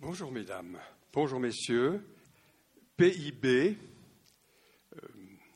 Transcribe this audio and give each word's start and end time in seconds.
Bonjour 0.00 0.32
mesdames, 0.32 0.78
bonjour 1.12 1.38
messieurs. 1.38 2.04
PIB, 2.96 3.78
euh, 4.96 5.00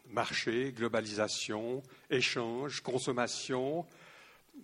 marché, 0.07 0.72
globalisation, 0.72 1.83
échange, 2.08 2.80
consommation, 2.80 3.84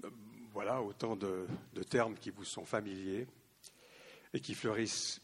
euh, 0.04 0.10
voilà 0.52 0.80
autant 0.80 1.16
de, 1.16 1.46
termes 1.90 2.14
qui 2.14 2.30
vous 2.30 2.45
sont 2.45 2.64
familiers 2.64 3.26
et 4.32 4.40
qui 4.40 4.55
fleurissent 4.55 5.21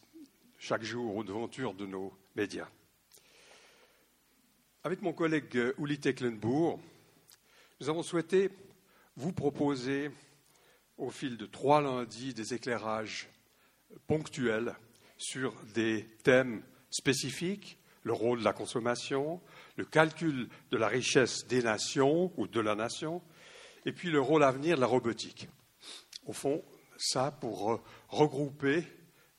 chaque 0.59 0.83
jour 0.83 1.15
aux 1.15 1.23
devantures 1.23 1.73
de 1.73 1.85
nos 1.85 2.13
médias. 2.35 2.69
Avec 4.83 5.01
mon 5.01 5.13
collègue 5.13 5.73
Uli 5.79 5.97
Tecklenburg, 5.97 6.77
nous 7.79 7.89
avons 7.89 8.03
souhaité 8.03 8.49
vous 9.15 9.31
proposer 9.31 10.11
au 10.97 11.09
fil 11.09 11.37
de 11.37 11.45
trois 11.45 11.81
lundis 11.81 12.33
des 12.33 12.53
éclairages 12.53 13.29
ponctuels 14.07 14.75
sur 15.17 15.53
des 15.73 16.05
thèmes 16.23 16.63
spécifiques, 16.89 17.77
le 18.03 18.13
rôle 18.13 18.39
de 18.39 18.43
la 18.43 18.53
consommation, 18.53 19.41
le 19.77 19.85
calcul 19.85 20.49
de 20.71 20.77
la 20.77 20.87
richesse 20.87 21.45
des 21.47 21.61
nations 21.61 22.31
ou 22.37 22.47
de 22.47 22.59
la 22.59 22.75
nation, 22.75 23.21
et 23.85 23.91
puis 23.91 24.09
le 24.09 24.19
rôle 24.19 24.43
à 24.43 24.51
venir 24.51 24.75
de 24.75 24.81
la 24.81 24.87
robotique. 24.87 25.47
Au 26.25 26.33
fond, 26.33 26.63
ça 26.97 27.31
pour 27.31 27.81
regrouper 28.09 28.85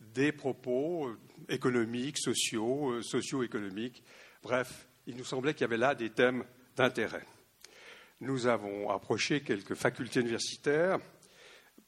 des 0.01 0.33
propos 0.33 1.11
économiques, 1.49 2.19
sociaux, 2.19 2.93
euh, 2.93 3.03
socio-économiques. 3.03 4.03
Bref, 4.43 4.89
il 5.07 5.17
nous 5.17 5.25
semblait 5.25 5.55
qu'il 5.55 5.63
y 5.63 5.65
avait 5.65 5.77
là 5.77 5.95
des 5.95 6.11
thèmes 6.11 6.45
d'intérêt. 6.77 7.25
Nous 8.21 8.47
avons 8.47 8.91
approché 8.91 9.41
quelques 9.43 9.75
facultés 9.75 10.21
universitaires 10.21 10.99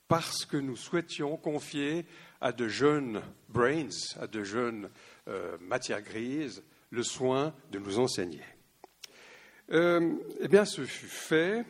parce 0.09 0.45
que 0.45 0.57
nous 0.57 0.77
souhaitions 0.77 1.37
confier 1.37 2.07
à 2.45 2.53
de 2.53 2.69
jeunes 2.69 3.23
brains, 3.49 3.89
à 4.21 4.27
de 4.27 4.45
jeunes 4.45 4.91
euh, 5.29 5.57
matières 5.63 6.03
grises, 6.03 6.63
le 6.91 7.03
soin 7.03 7.55
de 7.73 7.79
nous 7.79 7.99
enseigner. 7.99 8.43
Euh, 9.73 10.13
eh 10.41 10.49
bien, 10.49 10.67
ce 10.67 10.85
fut 10.85 11.07
fait. 11.07 11.65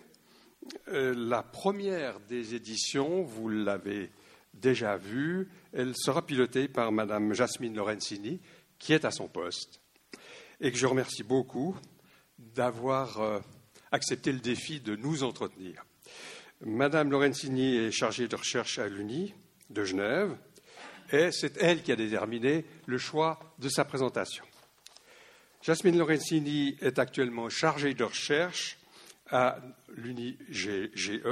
Euh, 0.88 1.14
la 1.16 1.44
première 1.44 2.18
des 2.18 2.56
éditions, 2.56 3.22
vous 3.22 3.48
l'avez 3.48 4.10
déjà 4.52 4.96
vue, 4.96 5.48
elle 5.72 5.94
sera 5.94 6.26
pilotée 6.26 6.66
par 6.66 6.90
Madame 6.90 7.34
Jasmine 7.34 7.76
Lorenzini, 7.76 8.40
qui 8.80 8.94
est 8.94 9.04
à 9.04 9.12
son 9.12 9.28
poste, 9.28 9.80
et 10.60 10.72
que 10.72 10.78
je 10.78 10.86
remercie 10.86 11.22
beaucoup 11.22 11.76
d'avoir 12.36 13.42
accepté 13.92 14.32
le 14.32 14.40
défi 14.40 14.80
de 14.80 14.96
nous 14.96 15.22
entretenir. 15.22 15.84
Madame 16.62 17.12
Lorenzini 17.12 17.76
est 17.76 17.92
chargée 17.92 18.26
de 18.26 18.34
recherche 18.34 18.80
à 18.80 18.88
l'UNI 18.88 19.34
de 19.70 19.84
Genève 19.84 20.36
et 21.14 21.30
c'est 21.30 21.56
elle 21.58 21.82
qui 21.82 21.92
a 21.92 21.96
déterminé 21.96 22.64
le 22.86 22.98
choix 22.98 23.38
de 23.60 23.68
sa 23.68 23.84
présentation. 23.84 24.44
Jasmine 25.62 25.96
Lorenzini 25.96 26.76
est 26.80 26.98
actuellement 26.98 27.48
chargée 27.48 27.94
de 27.94 28.02
recherche 28.02 28.78
à 29.30 29.58
l'UNI-GE. 29.88 31.22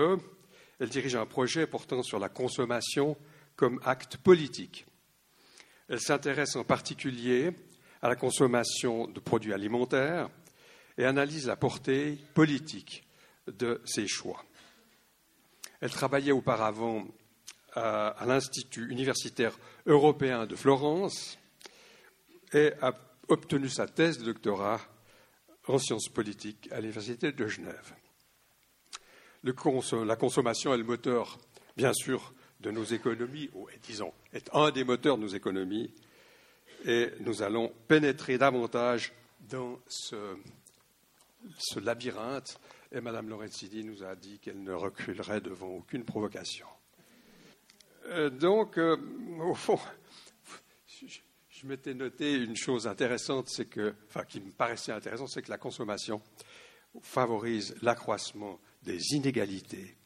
Elle 0.78 0.88
dirige 0.88 1.16
un 1.16 1.26
projet 1.26 1.66
portant 1.66 2.02
sur 2.02 2.20
la 2.20 2.28
consommation 2.28 3.16
comme 3.56 3.80
acte 3.84 4.16
politique. 4.18 4.86
Elle 5.88 6.00
s'intéresse 6.00 6.56
en 6.56 6.64
particulier 6.64 7.50
à 8.00 8.08
la 8.08 8.16
consommation 8.16 9.08
de 9.08 9.20
produits 9.20 9.52
alimentaires 9.52 10.30
et 10.96 11.04
analyse 11.04 11.46
la 11.46 11.56
portée 11.56 12.18
politique 12.34 13.04
de 13.48 13.82
ces 13.84 14.06
choix. 14.06 14.44
Elle 15.80 15.90
travaillait 15.90 16.32
auparavant 16.32 17.04
à, 17.74 18.24
l'Institut 18.26 18.90
universitaire 18.90 19.58
européen 19.86 20.46
de 20.46 20.54
Florence 20.56 21.38
et 22.52 22.72
a 22.80 22.94
obtenu 23.28 23.68
sa 23.68 23.86
thèse 23.86 24.18
de 24.18 24.24
doctorat 24.24 24.80
en 25.66 25.78
sciences 25.78 26.08
politiques 26.08 26.68
à 26.72 26.80
l'Université 26.80 27.32
de 27.32 27.46
Genève. 27.46 27.94
la 29.42 30.16
consommation 30.16 30.74
est 30.74 30.78
le 30.78 30.84
moteur, 30.84 31.38
bien 31.76 31.92
sûr, 31.92 32.34
de 32.60 32.70
nos 32.70 32.84
économies, 32.84 33.50
ou 33.54 33.68
disons, 33.82 34.12
est 34.32 34.48
un 34.54 34.70
des 34.70 34.84
moteurs 34.84 35.16
de 35.16 35.22
nos 35.22 35.28
économies, 35.28 35.92
et 36.84 37.10
nous 37.20 37.42
allons 37.42 37.72
pénétrer 37.88 38.38
davantage 38.38 39.12
dans 39.40 39.78
ce, 39.88 40.16
labyrinthe 41.80 42.60
et 42.92 43.00
Mme 43.00 43.30
Lorenzini 43.30 43.84
nous 43.84 44.04
a 44.04 44.14
dit 44.14 44.38
qu'elle 44.38 44.62
ne 44.62 44.72
reculerait 44.72 45.40
devant 45.40 45.68
aucune 45.68 46.04
provocation. 46.04 46.66
Euh, 48.06 48.30
donc, 48.30 48.78
euh, 48.78 48.96
au 49.40 49.54
fond, 49.54 49.78
je, 50.96 51.66
m'étais 51.66 51.94
noté 51.94 52.34
une 52.34 52.56
chose 52.56 52.86
intéressante, 52.86 53.48
c'est 53.48 53.66
que, 53.66 53.94
enfin, 54.08 54.24
qui 54.24 54.40
me 54.40 54.50
paraissait 54.50 54.92
intéressante, 54.92 55.28
c'est 55.28 55.42
que 55.42 55.50
la 55.50 55.58
consommation 55.58 56.20
favorise 57.00 57.76
l'accroissement 57.82 58.60
des 58.82 58.98
inégalités, 59.12 59.96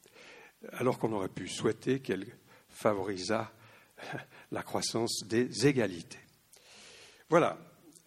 alors 0.73 0.99
qu'on 0.99 1.13
aurait 1.13 1.29
pu 1.29 1.49
souhaiter 1.49 2.01
qu'elle 2.01 2.27
favorisât 2.69 3.51
la 4.53 4.63
croissance 4.63 5.25
des 5.27 5.67
égalités. 5.67 6.19
Voilà. 7.31 7.59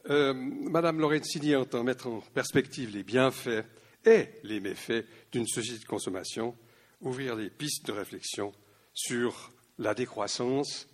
Euh, 0.09 0.33
Madame 0.33 1.00
Lorenzini 1.00 1.56
entend 1.56 1.83
mettre 1.83 2.07
en 2.07 2.21
perspective 2.21 2.95
les 2.95 3.03
bienfaits 3.03 3.66
et 4.06 4.29
les 4.44 4.59
méfaits 4.59 5.06
d'une 5.31 5.47
société 5.47 5.79
de 5.79 5.85
consommation, 5.85 6.56
ouvrir 7.01 7.35
des 7.35 7.50
pistes 7.50 7.85
de 7.88 7.91
réflexion 7.91 8.53
sur 8.94 9.51
la 9.79 9.95
décroissance 9.95 10.88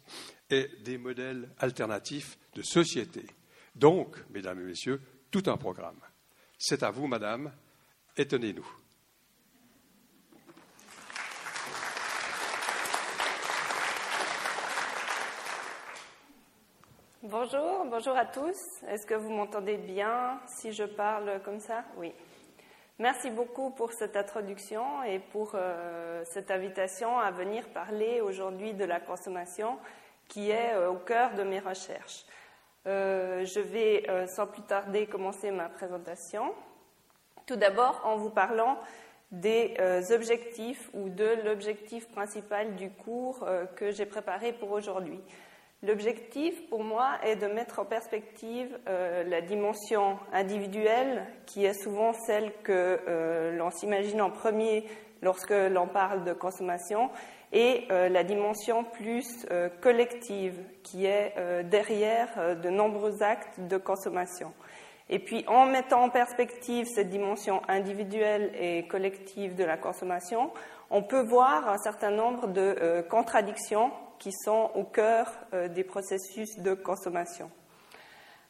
et 0.50 0.70
des 0.84 0.98
modèles 0.98 1.50
alternatifs 1.60 2.38
de 2.54 2.62
société. 2.62 3.26
Donc, 3.76 4.16
mesdames 4.30 4.62
et 4.62 4.64
messieurs, 4.64 5.02
tout 5.32 5.44
un 5.48 5.58
programme. 5.58 6.00
C'est 6.58 6.84
à 6.84 6.92
vous, 6.92 7.08
madame, 7.08 7.52
étonnez-nous. 8.16 8.68
Bonjour, 17.24 17.86
bonjour 17.90 18.16
à 18.16 18.26
tous. 18.26 18.56
Est-ce 18.88 19.08
que 19.08 19.16
vous 19.16 19.32
m'entendez 19.32 19.78
bien 19.78 20.40
si 20.48 20.72
je 20.72 20.84
parle 20.84 21.42
comme 21.44 21.60
ça? 21.60 21.84
Oui. 21.98 22.14
Merci 22.98 23.30
beaucoup 23.30 23.72
pour 23.72 23.92
cette 23.92 24.16
introduction 24.16 25.04
et 25.04 25.20
pour 25.20 25.52
euh, 25.54 26.24
cette 26.24 26.50
invitation 26.50 27.20
à 27.20 27.30
venir 27.30 27.68
parler 27.68 28.22
aujourd'hui 28.22 28.74
de 28.74 28.86
la 28.86 29.02
consommation 29.02 29.78
qui 30.30 30.50
est 30.50 30.74
euh, 30.74 30.92
au 30.92 30.96
cœur 30.96 31.34
de 31.34 31.44
mes 31.44 31.60
recherches. 31.60 32.24
Euh, 32.88 33.44
je 33.44 33.60
vais 33.60 34.28
sans 34.28 34.48
plus 34.48 34.62
tarder 34.62 35.08
commencer 35.08 35.52
ma 35.52 35.68
présentation. 35.68 36.54
Tout 37.46 37.58
d'abord 37.58 38.00
en 38.06 38.16
vous 38.16 38.30
parlant 38.30 38.80
des 39.30 39.76
objectifs 40.12 40.90
ou 40.94 41.10
de 41.10 41.44
l'objectif 41.44 42.08
principal 42.08 42.76
du 42.76 42.92
cours 42.92 43.46
que 43.76 43.92
j'ai 43.92 44.06
préparé 44.06 44.54
pour 44.54 44.72
aujourd'hui. 44.72 45.20
L'objectif 45.86 46.68
pour 46.70 46.84
moi 46.84 47.12
est 47.24 47.36
de 47.36 47.46
mettre 47.46 47.80
en 47.80 47.86
perspective 47.86 48.76
euh, 48.88 49.24
la 49.26 49.42
dimension 49.42 50.18
individuelle 50.34 51.28
qui 51.46 51.64
est 51.64 51.80
souvent 51.80 52.12
celle 52.26 52.52
que 52.64 53.00
euh, 53.08 53.52
l'on 53.56 53.70
s'imagine 53.70 54.20
en 54.22 54.32
premier 54.32 54.86
lorsque 55.22 55.52
l'on 55.52 55.88
parle 55.88 56.24
de 56.24 56.34
consommation 56.34 57.12
et 57.54 57.86
euh, 57.92 58.10
la 58.10 58.24
dimension 58.24 58.84
plus 58.84 59.46
collective 59.82 60.60
qui 60.82 61.06
est 61.06 61.36
derrière 61.66 62.56
de 62.56 62.70
nombreux 62.70 63.22
actes 63.22 63.60
de 63.60 63.78
consommation. 63.78 64.54
Et 65.10 65.20
puis 65.20 65.46
en 65.48 65.68
mettant 65.68 66.04
en 66.04 66.10
perspective 66.10 66.88
cette 66.88 67.10
dimension 67.10 67.62
individuelle 67.68 68.52
et 68.60 68.88
collective 68.88 69.56
de 69.56 69.64
la 69.64 69.78
consommation, 69.78 70.52
on 70.90 71.04
peut 71.04 71.22
voir 71.22 71.70
un 71.70 71.78
certain 71.78 72.12
nombre 72.12 72.48
de 72.48 73.06
contradictions 73.10 73.92
qui 74.20 74.32
sont 74.32 74.72
au 74.76 74.84
cœur 74.84 75.32
euh, 75.54 75.68
des 75.68 75.84
processus 75.84 76.60
de 76.60 76.74
consommation. 76.74 77.50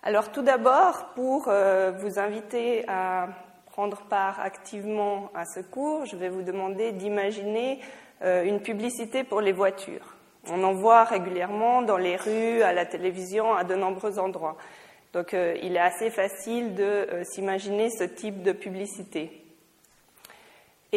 Alors 0.03 0.31
tout 0.31 0.41
d'abord, 0.41 1.13
pour 1.15 1.47
euh, 1.47 1.91
vous 1.91 2.19
inviter 2.19 2.87
à 2.87 3.27
prendre 3.71 4.01
part 4.03 4.39
activement 4.39 5.29
à 5.33 5.45
ce 5.45 5.59
cours, 5.59 6.05
je 6.05 6.15
vais 6.15 6.29
vous 6.29 6.43
demander 6.43 6.91
d'imaginer 6.91 7.79
euh, 8.21 8.43
une 8.43 8.61
publicité 8.61 9.23
pour 9.23 9.41
les 9.41 9.51
voitures. 9.51 10.15
On 10.49 10.63
en 10.63 10.73
voit 10.73 11.03
régulièrement 11.05 11.81
dans 11.81 11.97
les 11.97 12.15
rues, 12.15 12.61
à 12.61 12.71
la 12.71 12.85
télévision, 12.85 13.55
à 13.55 13.63
de 13.63 13.75
nombreux 13.75 14.19
endroits. 14.19 14.57
Donc 15.11 15.33
il 15.33 15.75
est 15.75 15.79
assez 15.79 16.11
facile 16.11 16.75
de 16.75 17.07
s'imaginer 17.23 17.89
ce 17.89 18.03
type 18.03 18.43
de 18.43 18.51
publicité. 18.51 19.44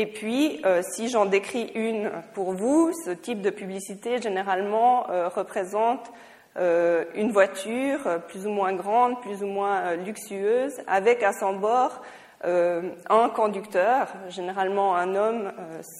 Et 0.00 0.06
puis, 0.06 0.60
euh, 0.64 0.80
si 0.94 1.08
j'en 1.08 1.26
décris 1.26 1.72
une 1.74 2.12
pour 2.32 2.52
vous, 2.52 2.92
ce 3.04 3.10
type 3.10 3.42
de 3.42 3.50
publicité 3.50 4.22
généralement 4.22 5.10
euh, 5.10 5.26
représente 5.26 6.12
euh, 6.56 7.04
une 7.16 7.32
voiture 7.32 7.98
plus 8.28 8.46
ou 8.46 8.50
moins 8.50 8.74
grande, 8.74 9.20
plus 9.20 9.42
ou 9.42 9.48
moins 9.48 9.96
luxueuse, 9.96 10.74
avec 10.86 11.24
à 11.24 11.32
son 11.32 11.54
bord 11.54 12.00
un 12.44 13.28
conducteur, 13.30 14.06
généralement 14.28 14.94
un 14.94 15.16
homme 15.16 15.52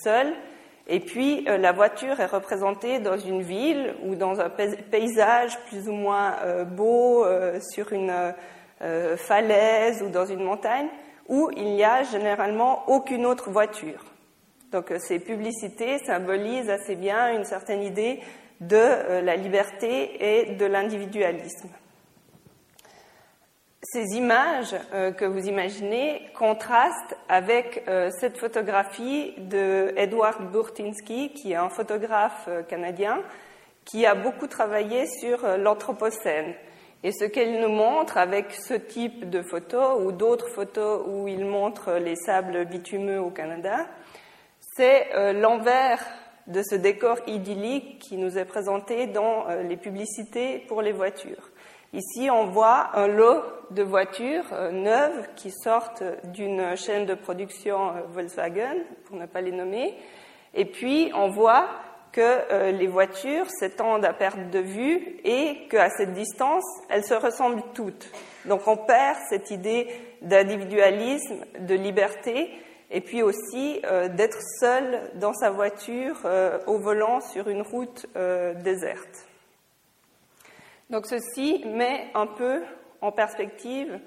seul, 0.05 0.33
Et 0.87 1.00
puis, 1.00 1.45
la 1.47 1.73
voiture 1.73 2.21
est 2.21 2.27
représentée 2.27 3.00
dans 3.00 3.19
une 3.19 3.43
ville 3.43 3.97
ou 4.05 4.15
dans 4.15 4.41
un 4.41 4.49
paysage 4.49 5.59
plus 5.69 5.89
ou 5.89 5.93
moins 5.93 6.37
beau, 6.65 7.27
sur 7.73 7.93
une 7.93 8.12
falaise 9.17 10.00
ou 10.00 10.11
dans 10.11 10.27
une 10.27 10.45
montagne, 10.45 10.87
où 11.29 11.51
il 11.57 11.75
n'y 11.75 11.85
a 11.85 12.03
généralement 12.03 12.89
aucune 12.89 13.27
autre 13.27 13.51
voiture. 13.51 14.05
Donc, 14.73 14.93
ces 14.99 15.19
publicités 15.19 15.99
symbolisent 15.99 16.71
assez 16.71 16.97
bien 16.97 17.33
une 17.37 17.45
certaine 17.45 17.83
idée 17.83 18.21
de 18.61 19.21
la 19.21 19.37
liberté 19.37 20.41
et 20.41 20.55
de 20.57 20.67
l'individualisme. 20.67 21.69
Ces 23.91 24.17
images 24.17 24.75
euh, 24.93 25.13
que 25.13 25.25
vous 25.25 25.47
imaginez 25.47 26.21
contrastent 26.35 27.17
avec 27.29 27.85
euh, 27.87 28.11
cette 28.21 28.37
photographie 28.37 29.33
de 29.39 29.95
Edward 29.97 30.51
Burtinsky, 30.51 31.33
qui 31.33 31.53
est 31.53 31.57
un 31.57 31.71
photographe 31.71 32.47
euh, 32.49 32.63
canadien 32.63 33.23
qui 33.87 34.05
a 34.05 34.15
beaucoup 34.15 34.49
travaillé 34.49 35.07
sur 35.07 35.57
l'Anthropocène. 35.57 36.55
Et 37.05 37.12
ce 37.12 37.25
qu'elle 37.25 37.61
nous 37.61 37.69
montre 37.69 38.19
avec 38.19 38.53
ce 38.53 38.75
type 38.75 39.31
de 39.31 39.43
photos 39.43 40.00
ou 40.05 40.12
d'autres 40.12 40.49
photos 40.49 41.05
où 41.06 41.29
il 41.29 41.45
montre 41.45 41.93
les 41.93 42.17
sables 42.17 42.65
bitumeux 42.65 43.21
au 43.21 43.31
Canada, 43.31 43.87
c'est 44.77 45.33
l'envers 45.33 46.05
de 46.49 46.62
ce 46.62 46.75
décor 46.75 47.19
idyllique 47.27 48.00
qui 48.00 48.17
nous 48.17 48.37
est 48.39 48.45
présenté 48.45 49.06
dans 49.06 49.47
les 49.69 49.77
publicités 49.77 50.59
pour 50.67 50.83
les 50.83 50.93
voitures. 50.93 51.50
Ici, 51.95 52.29
on 52.31 52.45
voit 52.45 52.91
un 52.99 53.06
lot 53.06 53.43
de 53.71 53.83
voitures 53.83 54.45
euh, 54.53 54.71
neuves 54.71 55.27
qui 55.37 55.50
sortent 55.50 56.03
d'une 56.35 56.77
chaîne 56.77 57.06
de 57.06 57.15
production 57.15 57.89
euh, 57.89 58.00
Volkswagen, 58.11 58.77
pour 59.06 59.17
ne 59.17 59.25
pas 59.25 59.41
les 59.41 59.53
nommer. 59.53 59.95
Et 60.53 60.67
puis, 60.67 61.11
on 61.15 61.29
voit 61.29 61.67
que 62.13 62.21
euh, 62.21 62.71
les 62.73 62.87
voitures 62.87 63.49
s'étendent 63.51 64.05
à 64.05 64.13
perte 64.13 64.51
de 64.51 64.59
vue 64.59 65.19
et 65.25 65.67
qu'à 65.69 65.91
cette 65.91 66.13
distance, 66.13 66.65
elles 66.89 67.05
se 67.05 67.15
ressemblent 67.15 67.63
toutes. 67.75 68.11
Donc, 68.45 68.67
on 68.67 68.77
perd 68.77 69.19
cette 69.29 69.51
idée 69.51 69.89
d'individualisme, 70.23 71.45
de 71.61 71.75
liberté, 71.75 72.51
et 72.91 73.03
puis 73.03 73.23
aussi 73.23 73.83
d'être 74.17 74.39
seul 74.61 75.11
dans 75.17 75.35
sa 75.35 75.51
voiture 75.51 76.27
au 76.67 76.79
volant 76.79 77.21
sur 77.21 77.49
une 77.49 77.61
route 77.61 78.07
déserte. 78.65 79.29
Donc 80.91 81.07
ceci 81.07 81.63
met 81.67 82.11
un 82.15 82.27
peu 82.27 82.63
en 83.03 83.13
perspective 83.13 84.01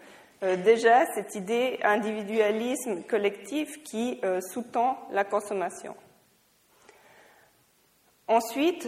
euh, 0.44 0.56
déjà 0.56 1.06
cette 1.14 1.36
idée 1.36 1.80
individualisme 1.84 3.04
collectif 3.04 3.84
qui 3.84 4.20
euh, 4.24 4.40
sous-tend 4.42 4.98
la 5.12 5.24
consommation. 5.24 5.96
Ensuite, 8.32 8.88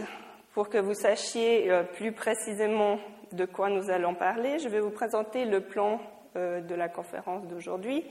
pour 0.54 0.70
que 0.70 0.78
vous 0.78 0.94
sachiez 0.94 1.70
euh, 1.70 1.84
plus 1.84 2.14
précisément 2.14 2.98
de 3.34 3.44
quoi 3.44 3.70
nous 3.70 3.90
allons 3.92 4.16
parler, 4.16 4.58
je 4.58 4.70
vais 4.70 4.80
vous 4.80 4.90
présenter 4.90 5.46
le 5.46 5.62
plan 5.62 6.00
de 6.36 6.74
la 6.74 6.90
conférence 6.90 7.46
d'aujourd'hui. 7.46 8.04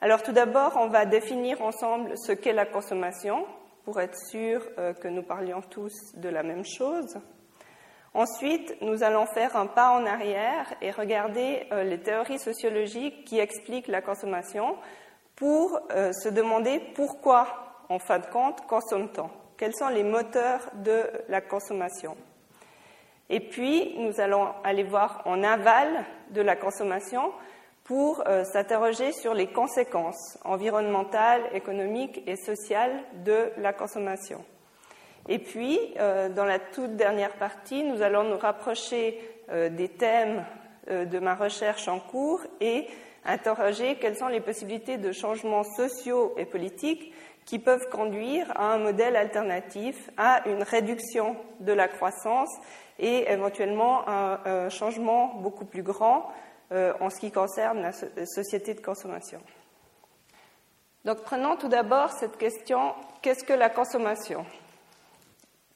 Alors 0.00 0.24
tout 0.24 0.32
d'abord, 0.32 0.76
on 0.80 0.88
va 0.88 1.06
définir 1.06 1.62
ensemble 1.62 2.14
ce 2.16 2.32
qu'est 2.32 2.52
la 2.52 2.66
consommation 2.66 3.46
pour 3.84 4.00
être 4.00 4.18
sûr 4.30 4.60
que 5.00 5.06
nous 5.06 5.22
parlions 5.22 5.60
tous 5.70 5.92
de 6.16 6.28
la 6.28 6.42
même 6.42 6.64
chose. 6.64 7.20
Ensuite, 8.14 8.76
nous 8.82 9.02
allons 9.02 9.24
faire 9.24 9.56
un 9.56 9.66
pas 9.66 9.90
en 9.90 10.04
arrière 10.04 10.74
et 10.82 10.90
regarder 10.90 11.66
euh, 11.72 11.82
les 11.82 11.98
théories 11.98 12.38
sociologiques 12.38 13.24
qui 13.24 13.38
expliquent 13.38 13.88
la 13.88 14.02
consommation 14.02 14.76
pour 15.34 15.78
euh, 15.92 16.12
se 16.12 16.28
demander 16.28 16.82
pourquoi, 16.94 17.46
en 17.88 17.98
fin 17.98 18.18
de 18.18 18.26
compte, 18.26 18.66
consomme-t-on 18.66 19.41
Quels 19.62 19.76
sont 19.76 19.90
les 19.90 20.02
moteurs 20.02 20.70
de 20.74 21.04
la 21.28 21.40
consommation 21.40 22.16
Et 23.30 23.38
puis, 23.38 23.94
nous 23.96 24.20
allons 24.20 24.48
aller 24.64 24.82
voir 24.82 25.22
en 25.24 25.44
aval 25.44 26.04
de 26.30 26.40
la 26.40 26.56
consommation 26.56 27.30
pour 27.84 28.24
euh, 28.26 28.42
s'interroger 28.42 29.12
sur 29.12 29.34
les 29.34 29.46
conséquences 29.46 30.36
environnementales, 30.44 31.42
économiques 31.54 32.24
et 32.26 32.34
sociales 32.34 33.04
de 33.24 33.52
la 33.56 33.72
consommation. 33.72 34.44
Et 35.28 35.38
puis, 35.38 35.78
euh, 36.00 36.28
dans 36.28 36.44
la 36.44 36.58
toute 36.58 36.96
dernière 36.96 37.36
partie, 37.36 37.84
nous 37.84 38.02
allons 38.02 38.24
nous 38.24 38.38
rapprocher 38.38 39.20
euh, 39.52 39.68
des 39.68 39.90
thèmes 39.90 40.44
de 40.88 41.18
ma 41.18 41.34
recherche 41.34 41.88
en 41.88 42.00
cours 42.00 42.40
et 42.60 42.86
interroger 43.24 43.96
quelles 43.96 44.16
sont 44.16 44.28
les 44.28 44.40
possibilités 44.40 44.98
de 44.98 45.12
changements 45.12 45.64
sociaux 45.64 46.34
et 46.36 46.44
politiques 46.44 47.12
qui 47.44 47.58
peuvent 47.58 47.88
conduire 47.88 48.50
à 48.56 48.72
un 48.72 48.78
modèle 48.78 49.16
alternatif, 49.16 50.10
à 50.16 50.48
une 50.48 50.62
réduction 50.62 51.36
de 51.60 51.72
la 51.72 51.88
croissance 51.88 52.50
et 52.98 53.30
éventuellement 53.30 54.08
un, 54.08 54.40
un 54.44 54.68
changement 54.68 55.34
beaucoup 55.36 55.64
plus 55.64 55.82
grand 55.82 56.30
en 56.72 57.10
ce 57.10 57.20
qui 57.20 57.30
concerne 57.30 57.82
la 57.82 58.26
société 58.26 58.74
de 58.74 58.80
consommation. 58.80 59.40
Donc 61.04 61.22
prenons 61.22 61.56
tout 61.56 61.68
d'abord 61.68 62.10
cette 62.12 62.36
question, 62.36 62.94
qu'est-ce 63.22 63.44
que 63.44 63.52
la 63.52 63.70
consommation? 63.70 64.46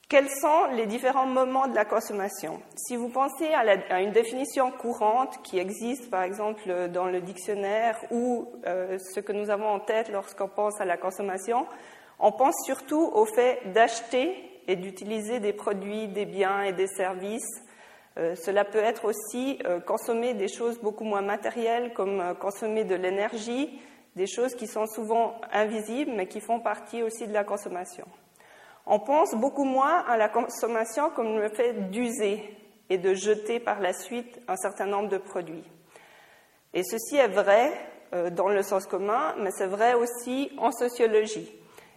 Quels 0.08 0.28
sont 0.30 0.66
les 0.72 0.86
différents 0.86 1.26
moments 1.26 1.66
de 1.66 1.74
la 1.74 1.84
consommation? 1.84 2.60
Si 2.76 2.94
vous 2.94 3.08
pensez 3.08 3.48
à, 3.52 4.00
une 4.00 4.12
définition 4.12 4.70
courante 4.70 5.42
qui 5.42 5.58
existe, 5.58 6.10
par 6.10 6.22
exemple, 6.22 6.90
dans 6.90 7.06
le 7.06 7.20
dictionnaire 7.20 7.98
ou 8.12 8.46
euh, 8.66 8.98
ce 8.98 9.18
que 9.18 9.32
nous 9.32 9.50
avons 9.50 9.66
en 9.66 9.80
tête 9.80 10.08
lorsqu'on 10.12 10.46
pense 10.46 10.80
à 10.80 10.84
la 10.84 10.96
consommation, 10.96 11.66
on 12.20 12.30
pense 12.30 12.54
surtout 12.64 13.02
au 13.02 13.26
fait 13.26 13.72
d'acheter 13.72 14.32
et 14.68 14.76
d'utiliser 14.76 15.40
des 15.40 15.52
produits, 15.52 16.06
des 16.06 16.24
biens 16.24 16.62
et 16.62 16.72
des 16.72 16.86
services. 16.86 17.62
Euh, 18.16 18.36
cela 18.36 18.64
peut 18.64 18.78
être 18.78 19.06
aussi 19.06 19.58
euh, 19.66 19.80
consommer 19.80 20.34
des 20.34 20.48
choses 20.48 20.78
beaucoup 20.78 21.04
moins 21.04 21.22
matérielles, 21.22 21.92
comme 21.94 22.36
consommer 22.40 22.84
de 22.84 22.94
l'énergie, 22.94 23.80
des 24.14 24.28
choses 24.28 24.54
qui 24.54 24.68
sont 24.68 24.86
souvent 24.86 25.40
invisibles, 25.52 26.12
mais 26.14 26.28
qui 26.28 26.40
font 26.40 26.60
partie 26.60 27.02
aussi 27.02 27.26
de 27.26 27.32
la 27.32 27.42
consommation. 27.42 28.06
On 28.86 29.00
pense 29.00 29.34
beaucoup 29.34 29.64
moins 29.64 30.04
à 30.06 30.16
la 30.16 30.28
consommation 30.28 31.10
comme 31.10 31.38
le 31.38 31.48
fait 31.48 31.90
d'user 31.90 32.56
et 32.88 32.98
de 32.98 33.14
jeter 33.14 33.58
par 33.58 33.80
la 33.80 33.92
suite 33.92 34.40
un 34.46 34.56
certain 34.56 34.86
nombre 34.86 35.08
de 35.08 35.18
produits. 35.18 35.64
Et 36.72 36.82
ceci 36.84 37.16
est 37.16 37.28
vrai 37.28 37.72
euh, 38.14 38.30
dans 38.30 38.48
le 38.48 38.62
sens 38.62 38.86
commun, 38.86 39.34
mais 39.38 39.50
c'est 39.50 39.66
vrai 39.66 39.94
aussi 39.94 40.52
en 40.58 40.70
sociologie. 40.70 41.50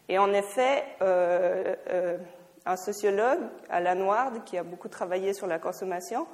Et 0.07 0.17
en 0.17 0.33
effet, 0.33 0.83
euh, 1.01 1.75
euh, 1.89 2.17
un 2.65 2.75
sociologue, 2.75 3.41
Alan 3.69 4.01
Ward, 4.01 4.43
qui 4.43 4.57
a 4.57 4.63
beaucoup 4.63 4.87
travaillé 4.87 5.33
sur 5.33 5.45
la 5.45 5.59
consommation, 5.59 6.25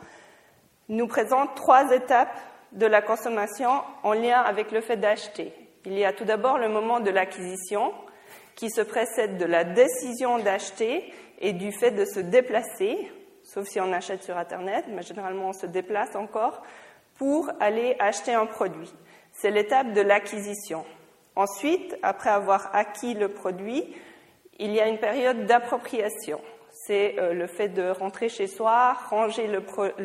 nous 0.88 1.08
présente 1.08 1.56
trois 1.56 1.92
étapes 1.92 2.38
de 2.72 2.86
la 2.86 3.02
consommation 3.02 3.82
en 4.04 4.14
lien 4.14 4.40
avec 4.40 4.72
le 4.72 4.82
fait 4.82 4.98
d'acheter. 4.98 5.54
Il 5.86 5.98
y 5.98 6.06
a 6.06 6.14
tout 6.14 6.26
d'abord 6.26 6.58
le 6.58 6.70
moment 6.70 7.00
de 7.00 7.10
l'acquisition, 7.10 7.94
qui 8.56 8.70
se 8.70 8.82
précède 8.82 9.38
de 9.38 9.46
la 9.46 9.64
décision 9.64 10.40
d'acheter 10.40 11.14
et 11.40 11.54
du 11.54 11.72
fait 11.72 11.92
de 11.92 12.06
se 12.06 12.20
déplacer, 12.20 13.12
sauf 13.44 13.68
si 13.68 13.80
on 13.80 13.92
achète 13.92 14.24
sur 14.24 14.38
Internet, 14.38 14.86
mais 14.90 15.02
généralement 15.02 15.50
on 15.50 15.54
se 15.54 15.66
déplace 15.66 16.16
encore 16.16 16.62
pour 17.18 17.50
aller 17.60 17.96
acheter 18.00 18.34
un 18.34 18.46
produit. 18.46 18.94
C'est 19.32 19.52
l'étape 19.52 19.94
de 19.94 20.02
l'acquisition. 20.02 20.86
Ensuite, 21.36 21.98
après 22.02 22.30
avoir 22.30 22.74
acquis 22.74 23.14
le 23.14 23.30
produit, 23.30 23.84
il 24.58 24.72
y 24.72 24.80
a 24.80 24.88
une 24.88 25.00
période 25.00 25.46
d'appropriation. 25.46 26.40
C'est 26.72 27.20
euh, 27.20 27.34
le 27.34 27.48
fait 27.48 27.70
de 27.70 27.90
rentrer 27.90 28.30
chez 28.30 28.48
soi, 28.48 28.94
ranger 29.10 29.48
le, 29.48 29.62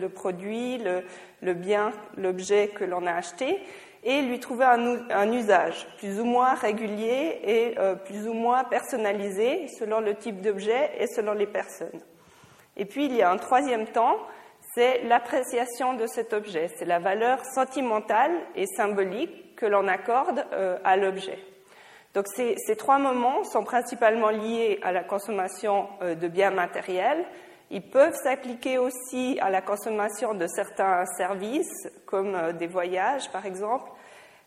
produit, 0.09 0.79
le 0.79 1.55
bien, 1.55 1.93
l'objet 2.17 2.69
que 2.69 2.85
l'on 2.85 3.07
a 3.07 3.13
acheté, 3.13 3.61
et 4.03 4.23
lui 4.23 4.41
trouver 4.41 4.65
un, 4.65 5.33
usage 5.33 5.87
plus 5.99 6.21
ou 6.21 6.25
moins 6.25 6.55
régulier 6.55 7.41
et 7.45 7.79
euh, 7.79 7.95
plus 7.95 8.27
ou 8.27 8.33
moins 8.33 8.65
personnalisé 8.65 9.69
selon 9.69 10.01
le 10.01 10.15
type 10.15 10.41
d'objet 10.41 10.91
et 10.99 11.07
selon 11.07 11.35
les 11.35 11.47
personnes. 11.47 12.01
Et 12.77 12.87
puis 12.87 13.07
il 13.07 13.15
y 13.15 13.23
a 13.23 13.31
un 13.31 13.37
troisième 13.37 13.87
temps, 13.87 14.17
c'est 14.75 15.03
l'appréciation 15.03 15.95
de 15.95 16.07
cet 16.07 16.33
objet, 16.33 16.71
c'est 16.77 16.85
la 16.85 16.99
valeur 16.99 17.45
sentimentale 17.55 18.33
et 18.55 18.67
symbolique 18.67 19.57
que 19.57 19.67
l'on 19.67 19.87
accorde 19.89 20.47
euh, 20.53 20.79
à 20.85 20.97
l'objet. 20.97 21.39
Donc 22.15 22.27
ces, 22.27 22.57
trois 22.77 22.99
moments 22.99 23.45
sont 23.45 23.63
principalement 23.63 24.31
liés 24.31 24.81
à 24.83 24.93
la 24.93 25.05
consommation 25.05 25.89
euh, 26.03 26.15
de 26.15 26.27
biens 26.27 26.51
matériels 26.51 27.25
ils 27.71 27.83
peuvent 27.83 28.17
s'appliquer 28.23 28.79
aussi 28.79 29.39
à 29.41 29.51
la 29.51 29.63
consommation 29.63 30.35
de 30.35 30.47
certains 30.47 31.05
services, 31.17 31.89
comme 32.07 32.35
euh, 32.35 32.53
des 32.53 32.67
voyages 32.67 33.31
par 33.31 33.47
exemple. 33.47 33.91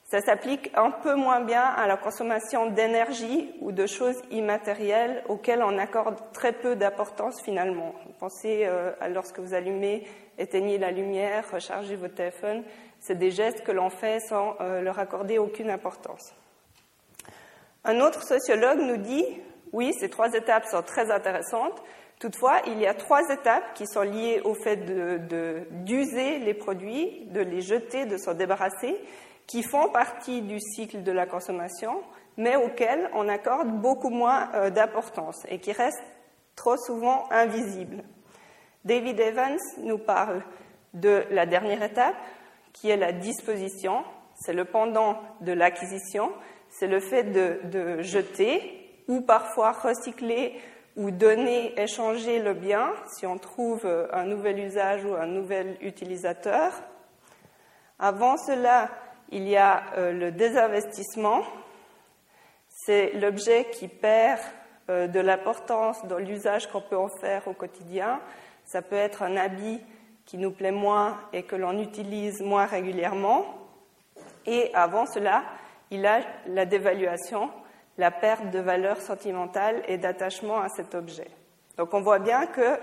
Ça 0.05 0.19
s'applique 0.19 0.69
un 0.75 0.91
peu 0.91 1.15
moins 1.15 1.39
bien 1.39 1.63
à 1.63 1.87
la 1.87 1.95
consommation 1.95 2.69
d'énergie 2.69 3.55
ou 3.61 3.71
de 3.71 3.87
choses 3.87 4.21
immatérielles 4.29 5.23
auxquelles 5.29 5.63
on 5.63 5.77
accorde 5.77 6.17
très 6.33 6.51
peu 6.51 6.75
d'importance 6.75 7.41
finalement. 7.41 7.95
Pensez 8.19 8.65
euh, 8.65 8.91
à 8.99 9.07
lorsque 9.07 9.39
vous 9.39 9.53
allumez, 9.53 10.05
éteignez 10.37 10.77
la 10.77 10.91
lumière, 10.91 11.45
rechargez 11.51 11.95
votre 11.95 12.15
téléphone. 12.15 12.63
C'est 12.99 13.17
des 13.17 13.31
gestes 13.31 13.63
que 13.63 13.71
l'on 13.71 13.89
fait 13.89 14.19
sans 14.19 14.55
euh, 14.59 14.81
leur 14.81 14.99
accorder 14.99 15.37
aucune 15.37 15.69
importance. 15.69 16.35
Un 17.85 18.01
autre 18.01 18.21
sociologue 18.23 18.79
nous 18.79 18.97
dit 18.97 19.25
oui, 19.71 19.91
ces 19.99 20.09
trois 20.09 20.31
étapes 20.33 20.65
sont 20.65 20.83
très 20.83 21.09
intéressantes. 21.09 21.81
Toutefois, 22.23 22.61
il 22.67 22.79
y 22.79 22.87
a 22.87 22.93
trois 22.93 23.29
étapes 23.31 23.73
qui 23.73 23.85
sont 23.85 24.03
liées 24.03 24.39
au 24.45 24.53
fait 24.53 24.77
d'user 25.83 26.39
les 26.39 26.53
produits, 26.53 27.25
de 27.31 27.41
les 27.41 27.59
jeter, 27.59 28.05
de 28.05 28.15
s'en 28.15 28.33
débarrasser, 28.33 28.95
qui 29.45 29.61
font 29.61 29.89
partie 29.89 30.41
du 30.41 30.57
cycle 30.57 31.03
de 31.03 31.11
la 31.11 31.25
consommation, 31.25 32.01
mais 32.37 32.55
auxquelles 32.55 33.09
on 33.13 33.27
accorde 33.27 33.67
beaucoup 33.81 34.09
moins 34.09 34.49
euh, 34.53 34.69
d'importance 34.69 35.35
et 35.49 35.59
qui 35.59 35.73
restent 35.73 36.01
trop 36.55 36.77
souvent 36.77 37.25
invisibles. 37.29 38.05
David 38.85 39.19
Evans 39.19 39.59
nous 39.79 39.97
parle 39.97 40.43
de 40.93 41.25
la 41.29 41.45
dernière 41.45 41.83
étape, 41.83 42.15
qui 42.71 42.89
est 42.89 42.95
la 42.95 43.11
disposition. 43.11 44.01
C'est 44.35 44.53
le 44.53 44.63
pendant 44.63 45.19
de 45.41 45.51
l'acquisition. 45.51 46.31
C'est 46.69 46.87
le 46.87 47.01
fait 47.01 47.23
de, 47.23 47.59
de 47.65 48.01
jeter 48.01 48.79
ou 49.09 49.19
parfois 49.19 49.73
recycler 49.73 50.57
ou 50.95 51.11
donner, 51.11 51.79
échanger 51.79 52.39
le 52.39 52.53
bien 52.53 52.91
si 53.07 53.25
on 53.25 53.37
trouve 53.37 53.85
euh, 53.85 54.07
un 54.13 54.25
nouvel 54.25 54.59
usage 54.59 55.03
ou 55.05 55.15
un 55.15 55.25
nouvel 55.25 55.77
utilisateur. 55.81 56.71
Avant 57.99 58.37
cela, 58.37 58.89
il 59.29 59.47
y 59.47 59.57
a 59.57 59.83
euh, 59.97 60.11
le 60.11 60.31
désinvestissement. 60.31 61.43
C'est 62.69 63.13
l'objet 63.13 63.69
qui 63.71 63.87
perd 63.87 64.39
euh, 64.89 65.07
de 65.07 65.19
l'importance 65.19 66.05
dans 66.05 66.17
l'usage 66.17 66.67
qu'on 66.67 66.81
peut 66.81 66.97
en 66.97 67.07
faire 67.07 67.47
au 67.47 67.53
quotidien. 67.53 68.19
Ça 68.65 68.81
peut 68.81 68.95
être 68.95 69.23
un 69.23 69.37
habit 69.37 69.81
qui 70.25 70.37
nous 70.37 70.51
plaît 70.51 70.71
moins 70.71 71.19
et 71.33 71.43
que 71.43 71.55
l'on 71.55 71.79
utilise 71.79 72.41
moins 72.41 72.65
régulièrement. 72.65 73.45
Et 74.45 74.69
avant 74.73 75.05
cela, 75.05 75.43
il 75.89 76.01
y 76.01 76.07
a 76.07 76.21
la 76.47 76.65
dévaluation, 76.65 77.49
la 77.97 78.11
perte 78.11 78.49
de 78.49 78.59
valeur 78.59 78.97
sentimentale 79.01 79.83
et 79.87 79.97
d'attachement 79.97 80.61
à 80.61 80.69
cet 80.69 80.95
objet. 80.95 81.27
Donc 81.77 81.93
on 81.93 82.01
voit 82.01 82.19
bien 82.19 82.47
que 82.47 82.77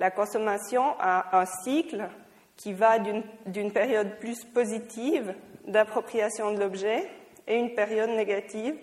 la 0.00 0.10
consommation 0.10 0.94
a 0.98 1.38
un 1.38 1.46
cycle 1.46 2.08
qui 2.56 2.72
va 2.72 2.98
d'une 2.98 3.72
période 3.72 4.18
plus 4.18 4.44
positive 4.44 5.34
d'appropriation 5.66 6.52
de 6.52 6.60
l'objet 6.60 7.08
et 7.46 7.56
une 7.56 7.74
période 7.74 8.10
négative 8.10 8.74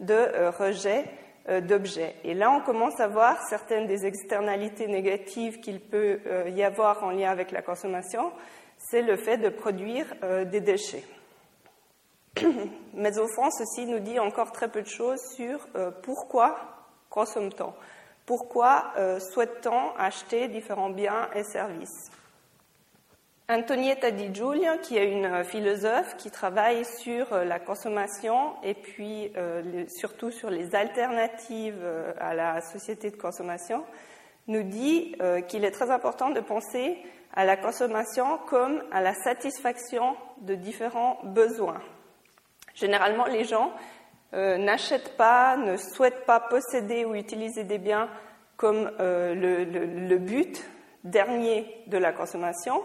de 0.00 0.14
euh, 0.14 0.50
rejet 0.50 1.04
euh, 1.48 1.60
d'objets. 1.60 2.14
Et 2.24 2.34
là, 2.34 2.50
on 2.50 2.60
commence 2.60 2.98
à 3.00 3.08
voir 3.08 3.38
certaines 3.48 3.86
des 3.86 4.06
externalités 4.06 4.86
négatives 4.86 5.60
qu'il 5.60 5.80
peut 5.80 6.20
euh, 6.26 6.48
y 6.50 6.62
avoir 6.62 7.04
en 7.04 7.10
lien 7.10 7.30
avec 7.30 7.50
la 7.50 7.62
consommation. 7.62 8.32
C'est 8.78 9.02
le 9.02 9.16
fait 9.16 9.38
de 9.38 9.48
produire 9.48 10.06
des 10.50 10.60
déchets. 10.60 11.04
Mais 12.94 13.18
au 13.18 13.28
fond, 13.28 13.50
ceci 13.50 13.86
nous 13.86 14.00
dit 14.00 14.18
encore 14.18 14.52
très 14.52 14.68
peu 14.68 14.82
de 14.82 14.88
choses 14.88 15.20
sur 15.36 15.66
euh, 15.76 15.90
pourquoi 16.02 16.56
consomme-t-on, 17.10 17.72
pourquoi 18.26 18.92
euh, 18.96 19.20
souhaite-t-on 19.20 19.96
acheter 19.96 20.48
différents 20.48 20.90
biens 20.90 21.28
et 21.34 21.44
services? 21.44 22.10
Antonietta 23.46 24.10
Di 24.10 24.34
Giulio, 24.34 24.78
qui 24.80 24.96
est 24.96 25.10
une 25.10 25.44
philosophe 25.44 26.16
qui 26.16 26.30
travaille 26.30 26.84
sur 26.84 27.30
euh, 27.32 27.44
la 27.44 27.58
consommation 27.60 28.54
et 28.62 28.74
puis 28.74 29.32
surtout 29.88 30.30
sur 30.30 30.50
les 30.50 30.74
alternatives 30.74 31.84
à 32.18 32.34
la 32.34 32.60
société 32.62 33.10
de 33.10 33.16
consommation, 33.16 33.84
nous 34.46 34.62
dit 34.62 35.14
qu'il 35.48 35.64
est 35.64 35.70
très 35.70 35.90
important 35.90 36.30
de 36.30 36.40
penser 36.40 36.98
à 37.34 37.44
la 37.44 37.56
consommation 37.56 38.38
comme 38.46 38.82
à 38.92 39.00
la 39.00 39.14
satisfaction 39.14 40.16
de 40.42 40.54
différents 40.54 41.18
besoins. 41.24 41.80
Généralement, 42.74 43.26
les 43.26 43.44
gens 43.44 43.72
euh, 44.34 44.56
n'achètent 44.58 45.16
pas, 45.16 45.56
ne 45.56 45.76
souhaitent 45.76 46.26
pas 46.26 46.40
posséder 46.40 47.04
ou 47.04 47.14
utiliser 47.14 47.62
des 47.62 47.78
biens 47.78 48.08
comme 48.56 48.90
euh, 48.98 49.34
le, 49.34 50.18
but 50.18 50.64
dernier 51.04 51.82
de 51.86 51.98
la 51.98 52.12
consommation. 52.12 52.82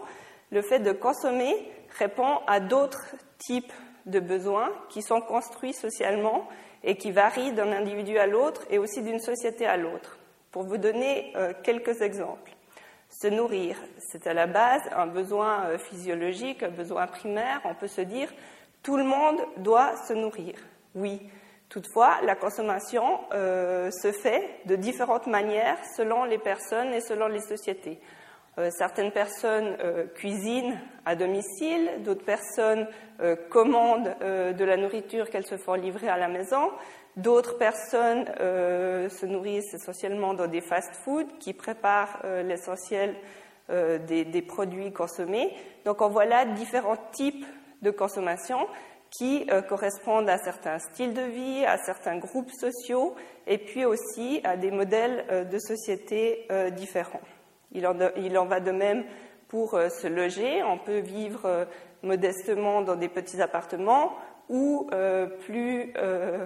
Le 0.52 0.62
fait 0.62 0.78
de 0.78 0.92
consommer 0.92 1.54
répond 1.98 2.38
à 2.46 2.60
d'autres 2.60 3.16
types 3.38 3.72
de 4.06 4.20
besoins 4.20 4.70
qui 4.90 5.02
sont 5.02 5.20
construits 5.20 5.72
socialement 5.72 6.48
et 6.84 6.96
qui 6.96 7.10
varient 7.10 7.52
d'un 7.52 7.72
individu 7.72 8.16
à 8.18 8.26
l'autre 8.26 8.62
et 8.70 8.78
aussi 8.78 9.02
d'une 9.02 9.20
société 9.20 9.66
à 9.66 9.76
l'autre. 9.76 10.18
Pour 10.52 10.62
vous 10.62 10.78
donner 10.78 11.32
euh, 11.36 11.52
quelques 11.64 12.00
exemples. 12.00 12.52
Se 13.08 13.26
nourrir, 13.26 13.76
c'est 13.98 14.28
à 14.28 14.34
la 14.34 14.46
base 14.46 14.82
un 14.92 15.08
besoin 15.08 15.76
physiologique, 15.78 16.62
un 16.62 16.70
besoin 16.70 17.08
primaire. 17.08 17.60
On 17.64 17.74
peut 17.74 17.88
se 17.88 18.02
dire, 18.02 18.32
tout 18.82 18.96
le 18.96 19.04
monde 19.04 19.40
doit 19.58 19.96
se 20.08 20.12
nourrir, 20.12 20.54
oui. 20.94 21.20
Toutefois, 21.70 22.16
la 22.24 22.34
consommation 22.34 23.20
euh, 23.32 23.92
se 23.92 24.10
fait 24.10 24.42
de 24.66 24.74
différentes 24.74 25.28
manières 25.28 25.78
selon 25.96 26.24
les 26.24 26.38
personnes 26.38 26.92
et 26.92 27.00
selon 27.00 27.28
les 27.28 27.40
sociétés. 27.40 28.00
Euh, 28.58 28.70
certaines 28.76 29.12
personnes 29.12 29.76
euh, 29.78 30.06
cuisinent 30.08 30.80
à 31.06 31.14
domicile, 31.14 31.88
d'autres 32.04 32.24
personnes 32.24 32.86
commandent 33.50 34.16
de 34.20 34.64
la 34.64 34.78
nourriture 34.78 35.28
qu'elles 35.28 35.46
se 35.46 35.58
font 35.58 35.74
livrer 35.74 36.08
à 36.08 36.16
la 36.16 36.28
maison, 36.28 36.70
d'autres 37.16 37.58
personnes 37.58 38.24
se 38.24 39.26
nourrissent 39.26 39.74
essentiellement 39.74 40.32
dans 40.32 40.46
des 40.46 40.62
fast-foods 40.62 41.28
qui 41.38 41.52
préparent 41.52 42.22
l'essentiel 42.44 43.14
des, 43.68 44.24
des, 44.24 44.42
produits 44.42 44.90
consommés. 44.90 45.54
Donc 45.84 46.00
on 46.00 46.08
voit 46.08 46.24
là 46.24 46.46
différents 46.46 46.96
types 47.12 47.44
de 47.82 47.90
consommation 47.90 48.66
qui 49.10 49.46
euh, 49.50 49.60
correspondent 49.60 50.28
à 50.28 50.38
certains 50.38 50.78
styles 50.78 51.14
de 51.14 51.22
vie, 51.22 51.64
à 51.66 51.76
certains 51.78 52.16
groupes 52.18 52.52
sociaux 52.52 53.14
et 53.46 53.58
puis 53.58 53.84
aussi 53.84 54.40
à 54.44 54.56
des 54.56 54.70
modèles 54.70 55.24
euh, 55.30 55.44
de 55.44 55.58
société 55.58 56.46
euh, 56.50 56.70
différents. 56.70 57.20
Il 57.72 57.86
en, 57.86 57.96
il 58.16 58.36
en, 58.38 58.46
va 58.46 58.60
de 58.60 58.70
même 58.70 59.04
pour 59.48 59.70
se 59.72 60.06
loger. 60.06 60.62
On 60.62 60.78
peut 60.78 60.98
vivre 60.98 61.66
modestement 62.04 62.82
dans 62.82 62.94
des 62.94 63.08
petits 63.08 63.40
appartements 63.40 64.12
ou 64.48 64.88
plus 65.44 65.92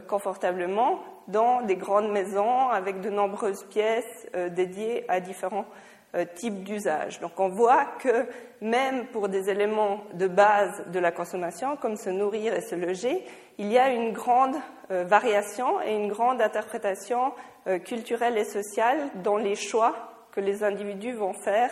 confortablement 0.09 1.01
dans 1.29 1.63
des 1.63 1.77
grandes 1.77 2.11
maisons 2.11 2.69
avec 2.69 3.01
de 3.03 3.11
nombreuses 3.11 3.65
pièces 3.65 4.27
dédiées 4.51 5.05
à 5.09 5.21
différents 5.21 5.67
euh, 6.15 6.25
type 6.33 6.63
d'usage. 6.63 7.19
Donc 7.19 7.41
on 7.41 7.49
voit 7.49 7.87
que 7.99 8.27
même 8.61 9.07
pour 9.09 9.29
des 9.29 9.51
éléments 9.51 10.05
de 10.13 10.29
base 10.29 10.85
de 10.87 11.01
la 11.01 11.11
consommation, 11.11 11.77
comme 11.77 11.97
se 11.97 12.09
nourrir 12.09 12.55
et 12.55 12.61
se 12.61 12.77
loger, 12.77 13.25
il 13.59 13.73
y 13.73 13.79
a 13.79 13.91
une 13.91 14.13
grande 14.13 14.55
euh, 14.93 15.03
variation 15.03 15.83
et 15.83 15.93
une 15.93 16.07
grande 16.07 16.41
interprétation 16.41 17.33
euh, 17.67 17.81
culturelle 17.81 18.39
et 18.39 18.45
sociale 18.45 19.11
dans 19.25 19.39
les 19.39 19.57
choix 19.57 20.29
que 20.31 20.41
les 20.41 20.63
individus 20.63 21.15
vont 21.15 21.33
faire 21.33 21.71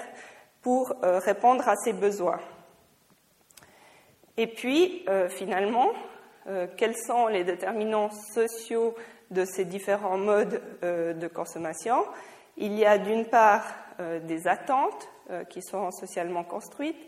pour 0.60 0.94
répondre 1.02 1.68
à 1.68 1.74
ces 1.74 1.92
besoins. 1.92 2.38
Et 4.36 4.46
puis, 4.46 5.04
finalement, 5.30 5.88
quels 6.76 6.96
sont 6.96 7.26
les 7.26 7.42
déterminants 7.42 8.10
sociaux 8.32 8.94
de 9.32 9.44
ces 9.44 9.64
différents 9.64 10.18
modes 10.18 10.62
de 10.82 11.26
consommation? 11.26 12.04
Il 12.56 12.78
y 12.78 12.84
a 12.84 12.98
d'une 12.98 13.26
part 13.26 13.64
euh, 14.00 14.20
des 14.20 14.48
attentes 14.48 15.08
euh, 15.30 15.44
qui 15.44 15.62
sont 15.62 15.90
socialement 15.90 16.44
construites. 16.44 16.98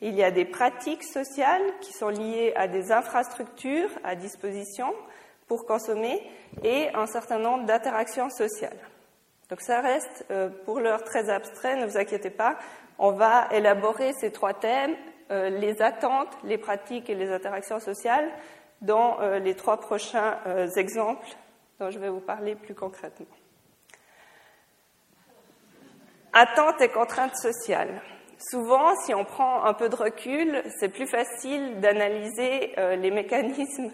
Il 0.00 0.14
y 0.14 0.22
a 0.22 0.30
des 0.30 0.44
pratiques 0.44 1.04
sociales 1.04 1.62
qui 1.80 1.92
sont 1.92 2.08
liées 2.08 2.52
à 2.56 2.68
des 2.68 2.92
infrastructures 2.92 3.90
à 4.04 4.14
disposition 4.14 4.92
pour 5.46 5.66
consommer 5.66 6.22
et 6.62 6.88
un 6.94 7.06
certain 7.06 7.38
nombre 7.38 7.66
d'interactions 7.66 8.30
sociales. 8.30 8.78
Donc 9.48 9.60
ça 9.60 9.80
reste 9.80 10.24
euh, 10.30 10.48
pour 10.64 10.80
l'heure 10.80 11.04
très 11.04 11.28
abstrait, 11.28 11.76
ne 11.76 11.86
vous 11.86 11.98
inquiétez 11.98 12.30
pas. 12.30 12.56
On 12.98 13.12
va 13.12 13.48
élaborer 13.50 14.12
ces 14.12 14.30
trois 14.30 14.54
thèmes, 14.54 14.94
les 15.30 15.80
attentes, 15.80 16.36
les 16.44 16.58
pratiques 16.58 17.08
et 17.08 17.14
les 17.14 17.30
interactions 17.30 17.78
sociales, 17.78 18.28
dans 18.82 19.20
les 19.38 19.54
trois 19.54 19.78
prochains 19.78 20.36
exemples 20.76 21.28
dont 21.78 21.90
je 21.90 21.98
vais 21.98 22.10
vous 22.10 22.20
parler 22.20 22.56
plus 22.56 22.74
concrètement. 22.74 23.26
Attentes 26.32 26.80
et 26.80 26.88
contraintes 26.88 27.36
sociales. 27.36 28.00
Souvent, 28.38 28.94
si 29.04 29.12
on 29.14 29.24
prend 29.24 29.64
un 29.64 29.74
peu 29.74 29.88
de 29.88 29.96
recul, 29.96 30.62
c'est 30.78 30.88
plus 30.88 31.08
facile 31.08 31.80
d'analyser 31.80 32.72
euh, 32.78 32.94
les 32.94 33.10
mécanismes 33.10 33.90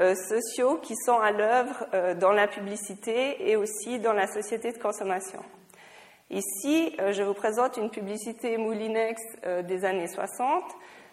euh, 0.00 0.16
sociaux 0.16 0.78
qui 0.82 0.94
sont 0.96 1.18
à 1.18 1.30
l'œuvre 1.30 1.86
euh, 1.94 2.14
dans 2.14 2.32
la 2.32 2.48
publicité 2.48 3.48
et 3.48 3.54
aussi 3.54 4.00
dans 4.00 4.12
la 4.12 4.26
société 4.26 4.72
de 4.72 4.78
consommation. 4.78 5.38
Ici, 6.28 6.96
je 7.12 7.22
vous 7.22 7.34
présente 7.34 7.76
une 7.76 7.88
publicité 7.88 8.56
Moulinex 8.56 9.22
des 9.62 9.84
années 9.84 10.08
60. 10.08 10.64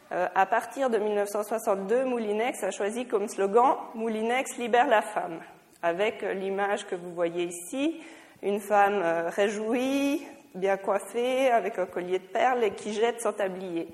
À 0.10 0.46
partir 0.48 0.90
de 0.90 0.98
1962, 0.98 2.04
Moulinex 2.06 2.64
a 2.64 2.72
choisi 2.72 3.06
comme 3.06 3.28
slogan 3.28 3.76
Moulinex 3.94 4.58
libère 4.58 4.88
la 4.88 5.04
femme, 5.04 5.40
avec 5.84 6.24
l'image 6.24 6.88
que 6.88 6.96
vous 6.96 7.14
voyez 7.14 7.44
ici, 7.44 8.02
une 8.42 8.60
femme 8.60 9.04
réjouie, 9.28 10.26
bien 10.56 10.78
coiffée, 10.78 11.50
avec 11.50 11.80
un 11.80 11.86
collier 11.86 12.20
de 12.20 12.26
perles 12.26 12.64
et 12.64 12.72
qui 12.72 12.94
jette 12.94 13.22
son 13.22 13.34
tablier. 13.34 13.88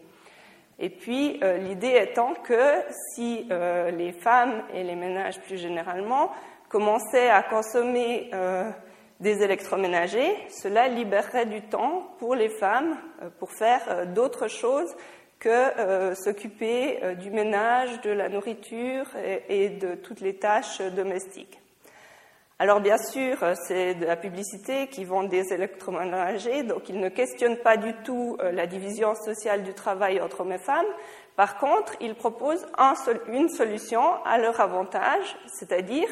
Et 0.79 0.89
puis, 0.89 1.39
euh, 1.43 1.57
l'idée 1.57 1.99
étant 2.01 2.33
que 2.33 2.81
si 3.13 3.45
euh, 3.51 3.91
les 3.91 4.13
femmes 4.13 4.63
et 4.73 4.83
les 4.83 4.95
ménages 4.95 5.39
plus 5.41 5.57
généralement 5.57 6.31
commençaient 6.69 7.29
à 7.29 7.43
consommer 7.43 8.29
euh, 8.33 8.69
des 9.19 9.43
électroménagers, 9.43 10.33
cela 10.49 10.87
libérerait 10.87 11.45
du 11.45 11.61
temps 11.63 12.13
pour 12.19 12.35
les 12.35 12.47
femmes 12.47 12.95
pour 13.39 13.51
faire 13.51 14.07
d'autres 14.07 14.47
choses 14.47 14.95
que 15.39 16.13
s'occuper 16.15 17.15
du 17.19 17.29
ménage, 17.29 17.99
de 18.01 18.11
la 18.11 18.29
nourriture 18.29 19.07
et 19.49 19.69
de 19.69 19.95
toutes 19.95 20.21
les 20.21 20.35
tâches 20.35 20.79
domestiques. 20.79 21.59
Alors 22.61 22.81
bien 22.81 22.97
sûr, 22.97 23.37
c'est 23.67 23.93
de 23.93 24.05
la 24.05 24.17
publicité 24.17 24.87
qui 24.87 25.05
vend 25.05 25.23
des 25.23 25.53
électroménagers, 25.53 26.63
donc 26.63 26.89
ils 26.89 26.99
ne 26.99 27.07
questionnent 27.07 27.59
pas 27.59 27.77
du 27.77 27.93
tout 28.03 28.35
euh, 28.41 28.51
la 28.51 28.67
division 28.67 29.15
sociale 29.15 29.63
du 29.63 29.73
travail 29.73 30.19
entre 30.19 30.41
hommes 30.41 30.51
et 30.51 30.57
femmes. 30.57 30.85
Par 31.37 31.57
contre, 31.57 31.93
ils 32.01 32.15
proposent 32.15 32.67
une 33.31 33.47
solution 33.47 34.01
à 34.25 34.37
leur 34.37 34.59
avantage, 34.59 35.37
c'est-à-dire 35.47 36.09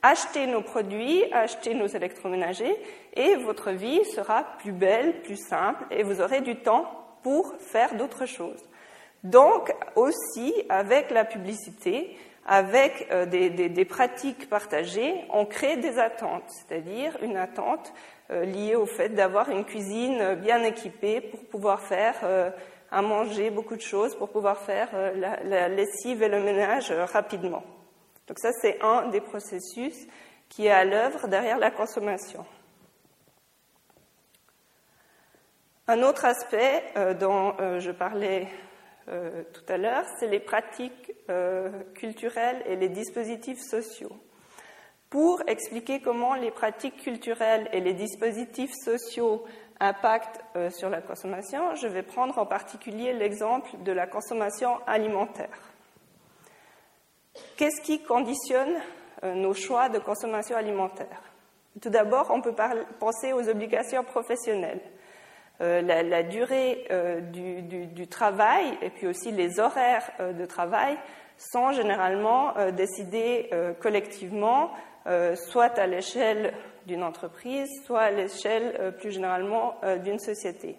acheter 0.00 0.46
nos 0.46 0.62
produits, 0.62 1.30
acheter 1.34 1.74
nos 1.74 1.88
électroménagers, 1.88 2.80
et 3.12 3.34
votre 3.36 3.70
vie 3.70 4.02
sera 4.06 4.44
plus 4.58 4.72
belle, 4.72 5.20
plus 5.20 5.36
simple, 5.36 5.84
et 5.90 6.02
vous 6.02 6.22
aurez 6.22 6.40
du 6.40 6.56
temps 6.56 6.90
pour 7.22 7.52
faire 7.58 7.94
d'autres 7.96 8.24
choses. 8.24 8.64
Donc 9.22 9.70
aussi, 9.96 10.54
avec 10.70 11.10
la 11.10 11.26
publicité, 11.26 12.16
avec 12.50 13.06
euh, 13.12 13.26
des, 13.26 13.84
pratiques 13.84 14.48
partagées, 14.48 15.14
on 15.30 15.46
crée 15.46 15.76
des 15.76 16.00
attentes, 16.00 16.42
c'est-à-dire 16.48 17.16
une 17.22 17.36
attente 17.36 17.92
euh, 18.32 18.44
liée 18.44 18.74
au 18.74 18.86
fait 18.86 19.10
d'avoir 19.10 19.50
une 19.50 19.64
cuisine 19.64 20.34
bien 20.34 20.64
équipée 20.64 21.20
pour 21.20 21.44
pouvoir 21.44 21.80
faire 21.80 22.16
euh, 22.24 22.50
à 22.90 23.02
manger 23.02 23.50
beaucoup 23.50 23.76
de 23.76 23.80
choses, 23.80 24.16
pour 24.16 24.30
pouvoir 24.30 24.58
faire 24.58 24.88
la, 25.14 25.68
lessive 25.68 26.24
et 26.24 26.28
le 26.28 26.42
ménage 26.42 26.90
rapidement. 26.90 27.62
Donc 28.26 28.40
ça, 28.40 28.50
c'est 28.60 28.82
un 28.82 29.06
des 29.10 29.20
processus 29.20 30.08
qui 30.48 30.66
est 30.66 30.72
à 30.72 30.84
l'œuvre 30.84 31.28
derrière 31.28 31.58
la 31.58 31.70
consommation. 31.70 32.44
Un 35.86 36.02
autre 36.02 36.24
aspect 36.24 36.82
dont 37.20 37.54
je 37.78 37.92
parlais 37.92 38.48
tout 39.06 39.72
à 39.72 39.76
l'heure, 39.76 40.04
c'est 40.18 40.26
les 40.26 40.40
pratiques 40.40 41.09
culturelles 41.94 42.62
et 42.66 42.76
les 42.76 42.88
dispositifs 42.88 43.60
sociaux. 43.60 44.12
Pour 45.10 45.42
expliquer 45.48 46.00
comment 46.00 46.34
les 46.34 46.52
pratiques 46.52 47.02
culturelles 47.02 47.68
et 47.72 47.80
les 47.80 47.94
dispositifs 47.94 48.72
sociaux 48.84 49.44
impactent 49.80 50.40
euh, 50.54 50.70
sur 50.70 50.88
la 50.88 51.00
consommation, 51.00 51.74
je 51.74 51.88
vais 51.88 52.02
prendre 52.04 52.38
en 52.38 52.46
particulier 52.46 53.12
l'exemple 53.12 53.70
de 53.82 53.90
la 53.90 54.06
consommation 54.06 54.78
alimentaire. 54.86 55.58
Qu'est-ce 57.56 57.80
qui 57.82 58.02
conditionne 58.02 58.74
nos 59.22 59.54
choix 59.54 59.88
de 59.88 59.98
consommation 59.98 60.56
alimentaire? 60.56 61.22
Tout 61.80 61.90
d'abord, 61.90 62.30
on 62.30 62.40
peut 62.40 62.54
penser 62.98 63.32
aux 63.32 63.48
obligations 63.48 64.02
professionnelles. 64.04 64.80
Euh, 65.62 65.82
la, 65.82 66.22
durée 66.22 66.86
euh, 66.90 67.20
du, 67.20 68.08
travail 68.08 68.78
et 68.80 68.88
puis 68.88 69.06
aussi 69.06 69.30
les 69.30 69.60
horaires 69.60 70.10
euh, 70.18 70.32
de 70.32 70.46
travail 70.46 70.96
sont 71.40 71.72
généralement 71.72 72.54
décidés 72.72 73.50
collectivement, 73.80 74.70
soit 75.34 75.78
à 75.78 75.86
l'échelle 75.86 76.52
d'une 76.86 77.02
entreprise, 77.02 77.68
soit 77.86 78.00
à 78.00 78.10
l'échelle 78.10 78.94
plus 78.98 79.12
généralement 79.12 79.76
d'une 80.04 80.18
société. 80.18 80.76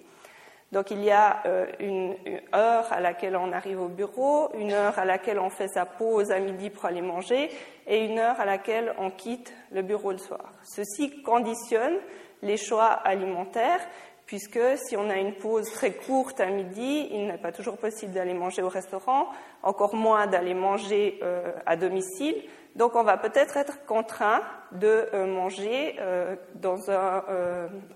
Donc 0.72 0.89
il 0.91 1.03
y 1.03 1.12
a 1.12 1.44
une, 1.80 2.15
heure 2.56 2.91
à 2.94 3.01
laquelle 3.01 3.36
on 3.36 3.51
arrive 3.51 3.82
au 3.82 3.89
bureau, 3.89 4.50
une 4.56 4.72
heure 4.72 4.98
à 4.98 5.06
laquelle 5.06 5.39
on 5.39 5.50
fait 5.50 5.68
sa 5.68 5.86
pause 5.86 6.32
à 6.32 6.39
midi 6.39 6.70
pour 6.70 6.86
aller 6.86 7.01
manger 7.01 7.50
et 7.88 8.06
une 8.06 8.20
heure 8.20 8.39
à 8.39 8.46
laquelle 8.46 8.94
on 8.98 9.10
quitte 9.10 9.53
le 9.72 9.82
bureau 9.82 10.12
le 10.12 10.18
soir. 10.18 10.53
Ceci 10.63 11.22
conditionne 11.24 11.98
les 12.41 12.58
choix 12.58 12.88
alimentaires 12.88 13.82
puisque 14.25 14.60
si 14.78 14.96
on 14.96 15.10
a 15.10 15.18
une 15.18 15.34
pause 15.34 15.70
très 15.72 15.92
courte 15.92 16.40
à 16.40 16.46
midi, 16.46 17.10
il 17.12 17.28
n'est 17.28 17.38
pas 17.38 17.51
toujours 17.51 17.78
possible 17.78 18.13
d'aller 18.13 18.34
manger 18.34 18.62
au 18.62 18.70
restaurant, 18.70 19.28
encore 19.63 19.96
moins 19.96 20.27
d'aller 20.27 20.53
manger 20.53 21.20
euh, 21.22 21.51
à 21.66 21.75
domicile. 21.75 22.36
Donc 22.75 22.96
on 22.96 23.03
va 23.03 23.18
peut-être 23.18 23.57
être 23.57 23.86
contraint 23.86 24.42
de 24.72 25.10
euh, 25.14 25.25
manger 25.25 25.98
euh, 26.00 26.36
dans 26.55 26.90
un 26.90 27.24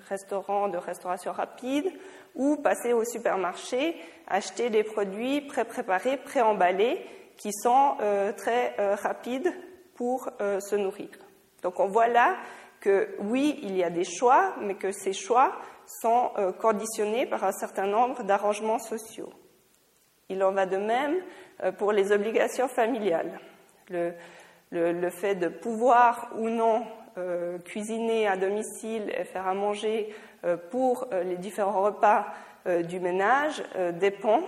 restaurant 0.09 0.67
de 0.67 0.77
restauration 0.77 1.31
rapide 1.31 1.89
ou 2.35 2.57
passer 2.57 2.91
au 2.91 3.05
supermarché, 3.05 3.95
acheter 4.27 4.69
des 4.69 4.83
produits 4.83 5.39
pré-préparés, 5.41 6.17
pré-emballés 6.17 6.99
qui 7.37 7.51
sont 7.53 7.95
très 8.37 8.75
rapides 8.95 9.53
pour 9.95 10.29
se 10.39 10.75
nourrir. 10.75 11.09
Donc 11.63 11.79
on 11.79 11.87
voit 11.87 12.07
là 12.07 12.35
que 12.81 13.15
oui, 13.19 13.59
il 13.63 13.75
y 13.75 13.83
a 13.83 13.89
des 13.89 14.03
choix, 14.03 14.53
mais 14.61 14.75
que 14.75 14.91
ces 14.91 15.13
choix 15.13 15.53
sont 15.87 16.31
euh, 16.37 16.51
conditionnés 16.51 17.25
par 17.25 17.43
un 17.43 17.51
certain 17.51 17.87
nombre 17.87 18.23
d'arrangements 18.23 18.79
sociaux. 18.79 19.31
Il 20.29 20.43
en 20.43 20.51
va 20.51 20.65
de 20.65 20.77
même 20.77 21.15
euh, 21.63 21.71
pour 21.71 21.91
les 21.91 22.11
obligations 22.11 22.67
familiales. 22.67 23.39
Le, 23.89 25.09
fait 25.09 25.35
de 25.35 25.47
pouvoir 25.47 26.31
ou 26.37 26.49
non 26.49 26.83
euh, 27.17 27.59
cuisiner 27.59 28.27
à 28.27 28.35
domicile 28.35 29.13
et 29.15 29.23
faire 29.23 29.47
à 29.47 29.53
manger 29.53 30.13
pour 30.69 31.07
les 31.11 31.37
différents 31.37 31.81
repas 31.81 32.27
du 32.83 32.99
ménage 32.99 33.63
dépend 33.93 34.41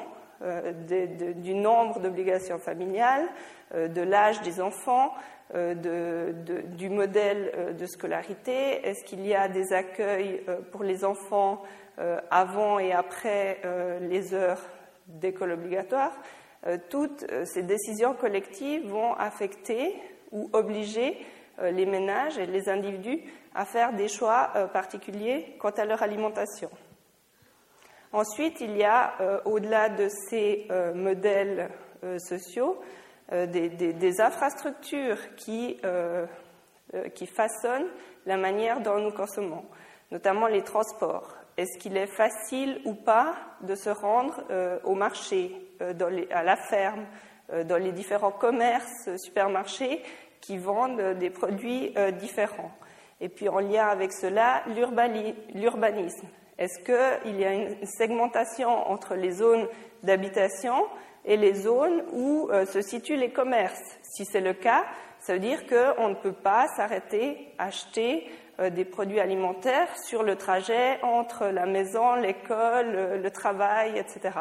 du 0.43 1.55
nombre 1.55 1.99
d'obligations 1.99 2.59
familiales, 2.59 3.27
de 3.73 4.01
l'âge 4.01 4.41
des 4.43 4.61
enfants, 4.61 5.11
euh, 5.55 6.33
du 6.75 6.89
modèle 6.89 7.53
euh, 7.55 7.71
de 7.71 7.85
scolarité 7.85 8.85
Est-ce 8.85 9.05
qu'il 9.05 9.25
y 9.25 9.33
a 9.33 9.47
des 9.47 9.71
accueils 9.71 10.43
euh, 10.49 10.57
pour 10.71 10.83
les 10.83 11.05
enfants 11.05 11.63
avant 12.29 12.77
et 12.77 12.91
après 12.91 13.59
les 14.01 14.35
heures 14.35 14.61
d'école 15.07 15.53
obligatoire? 15.53 16.11
Toutes 16.91 17.25
ces 17.45 17.63
décisions 17.63 18.13
collectives 18.13 18.87
vont 18.87 19.15
affecter 19.15 19.95
ou 20.31 20.47
obliger 20.53 21.17
les 21.59 21.87
ménages 21.87 22.37
et 22.37 22.45
les 22.45 22.69
individus 22.69 23.19
à 23.55 23.65
faire 23.65 23.93
des 23.93 24.09
choix 24.09 24.51
particuliers 24.71 25.55
quant 25.57 25.71
à 25.71 25.85
leur 25.85 26.03
alimentation. 26.03 26.69
Ensuite, 28.13 28.61
il 28.61 28.77
y 28.77 28.83
a, 28.83 29.41
au-delà 29.45 29.89
de 29.89 30.07
ces 30.07 30.67
modèles 30.93 31.71
sociaux, 32.19 32.79
euh, 33.33 33.45
des, 33.45 34.21
infrastructures 34.21 35.35
qui, 35.35 35.77
euh, 35.83 36.25
euh, 36.93 37.09
qui 37.09 37.27
façonnent 37.27 37.89
la 38.25 38.37
manière 38.37 38.79
dont 38.79 38.99
nous 38.99 39.11
consommons, 39.11 39.65
notamment 40.11 40.47
les 40.47 40.63
transports. 40.63 41.35
Est-ce 41.57 41.77
qu'il 41.77 41.97
est 41.97 42.07
facile 42.07 42.79
ou 42.85 42.93
pas 42.93 43.35
de 43.61 43.75
se 43.75 43.89
rendre 43.89 44.43
au 44.83 44.93
marché, 44.93 45.51
à 45.79 46.43
la 46.43 46.55
ferme, 46.55 47.05
dans 47.65 47.77
les 47.77 47.91
différents 47.91 48.31
commerces, 48.31 49.09
supermarchés 49.17 50.03
qui 50.39 50.57
vendent 50.57 51.17
des 51.17 51.31
produits 51.31 51.95
différents? 52.19 52.71
Et 53.19 53.29
puis 53.29 53.49
en 53.49 53.57
lien 53.57 53.87
avec 53.87 54.13
cela, 54.13 54.63
l'urbanisme. 55.55 56.27
Est-ce 56.59 56.79
qu'il 56.83 57.39
y 57.39 57.43
a 57.43 57.53
une 57.53 57.85
segmentation 57.85 58.69
entre 58.69 59.15
les 59.15 59.31
zones 59.31 59.67
d'habitation 60.03 60.85
et 61.27 61.35
les 61.35 61.53
zones 61.53 62.03
où 62.13 62.49
euh, 62.49 62.65
se 62.65 62.81
situent 62.81 63.17
les 63.17 63.29
commerces. 63.29 63.97
Si 64.01 64.25
c'est 64.25 64.41
le 64.41 64.53
cas, 64.53 64.85
ça 65.19 65.33
veut 65.33 65.39
dire 65.39 65.67
qu'on 65.67 66.07
ne 66.07 66.15
peut 66.15 66.31
pas 66.31 66.67
s'arrêter, 66.77 67.53
acheter 67.57 68.31
euh, 68.59 68.69
des 68.69 68.85
produits 68.85 69.19
alimentaires 69.19 69.89
sur 70.05 70.23
le 70.23 70.37
trajet 70.37 70.99
entre 71.03 71.47
la 71.47 71.65
maison, 71.65 72.15
l'école, 72.15 72.95
euh, 72.95 73.17
le 73.17 73.29
travail, 73.29 73.99
etc. 73.99 74.39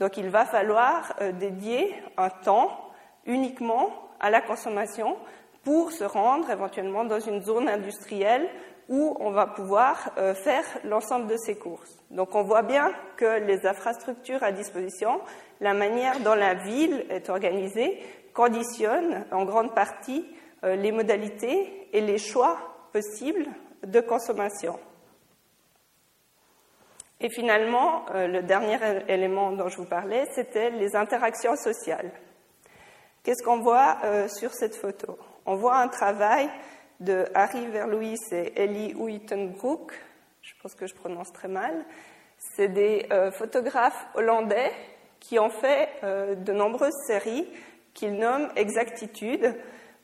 Donc 0.00 0.16
il 0.16 0.28
va 0.28 0.44
falloir 0.44 1.14
dédier 1.38 1.94
un 2.16 2.30
temps 2.30 2.90
uniquement 3.26 3.90
à 4.18 4.28
la 4.28 4.40
consommation 4.40 5.16
pour 5.62 5.92
se 5.92 6.02
rendre 6.02 6.50
éventuellement 6.50 7.04
dans 7.04 7.20
une 7.20 7.42
zone 7.42 7.68
industrielle 7.68 8.48
où 8.88 9.16
on 9.20 9.30
va 9.30 9.46
pouvoir 9.46 10.10
faire 10.34 10.64
l'ensemble 10.82 11.28
de 11.28 11.36
ces 11.36 11.56
courses. 11.56 11.96
Donc 12.10 12.34
on 12.34 12.42
voit 12.42 12.62
bien 12.62 12.92
que 13.16 13.38
les 13.46 13.66
infrastructures 13.66 14.42
à 14.42 14.52
disposition 14.52 15.20
la 15.60 15.74
manière 15.74 16.20
dont 16.20 16.34
la 16.34 16.54
ville 16.54 17.06
est 17.10 17.28
organisée 17.30 18.00
conditionne 18.34 19.24
en 19.30 19.44
grande 19.44 19.74
partie 19.74 20.26
euh, 20.64 20.76
les 20.76 20.92
modalités 20.92 21.88
et 21.92 22.00
les 22.00 22.18
choix 22.18 22.58
possibles 22.92 23.46
de 23.86 24.00
consommation. 24.00 24.78
Et 27.20 27.30
finalement, 27.30 28.06
euh, 28.10 28.26
le 28.26 28.42
dernier 28.42 28.78
élément 29.08 29.52
dont 29.52 29.68
je 29.68 29.76
vous 29.76 29.86
parlais, 29.86 30.26
c'était 30.34 30.70
les 30.70 30.96
interactions 30.96 31.56
sociales. 31.56 32.10
Qu'est-ce 33.22 33.42
qu'on 33.42 33.60
voit 33.60 33.98
euh, 34.04 34.28
sur 34.28 34.52
cette 34.52 34.74
photo? 34.74 35.18
On 35.46 35.56
voit 35.56 35.76
un 35.76 35.88
travail 35.88 36.50
de 37.00 37.26
Harry 37.34 37.66
Verlouis 37.68 38.18
et 38.32 38.52
Ellie 38.62 38.94
Uytenbroek, 38.98 39.92
je 40.42 40.52
pense 40.62 40.74
que 40.74 40.86
je 40.86 40.94
prononce 40.94 41.32
très 41.32 41.48
mal. 41.48 41.84
C'est 42.38 42.68
des 42.68 43.08
photographes 43.32 44.06
hollandais 44.14 44.70
qui 45.28 45.38
ont 45.38 45.50
fait 45.50 45.88
euh, 46.02 46.34
de 46.34 46.52
nombreuses 46.52 46.96
séries 47.06 47.46
qu'ils 47.94 48.14
nomment 48.14 48.50
exactitude, 48.56 49.54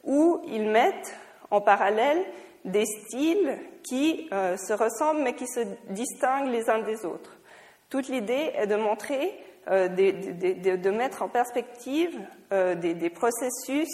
où 0.04 0.40
ils 0.46 0.68
mettent 0.68 1.14
en 1.50 1.60
parallèle 1.60 2.24
des 2.64 2.86
styles 2.86 3.58
qui 3.82 4.28
se 4.30 4.72
ressemblent 4.72 5.22
mais 5.22 5.34
qui 5.34 5.48
se 5.48 5.60
distinguent 5.88 6.52
les 6.52 6.70
uns 6.70 6.78
des 6.80 7.04
autres. 7.04 7.36
Toute 7.88 8.08
l'idée 8.08 8.52
est 8.54 8.68
de 8.68 8.76
montrer, 8.76 9.34
de, 9.66 10.90
mettre 10.90 11.22
en 11.22 11.28
perspective 11.28 12.16
des, 12.50 13.10
processus 13.10 13.88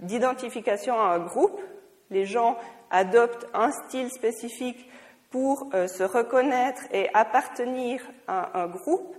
d'identification 0.00 0.98
à 0.98 1.14
un 1.14 1.20
groupe. 1.20 1.60
Les 2.10 2.26
gens 2.26 2.58
adoptent 2.90 3.46
un 3.54 3.70
style 3.70 4.10
spécifique 4.10 4.90
pour 5.30 5.70
se 5.72 6.02
reconnaître 6.02 6.82
et 6.92 7.08
appartenir 7.14 8.02
à 8.26 8.58
un 8.60 8.66
groupe 8.66 9.14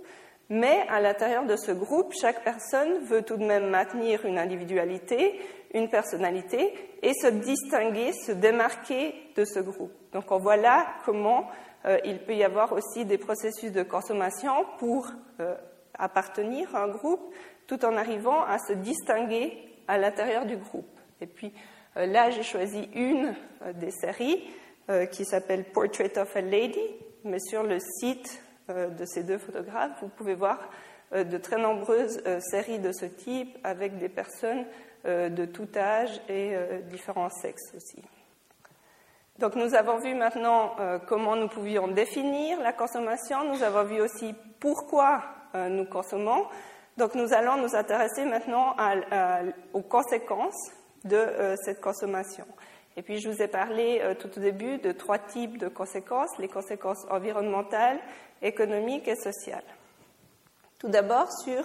mais 0.48 0.84
à 0.88 1.00
l'intérieur 1.00 1.46
de 1.46 1.56
ce 1.56 1.72
groupe, 1.72 2.12
chaque 2.20 2.44
personne 2.44 2.98
veut 3.04 3.22
tout 3.22 3.36
de 3.36 3.44
même 3.44 3.70
maintenir 3.70 4.24
une 4.26 4.38
individualité, 4.38 5.40
une 5.74 5.88
personnalité 5.88 6.74
et 7.02 7.14
se 7.14 7.28
distinguer, 7.28 8.12
se 8.12 8.32
démarquer 8.32 9.14
de 9.34 9.44
ce 9.44 9.60
groupe. 9.60 9.92
Donc 10.12 10.30
on 10.30 10.38
voit 10.38 10.56
là 10.56 10.86
comment 11.04 11.48
euh, 11.84 11.98
il 12.04 12.18
peut 12.18 12.34
y 12.34 12.44
avoir 12.44 12.72
aussi 12.72 13.04
des 13.04 13.18
processus 13.18 13.72
de 13.72 13.82
consommation 13.82 14.52
pour 14.78 15.08
euh, 15.40 15.54
appartenir 15.94 16.74
à 16.76 16.84
un 16.84 16.88
groupe 16.88 17.34
tout 17.66 17.84
en 17.84 17.96
arrivant 17.96 18.44
à 18.44 18.58
se 18.58 18.72
distinguer 18.74 19.56
à 19.88 19.98
l'intérieur 19.98 20.46
du 20.46 20.56
groupe. 20.56 21.00
Et 21.20 21.26
puis 21.26 21.52
euh, 21.96 22.06
là, 22.06 22.30
j'ai 22.30 22.42
choisi 22.42 22.88
une 22.94 23.34
des 23.74 23.90
séries 23.90 24.42
qui 25.12 25.24
s'appelle 25.24 25.64
Portrait 25.72 26.18
of 26.18 26.36
a 26.36 26.40
Lady, 26.40 26.82
mais 27.24 27.38
sur 27.38 27.62
le 27.62 27.78
site 27.78 28.42
de 28.68 29.04
ces 29.04 29.22
deux 29.22 29.38
photographes, 29.38 29.92
vous 30.00 30.08
pouvez 30.08 30.34
voir 30.34 30.58
euh, 31.14 31.24
de 31.24 31.36
très 31.36 31.58
nombreuses 31.58 32.22
euh, 32.26 32.40
séries 32.40 32.78
de 32.78 32.92
ce 32.92 33.04
type 33.04 33.58
avec 33.64 33.98
des 33.98 34.08
personnes 34.08 34.64
de 35.04 35.46
tout 35.46 35.66
âge 35.74 36.20
et 36.28 36.54
différents 36.88 37.28
sexes 37.28 37.74
aussi. 37.74 38.00
Donc 39.40 39.56
nous 39.56 39.74
avons 39.74 39.98
vu 39.98 40.14
maintenant 40.14 40.76
comment 41.08 41.34
nous 41.34 41.48
pouvions 41.48 41.88
définir 41.88 42.60
la 42.60 42.72
consommation, 42.72 43.42
nous 43.52 43.64
avons 43.64 43.82
vu 43.82 44.00
aussi 44.00 44.32
pourquoi 44.60 45.24
nous 45.54 45.86
consommons. 45.86 46.46
Donc 46.98 47.16
nous 47.16 47.32
allons 47.32 47.56
nous 47.56 47.74
intéresser 47.74 48.24
maintenant 48.24 48.76
aux 49.72 49.82
conséquences 49.82 50.70
de 51.02 51.56
cette 51.64 51.80
consommation. 51.80 52.46
Et 52.96 53.02
puis 53.02 53.18
je 53.18 53.28
vous 53.28 53.42
ai 53.42 53.48
parlé 53.48 54.00
tout 54.20 54.30
au 54.36 54.40
début 54.40 54.78
de 54.78 54.92
trois 54.92 55.18
types 55.18 55.58
de 55.58 55.66
conséquences, 55.66 56.38
les 56.38 56.46
conséquences 56.46 57.04
environnementales, 57.10 57.98
économique 58.42 59.08
et 59.08 59.16
sociale. 59.16 59.64
Tout 60.78 60.88
d'abord 60.88 61.30
sur 61.30 61.64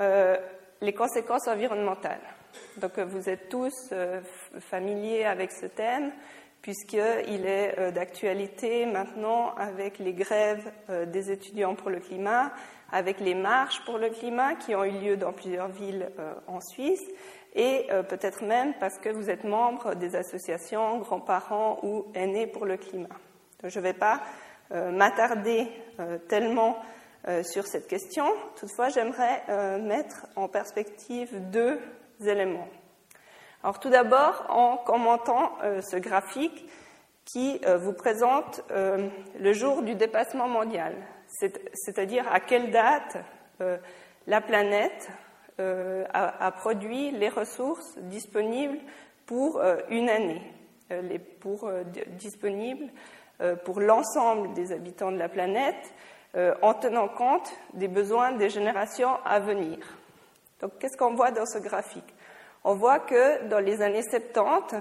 euh, 0.00 0.36
les 0.80 0.92
conséquences 0.92 1.48
environnementales. 1.48 2.20
Donc 2.76 2.98
euh, 2.98 3.04
vous 3.04 3.28
êtes 3.28 3.48
tous 3.48 3.90
euh, 3.92 4.20
familiers 4.60 5.24
avec 5.24 5.52
ce 5.52 5.66
thème 5.66 6.12
puisqu'il 6.60 7.44
est 7.44 7.90
d'actualité 7.90 8.86
maintenant 8.86 9.52
avec 9.56 9.98
les 9.98 10.12
grèves 10.12 10.70
des 11.08 11.32
étudiants 11.32 11.74
pour 11.74 11.90
le 11.90 11.98
climat, 11.98 12.52
avec 12.92 13.18
les 13.18 13.34
marches 13.34 13.84
pour 13.84 13.98
le 13.98 14.10
climat 14.10 14.54
qui 14.54 14.76
ont 14.76 14.84
eu 14.84 14.92
lieu 14.92 15.16
dans 15.16 15.32
plusieurs 15.32 15.66
villes 15.66 16.08
en 16.46 16.60
Suisse, 16.60 17.02
et 17.56 17.88
peut-être 18.08 18.44
même 18.44 18.74
parce 18.78 18.98
que 18.98 19.08
vous 19.08 19.28
êtes 19.28 19.42
membre 19.42 19.96
des 19.96 20.14
associations 20.14 20.98
grands-parents 20.98 21.80
ou 21.82 22.06
aînés 22.14 22.46
pour 22.46 22.64
le 22.64 22.76
climat. 22.76 23.08
je 23.64 23.76
ne 23.80 23.82
vais 23.82 23.92
pas 23.92 24.22
m'attarder 24.72 25.68
euh, 26.00 26.18
tellement 26.28 26.76
euh, 27.28 27.42
sur 27.42 27.66
cette 27.66 27.86
question. 27.86 28.24
Toutefois, 28.56 28.88
j'aimerais 28.88 29.42
mettre 29.78 30.26
en 30.36 30.48
perspective 30.48 31.50
deux 31.50 31.78
éléments. 32.24 32.68
Alors 33.62 33.78
tout 33.78 33.90
d'abord, 33.90 34.46
en 34.48 34.76
commentant 34.76 35.52
ce 35.62 35.96
graphique 35.96 36.68
qui 37.24 37.60
vous 37.78 37.92
présente 37.92 38.60
le 38.70 39.52
jour 39.52 39.82
du 39.82 39.94
dépassement 39.94 40.48
mondial, 40.48 40.96
c'est-à-dire 41.28 42.26
à 42.32 42.40
quelle 42.40 42.72
date 42.72 43.18
la 44.26 44.40
planète 44.40 45.08
a, 45.58 46.50
produit 46.50 47.12
les 47.12 47.28
ressources 47.28 47.96
disponibles 47.98 48.78
pour 49.26 49.62
une 49.88 50.08
année, 50.08 50.42
pour 51.38 51.70
disponibles 52.18 52.84
euh, 52.84 52.88
pour 53.64 53.80
l'ensemble 53.80 54.52
des 54.54 54.72
habitants 54.72 55.10
de 55.10 55.18
la 55.18 55.28
planète 55.28 55.92
euh, 56.34 56.54
en 56.62 56.72
tenant 56.72 57.08
compte 57.08 57.52
des 57.74 57.88
besoins 57.88 58.32
des 58.32 58.48
générations 58.48 59.18
à 59.22 59.38
venir. 59.38 59.76
Donc, 60.62 60.78
qu'est-ce 60.78 60.96
qu'on 60.96 61.14
voit 61.14 61.30
dans 61.30 61.44
ce 61.44 61.58
graphique? 61.58 62.14
On 62.64 62.74
voit 62.74 63.00
que 63.00 63.48
dans 63.48 63.58
les 63.58 63.82
années 63.82 64.02
70, 64.02 64.80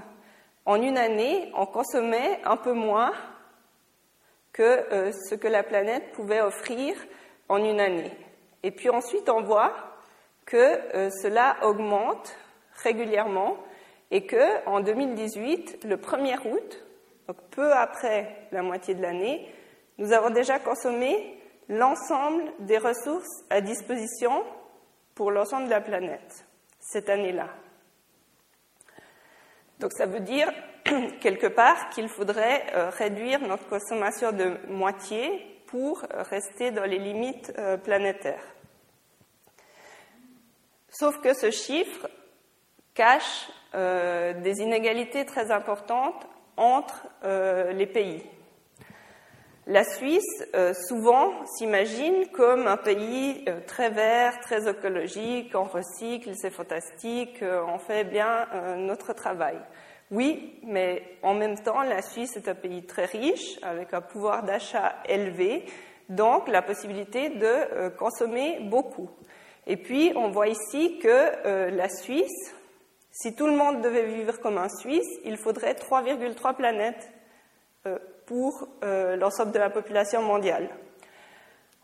en 0.66 0.82
une 0.82 0.98
année, 0.98 1.52
on 1.58 1.66
consommait 1.66 2.40
un 2.46 2.56
peu 2.56 2.72
moins 2.72 3.12
que 4.54 4.62
euh, 4.64 5.12
ce 5.12 5.36
que 5.36 5.50
la 5.50 5.62
planète 5.64 6.14
pouvait 6.14 6.40
offrir 6.40 6.96
en 7.50 7.58
une 7.58 7.82
année. 7.82 8.16
Et 8.64 8.72
puis 8.72 8.90
ensuite, 8.90 9.28
on 9.28 9.42
voit 9.42 9.74
que 10.46 11.10
cela 11.22 11.58
augmente 11.64 12.34
régulièrement 12.84 13.58
et 14.10 14.26
que 14.26 14.66
en 14.68 14.80
2018, 14.80 15.84
le 15.84 15.98
1er 15.98 16.38
août, 16.48 16.84
donc 17.28 17.38
peu 17.52 17.72
après 17.74 18.48
la 18.52 18.62
moitié 18.62 18.96
de 18.96 19.02
l'année, 19.02 19.48
nous 19.98 20.12
avons 20.14 20.30
déjà 20.30 20.60
consommé 20.60 21.38
l'ensemble 21.70 22.44
des 22.60 22.78
ressources 22.78 23.44
à 23.50 23.62
disposition 23.62 24.44
pour 25.16 25.32
l'ensemble 25.32 25.66
de 25.66 25.70
la 25.70 25.82
planète 25.82 26.46
cette 26.80 27.10
année-là. 27.10 27.48
Donc 29.80 29.94
ça 29.94 30.06
veut 30.06 30.20
dire 30.20 30.52
quelque 31.22 31.48
part 31.48 31.90
qu'il 31.90 32.10
faudrait 32.10 32.66
euh, 32.74 32.90
réduire 32.90 33.40
notre 33.42 33.68
consommation 33.68 34.32
de 34.32 34.58
moitié 34.68 35.62
pour 35.68 36.02
rester 36.30 36.72
dans 36.72 36.84
les 36.84 37.00
limites 37.00 37.54
euh, 37.58 37.78
planétaires. 37.78 38.44
Sauf 40.90 41.22
que 41.22 41.34
ce 41.34 41.50
chiffre 41.50 42.10
cache 42.94 43.50
euh, 43.74 44.34
des 44.42 44.60
inégalités 44.60 45.26
très 45.26 45.50
importantes 45.52 46.28
entre 46.62 47.08
euh, 47.24 47.74
les 47.74 47.88
pays. 47.88 48.24
La 49.68 49.84
Suisse, 49.84 50.46
euh, 50.54 50.74
souvent, 50.74 51.46
s'imagine 51.46 52.28
comme 52.28 52.68
un 52.68 52.78
pays 52.78 53.44
euh, 53.48 53.60
très 53.66 53.90
vert, 53.90 54.40
très 54.42 54.70
écologique, 54.70 55.54
on 55.56 55.64
recycle, 55.64 56.32
c'est 56.36 56.52
fantastique, 56.52 57.44
on 57.44 57.80
fait 57.80 58.04
bien 58.04 58.48
notre 58.78 59.14
travail. 59.14 59.58
Oui, 60.12 60.60
mais 60.64 61.18
en 61.24 61.34
même 61.34 61.58
temps, 61.58 61.82
la 61.82 62.02
Suisse 62.02 62.36
est 62.38 62.48
un 62.48 62.56
pays 62.56 62.84
très 62.84 63.06
riche, 63.06 63.58
avec 63.64 63.94
un 63.94 64.02
pouvoir 64.02 64.44
d'achat 64.44 64.96
élevé, 65.06 65.66
donc 66.10 66.48
la 66.48 66.62
possibilité 66.62 67.30
de 67.30 67.90
consommer 67.98 68.60
beaucoup. 68.64 69.10
Et 69.68 69.78
puis, 69.78 70.12
on 70.16 70.30
voit 70.30 70.50
ici 70.50 71.00
que 71.00 71.70
la 71.70 71.88
Suisse, 71.88 72.54
si 73.22 73.36
tout 73.36 73.46
le 73.46 73.56
monde 73.56 73.82
devait 73.82 74.06
vivre 74.06 74.40
comme 74.40 74.58
un 74.58 74.68
Suisse, 74.68 75.20
il 75.26 75.38
faudrait 75.38 75.74
3,3 75.74 76.56
planètes 76.56 77.12
euh, 77.86 78.00
pour 78.26 78.68
euh, 78.84 79.16
l'ensemble 79.16 79.52
de 79.52 79.60
la 79.60 79.70
population 79.70 80.24
mondiale. 80.24 80.70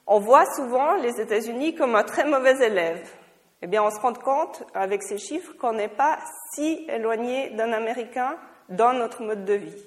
On 0.07 0.19
voit 0.19 0.45
souvent 0.55 0.95
les 0.95 1.21
États-Unis 1.21 1.75
comme 1.75 1.95
un 1.95 2.03
très 2.03 2.25
mauvais 2.25 2.65
élève. 2.65 3.07
Eh 3.61 3.67
bien, 3.67 3.83
on 3.83 3.91
se 3.91 3.99
rend 3.99 4.13
compte 4.13 4.63
avec 4.73 5.03
ces 5.03 5.19
chiffres 5.19 5.53
qu'on 5.59 5.73
n'est 5.73 5.89
pas 5.89 6.17
si 6.55 6.87
éloigné 6.89 7.51
d'un 7.51 7.71
Américain 7.71 8.35
dans 8.69 8.93
notre 8.93 9.21
mode 9.21 9.45
de 9.45 9.53
vie 9.53 9.85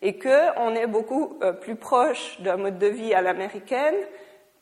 et 0.00 0.18
qu'on 0.18 0.74
est 0.74 0.86
beaucoup 0.86 1.38
euh, 1.42 1.52
plus 1.52 1.76
proche 1.76 2.40
d'un 2.40 2.56
mode 2.56 2.78
de 2.78 2.86
vie 2.86 3.12
à 3.12 3.20
l'américaine 3.20 3.96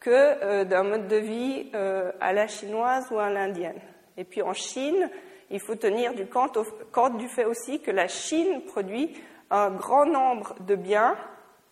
que 0.01 0.64
d'un 0.64 0.83
mode 0.83 1.09
de 1.09 1.16
vie 1.16 1.70
à 1.73 2.35
la 2.35 2.47
chinoise 2.47 3.07
ou 3.11 3.18
à 3.18 3.31
l'indienne. 3.31 3.81
Et 4.18 4.25
puis 4.25 4.42
en 4.42 4.53
Chine, 4.53 5.09
il 5.50 5.61
faut 5.61 5.74
tenir 5.74 6.12
compte, 6.30 7.16
du 7.16 7.28
fait 7.28 7.44
aussi 7.44 7.80
que 7.80 7.90
la 7.90 8.09
Chine 8.09 8.62
produit 8.66 9.14
un 9.50 9.70
grand 9.70 10.07
nombre 10.07 10.54
de 10.61 10.74
biens 10.74 11.16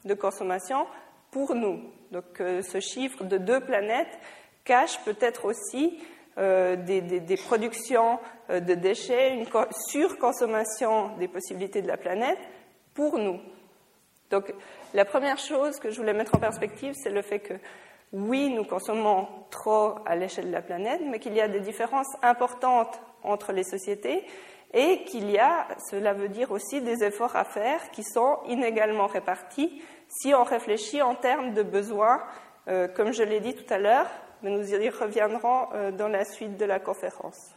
de 0.04 0.14
consommation 0.14 0.87
pour 1.30 1.54
nous. 1.54 1.80
Donc 2.11 2.40
euh, 2.40 2.62
ce 2.62 2.80
chiffre 2.80 3.24
de 3.24 3.38
deux 3.38 3.61
planètes 3.61 4.18
cache 4.64 5.02
peut-être 5.04 5.46
aussi 5.46 5.98
euh, 6.38 6.76
des, 6.76 7.37
productions 7.37 8.18
euh, 8.50 8.61
de 8.61 8.74
déchets, 8.74 9.35
une 9.35 9.46
surconsommation 9.88 11.16
des 11.16 11.28
possibilités 11.28 11.82
de 11.82 11.88
la 11.88 11.96
planète 11.96 12.38
pour 12.94 13.18
nous. 13.18 13.40
Donc 14.30 14.52
la 14.94 15.04
première 15.04 15.38
chose 15.38 15.78
que 15.78 15.90
je 15.90 15.96
voulais 15.98 16.14
mettre 16.14 16.35
en 16.35 16.38
perspective, 16.38 16.94
c'est 16.94 17.11
le 17.11 17.22
fait 17.22 17.40
que 17.40 17.54
oui, 18.12 18.50
nous 18.50 18.64
consommons 18.64 19.26
trop 19.50 19.94
à 20.04 20.16
l'échelle 20.16 20.46
de 20.46 20.52
la 20.52 20.61
planète, 20.61 21.00
mais 21.06 21.18
qu'il 21.18 21.35
y 21.35 21.40
a 21.40 21.48
des 21.48 21.61
différences 21.61 22.14
importantes 22.22 23.00
entre 23.24 23.52
les 23.52 23.64
sociétés 23.64 24.24
et 24.74 25.04
qu'il 25.04 25.30
y 25.30 25.38
a, 25.38 25.68
cela 25.90 26.14
veut 26.14 26.28
dire 26.28 26.50
aussi 26.50 26.80
des 26.80 27.04
efforts 27.04 27.37
à 27.37 27.44
faire 27.44 27.90
qui 27.90 28.04
sont 28.04 28.38
inégalement 28.48 29.06
répartis 29.06 29.82
si 30.08 30.35
on 30.35 30.44
réfléchit 30.44 31.02
en 31.02 31.14
termes 31.14 31.52
de 31.52 31.62
besoins, 31.62 32.22
euh, 32.68 32.88
comme 32.88 33.12
je 33.12 33.22
l'ai 33.22 33.40
dit 33.40 33.54
tout 33.54 33.72
à 33.72 33.78
l'heure, 33.78 34.08
mais 34.42 34.50
nous 34.50 34.74
y 34.74 34.88
reviendrons 34.88 35.68
euh, 35.74 35.90
dans 35.90 36.08
la 36.08 36.24
suite 36.24 36.56
de 36.56 36.64
la 36.64 36.80
conférence. 36.80 37.54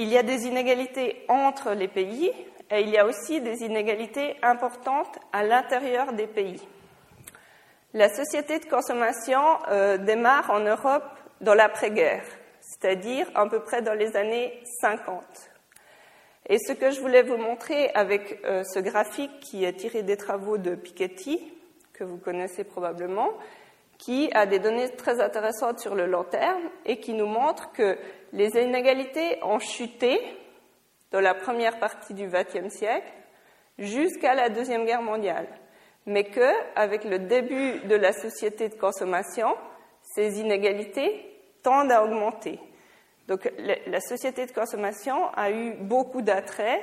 il 0.00 0.08
y 0.08 0.16
a 0.16 0.22
des 0.22 0.46
inégalités 0.46 1.26
entre 1.28 1.72
les 1.72 1.88
pays 1.88 2.32
et 2.70 2.80
il 2.80 2.88
y 2.88 2.96
a 2.96 3.04
aussi 3.04 3.42
des 3.42 3.62
inégalités 3.62 4.34
importantes 4.42 5.18
à 5.30 5.44
l'intérieur 5.44 6.14
des 6.14 6.26
pays. 6.26 6.66
La 7.92 8.08
société 8.08 8.60
de 8.60 8.64
consommation 8.64 9.42
euh, 9.68 9.98
démarre 9.98 10.50
en 10.50 10.60
Europe 10.60 11.04
dans 11.42 11.52
l'après-guerre, 11.52 12.24
c'est-à-dire 12.70 13.28
à 13.34 13.48
peu 13.48 13.60
près 13.60 13.82
dans 13.82 13.94
les 13.94 14.16
années 14.16 14.62
50. 14.80 15.24
Et 16.48 16.58
ce 16.58 16.72
que 16.72 16.90
je 16.90 17.00
voulais 17.00 17.22
vous 17.22 17.36
montrer 17.36 17.90
avec 17.94 18.38
euh, 18.44 18.62
ce 18.64 18.78
graphique 18.78 19.40
qui 19.40 19.64
est 19.64 19.72
tiré 19.72 20.02
des 20.02 20.16
travaux 20.16 20.56
de 20.56 20.76
Piketty, 20.76 21.52
que 21.92 22.04
vous 22.04 22.18
connaissez 22.18 22.62
probablement, 22.62 23.30
qui 23.98 24.30
a 24.34 24.46
des 24.46 24.60
données 24.60 24.88
très 24.90 25.20
intéressantes 25.20 25.80
sur 25.80 25.94
le 25.96 26.06
long 26.06 26.24
terme 26.24 26.62
et 26.86 27.00
qui 27.00 27.12
nous 27.12 27.26
montre 27.26 27.72
que 27.72 27.98
les 28.32 28.50
inégalités 28.56 29.38
ont 29.42 29.58
chuté 29.58 30.20
dans 31.10 31.20
la 31.20 31.34
première 31.34 31.78
partie 31.80 32.14
du 32.14 32.28
XXe 32.28 32.72
siècle 32.72 33.12
jusqu'à 33.78 34.34
la 34.34 34.48
Deuxième 34.48 34.84
Guerre 34.86 35.02
mondiale, 35.02 35.48
mais 36.06 36.24
que, 36.24 36.52
avec 36.76 37.04
le 37.04 37.18
début 37.18 37.80
de 37.80 37.96
la 37.96 38.12
société 38.12 38.68
de 38.68 38.76
consommation, 38.76 39.56
ces 40.02 40.40
inégalités 40.40 41.30
tendent 41.62 41.92
à 41.92 42.04
augmenter. 42.04 42.58
Donc 43.28 43.48
la 43.58 44.00
société 44.00 44.46
de 44.46 44.52
consommation 44.52 45.28
a 45.34 45.50
eu 45.50 45.74
beaucoup 45.74 46.22
d'attrait 46.22 46.82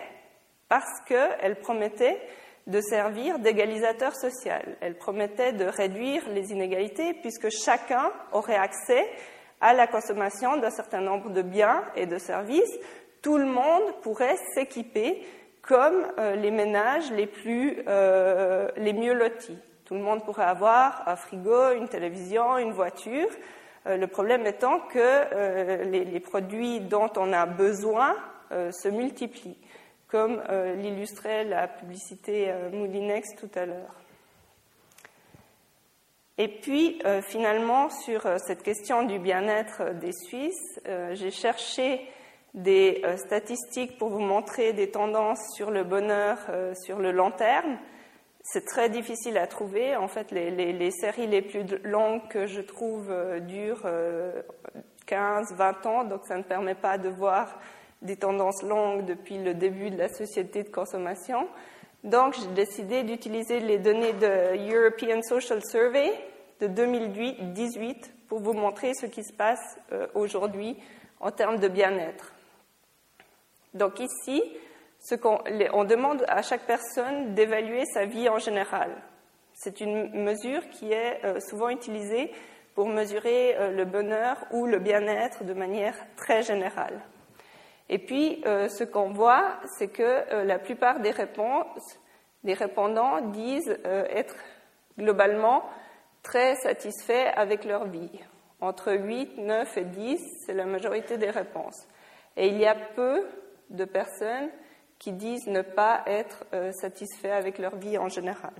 parce 0.69 1.01
qu'elle 1.05 1.59
promettait 1.59 2.21
de 2.67 2.79
servir 2.81 3.39
d'égalisateur 3.39 4.15
social. 4.15 4.77
Elle 4.81 4.95
promettait 4.95 5.53
de 5.53 5.65
réduire 5.65 6.27
les 6.29 6.51
inégalités 6.51 7.13
puisque 7.15 7.49
chacun 7.49 8.11
aurait 8.31 8.55
accès 8.55 9.05
à 9.59 9.73
la 9.73 9.87
consommation 9.87 10.57
d'un 10.57 10.69
certain 10.69 11.01
nombre 11.01 11.31
de 11.31 11.41
biens 11.41 11.83
et 11.95 12.05
de 12.05 12.17
services 12.17 12.77
tout 13.21 13.37
le 13.37 13.45
monde 13.45 13.93
pourrait 14.01 14.37
s'équiper 14.53 15.25
comme 15.61 16.07
euh, 16.17 16.35
les 16.35 16.51
ménages 16.51 17.11
les, 17.11 17.27
plus, 17.27 17.83
euh, 17.87 18.69
les 18.77 18.93
mieux 18.93 19.13
lotis. 19.13 19.59
Tout 19.85 19.95
le 19.95 19.99
monde 20.01 20.23
pourrait 20.23 20.45
avoir 20.45 21.03
un 21.07 21.15
frigo, 21.15 21.73
une 21.73 21.89
télévision, 21.89 22.57
une 22.57 22.71
voiture. 22.71 23.27
Euh, 23.87 23.97
le 23.97 24.07
problème 24.07 24.45
étant 24.45 24.79
que 24.79 25.83
les, 25.83 26.05
les, 26.05 26.19
produits 26.19 26.79
dont 26.81 27.09
on 27.15 27.33
a 27.33 27.45
besoin 27.45 28.15
se 28.49 28.87
multiplient, 28.87 29.57
comme 30.07 30.41
l'illustrait 30.77 31.43
la 31.43 31.67
publicité 31.67 32.53
Moulinex 32.71 33.35
tout 33.35 33.49
à 33.55 33.65
l'heure. 33.65 33.93
Et 36.37 36.47
puis, 36.47 37.01
finalement, 37.23 37.89
sur 37.89 38.21
cette 38.39 38.63
question 38.63 39.03
du 39.03 39.19
bien-être 39.19 39.93
des 39.95 40.13
Suisses, 40.13 40.79
j'ai 41.11 41.31
cherché 41.31 42.07
des 42.57 43.01
euh, 43.05 43.17
statistiques 43.17 43.97
pour 43.97 44.09
vous 44.09 44.19
montrer 44.19 44.73
des 44.73 44.89
tendances 44.89 45.53
sur 45.55 45.69
le 45.71 45.83
bonheur 45.83 46.37
euh, 46.49 46.73
sur 46.85 46.97
le 46.97 47.11
long 47.11 47.31
terme. 47.31 47.77
C'est 48.49 48.65
très 48.65 48.89
difficile 48.89 49.37
à 49.37 49.45
trouver. 49.45 49.97
En 49.97 50.07
fait, 50.07 50.31
les, 50.31 50.91
séries 50.91 51.27
les 51.27 51.41
plus 51.41 51.65
longues 51.83 52.25
que 52.29 52.47
je 52.47 52.61
trouve 52.61 53.07
euh, 53.09 53.39
durent 53.41 53.85
15, 55.05 55.53
20 55.53 55.85
ans, 55.85 56.03
donc 56.05 56.25
ça 56.25 56.37
ne 56.37 56.43
permet 56.43 56.75
pas 56.75 56.97
de 56.97 57.09
voir 57.09 57.59
des 58.01 58.15
tendances 58.15 58.63
longues 58.63 59.05
depuis 59.05 59.37
le 59.37 59.53
début 59.53 59.89
de 59.89 59.97
la 59.97 60.07
société 60.07 60.63
de 60.63 60.69
consommation. 60.69 61.47
Donc, 62.03 62.35
j'ai 62.39 62.47
décidé 62.47 63.03
d'utiliser 63.03 63.59
les 63.59 63.79
données 63.79 64.13
de 64.13 64.55
European 64.73 65.21
Social 65.23 65.59
Survey 65.65 66.09
de 66.61 66.67
2018 66.67 68.13
pour 68.29 68.39
vous 68.39 68.53
montrer 68.53 68.93
ce 68.93 69.07
qui 69.07 69.23
se 69.23 69.33
passe 69.33 69.77
aujourd'hui 70.13 70.77
en 71.19 71.31
termes 71.31 71.59
de 71.59 71.67
bien-être. 71.67 72.31
Donc 73.73 73.99
ici, 73.99 74.41
on, 75.23 75.83
demande 75.83 76.25
à 76.27 76.41
chaque 76.41 76.65
personne 76.65 77.33
d'évaluer 77.33 77.85
sa 77.85 78.05
vie 78.05 78.29
en 78.29 78.39
général. 78.39 78.91
C'est 79.53 79.81
une 79.81 80.23
mesure 80.23 80.67
qui 80.69 80.91
est 80.91 81.23
euh, 81.23 81.39
souvent 81.39 81.69
utilisée 81.69 82.31
pour 82.75 82.87
mesurer 82.87 83.55
euh, 83.57 83.71
le 83.71 83.85
bonheur 83.85 84.37
ou 84.51 84.67
le 84.67 84.79
bien-être 84.79 85.43
de 85.43 85.53
manière 85.53 85.95
très 86.15 86.43
générale. 86.43 87.01
Et 87.89 87.97
puis, 87.97 88.43
euh, 88.45 88.67
ce 88.67 88.83
qu'on 88.83 89.11
voit, 89.13 89.59
c'est 89.77 89.87
que 89.87 90.43
la 90.43 90.59
plupart 90.59 90.99
des 90.99 91.11
réponses, 91.11 91.99
des 92.43 92.53
répondants 92.53 93.21
disent 93.21 93.79
être 93.85 94.35
globalement 94.97 95.63
très 96.21 96.55
satisfaits 96.55 97.31
avec 97.35 97.63
leur 97.63 97.87
vie. 97.87 98.19
Entre 98.59 98.91
8, 98.93 99.37
9 99.37 99.77
et 99.77 99.85
10, 99.85 100.43
c'est 100.45 100.53
la 100.53 100.65
majorité 100.65 101.17
des 101.17 101.29
réponses. 101.29 101.87
Et 102.35 102.47
il 102.47 102.57
y 102.57 102.65
a 102.65 102.75
peu 102.75 103.25
de 103.69 103.85
personnes 103.85 104.49
qui 104.99 105.11
disent 105.11 105.47
ne 105.47 105.61
pas 105.61 106.03
être 106.07 106.45
euh, 106.53 106.71
satisfaits 106.71 107.27
avec 107.27 107.57
leur 107.57 107.75
vie 107.75 107.97
en 107.97 108.09
général. 108.09 108.53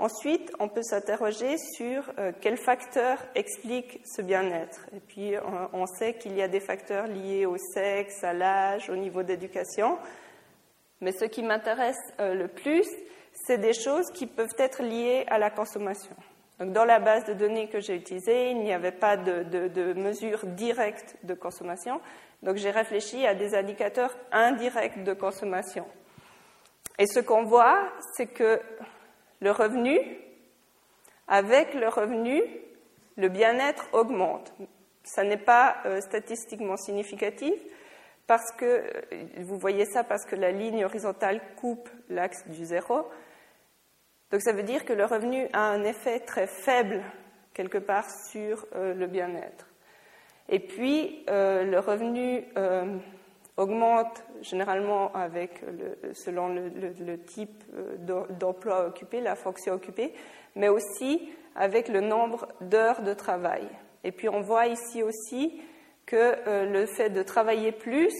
Ensuite, 0.00 0.50
on 0.58 0.68
peut 0.68 0.82
s'interroger 0.82 1.58
sur 1.76 2.10
euh, 2.18 2.32
quels 2.40 2.56
facteurs 2.56 3.18
expliquent 3.34 4.00
ce 4.06 4.22
bien-être. 4.22 4.86
Et 4.96 5.00
puis, 5.00 5.34
on, 5.74 5.84
sait 5.84 6.14
qu'il 6.14 6.34
y 6.34 6.40
a 6.40 6.48
des 6.48 6.60
facteurs 6.60 7.06
liés 7.06 7.44
au 7.44 7.58
sexe, 7.74 8.24
à 8.24 8.32
l'âge, 8.32 8.88
au 8.88 8.96
niveau 8.96 9.22
d'éducation. 9.22 9.98
Mais 11.02 11.12
ce 11.12 11.26
qui 11.26 11.42
m'intéresse 11.42 12.00
euh, 12.18 12.32
le 12.32 12.48
plus, 12.48 12.88
c'est 13.34 13.58
des 13.58 13.74
choses 13.74 14.06
qui 14.14 14.26
peuvent 14.26 14.48
être 14.56 14.82
liées 14.82 15.26
à 15.28 15.36
la 15.36 15.50
consommation. 15.50 16.16
Donc, 16.58 16.72
dans 16.72 16.86
la 16.86 16.98
base 16.98 17.26
de 17.26 17.34
données 17.34 17.68
que 17.68 17.80
j'ai 17.80 17.94
utilisée, 17.94 18.52
il 18.52 18.60
n'y 18.60 18.72
avait 18.72 18.92
pas 18.92 19.18
de, 19.18 19.42
de, 19.42 19.68
de 19.68 19.92
mesure 19.92 20.46
directe 20.46 21.16
de 21.24 21.34
consommation, 21.34 22.00
donc 22.42 22.56
j'ai 22.56 22.70
réfléchi 22.70 23.26
à 23.26 23.34
des 23.34 23.54
indicateurs 23.54 24.16
indirects 24.32 25.04
de 25.04 25.12
consommation. 25.12 25.86
Et 26.98 27.06
ce 27.06 27.20
qu'on 27.20 27.44
voit, 27.44 27.88
c'est 28.14 28.26
que 28.26 28.60
le 29.40 29.50
revenu, 29.50 29.98
avec 31.28 31.74
le 31.74 31.88
revenu, 31.88 32.42
le 33.16 33.28
bien-être 33.28 33.88
augmente. 33.92 34.52
Ça 35.04 35.22
n'est 35.24 35.36
pas 35.36 35.76
euh, 35.86 36.00
statistiquement 36.00 36.76
significatif 36.76 37.54
parce 38.26 38.52
que, 38.52 38.64
euh, 38.64 39.24
vous 39.38 39.58
voyez 39.58 39.86
ça 39.86 40.04
parce 40.04 40.24
que 40.24 40.36
la 40.36 40.52
ligne 40.52 40.84
horizontale 40.84 41.40
coupe 41.56 41.88
l'axe 42.08 42.46
du 42.48 42.64
zéro. 42.64 43.08
Donc 44.30 44.42
ça 44.42 44.52
veut 44.52 44.62
dire 44.62 44.84
que 44.84 44.92
le 44.92 45.04
revenu 45.04 45.48
a 45.52 45.62
un 45.62 45.84
effet 45.84 46.20
très 46.20 46.46
faible 46.46 47.02
quelque 47.54 47.78
part 47.78 48.08
sur 48.30 48.66
euh, 48.74 48.94
le 48.94 49.06
bien-être. 49.06 49.69
Et 50.52 50.58
puis, 50.58 51.24
euh, 51.30 51.62
le 51.62 51.78
revenu 51.78 52.44
euh, 52.58 52.96
augmente 53.56 54.24
généralement 54.42 55.12
avec 55.14 55.62
selon 56.12 56.48
le, 56.48 57.18
type 57.18 57.62
euh, 57.72 58.26
d'emploi 58.30 58.86
occupé, 58.86 59.20
la 59.20 59.36
fonction 59.36 59.74
occupée, 59.74 60.12
mais 60.56 60.68
aussi 60.68 61.30
avec 61.54 61.88
le 61.88 62.00
nombre 62.00 62.48
d'heures 62.60 63.02
de 63.02 63.14
travail. 63.14 63.68
Et 64.02 64.10
puis, 64.10 64.28
on 64.28 64.40
voit 64.40 64.66
ici 64.66 65.04
aussi 65.04 65.62
que 66.04 66.66
le 66.66 66.86
fait 66.86 67.10
de 67.10 67.22
travailler 67.22 67.70
plus 67.70 68.12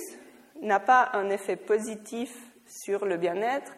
n'a 0.63 0.79
pas 0.79 1.09
un 1.15 1.31
effet 1.31 1.57
positif 1.57 2.31
sur 2.67 3.05
le 3.05 3.17
bien-être, 3.17 3.73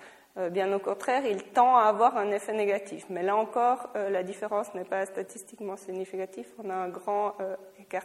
bien 0.51 0.71
au 0.75 0.79
contraire, 0.79 1.25
il 1.25 1.43
tend 1.45 1.77
à 1.77 1.85
avoir 1.85 2.19
un 2.19 2.31
effet 2.31 2.53
négatif. 2.53 3.05
Mais 3.09 3.23
là 3.23 3.37
encore, 3.37 3.91
la 3.95 4.23
différence 4.23 4.75
n'est 4.75 4.85
pas 4.85 5.07
statistiquement 5.07 5.77
significative, 5.77 6.47
on 6.63 6.69
a 6.69 6.75
un 6.75 6.89
grand 6.89 7.37
écart. 7.79 8.05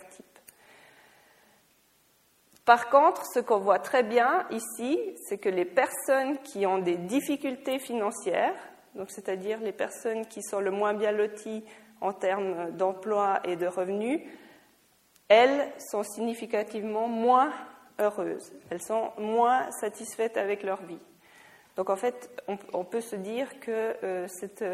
Par 2.68 2.90
contre, 2.90 3.26
ce 3.34 3.40
qu'on 3.40 3.60
voit 3.60 3.80
très 3.80 4.04
bien 4.04 4.46
ici, 4.52 5.00
c'est 5.24 5.38
que 5.38 5.48
les 5.48 5.64
personnes 5.64 6.38
qui 6.40 6.66
ont 6.66 6.80
des 6.80 6.98
difficultés 6.98 7.80
financières, 7.80 8.56
donc 8.94 9.10
c'est-à-dire 9.10 9.62
les 9.62 9.72
personnes 9.72 10.26
qui 10.26 10.44
sont 10.44 10.60
le 10.60 10.70
moins 10.70 10.94
bien 10.94 11.14
loties 11.14 11.64
en 12.02 12.12
termes 12.12 12.72
d'emploi 12.72 13.40
et 13.46 13.56
de 13.56 13.68
revenus, 13.68 14.20
elles 15.30 15.72
sont 15.80 16.04
significativement 16.04 17.08
moins 17.08 17.54
heureuses, 18.02 18.52
elles 18.70 18.82
sont 18.82 19.12
moins 19.18 19.72
satisfaites 19.72 20.36
avec 20.36 20.62
leur 20.64 20.82
vie. 20.82 21.00
Donc 21.78 21.90
en 21.90 21.96
fait, 21.96 22.30
on, 22.74 22.84
peut 22.84 23.00
se 23.00 23.16
dire 23.16 23.62
que 23.62 23.96
euh, 24.04 24.28
cette 24.28 24.66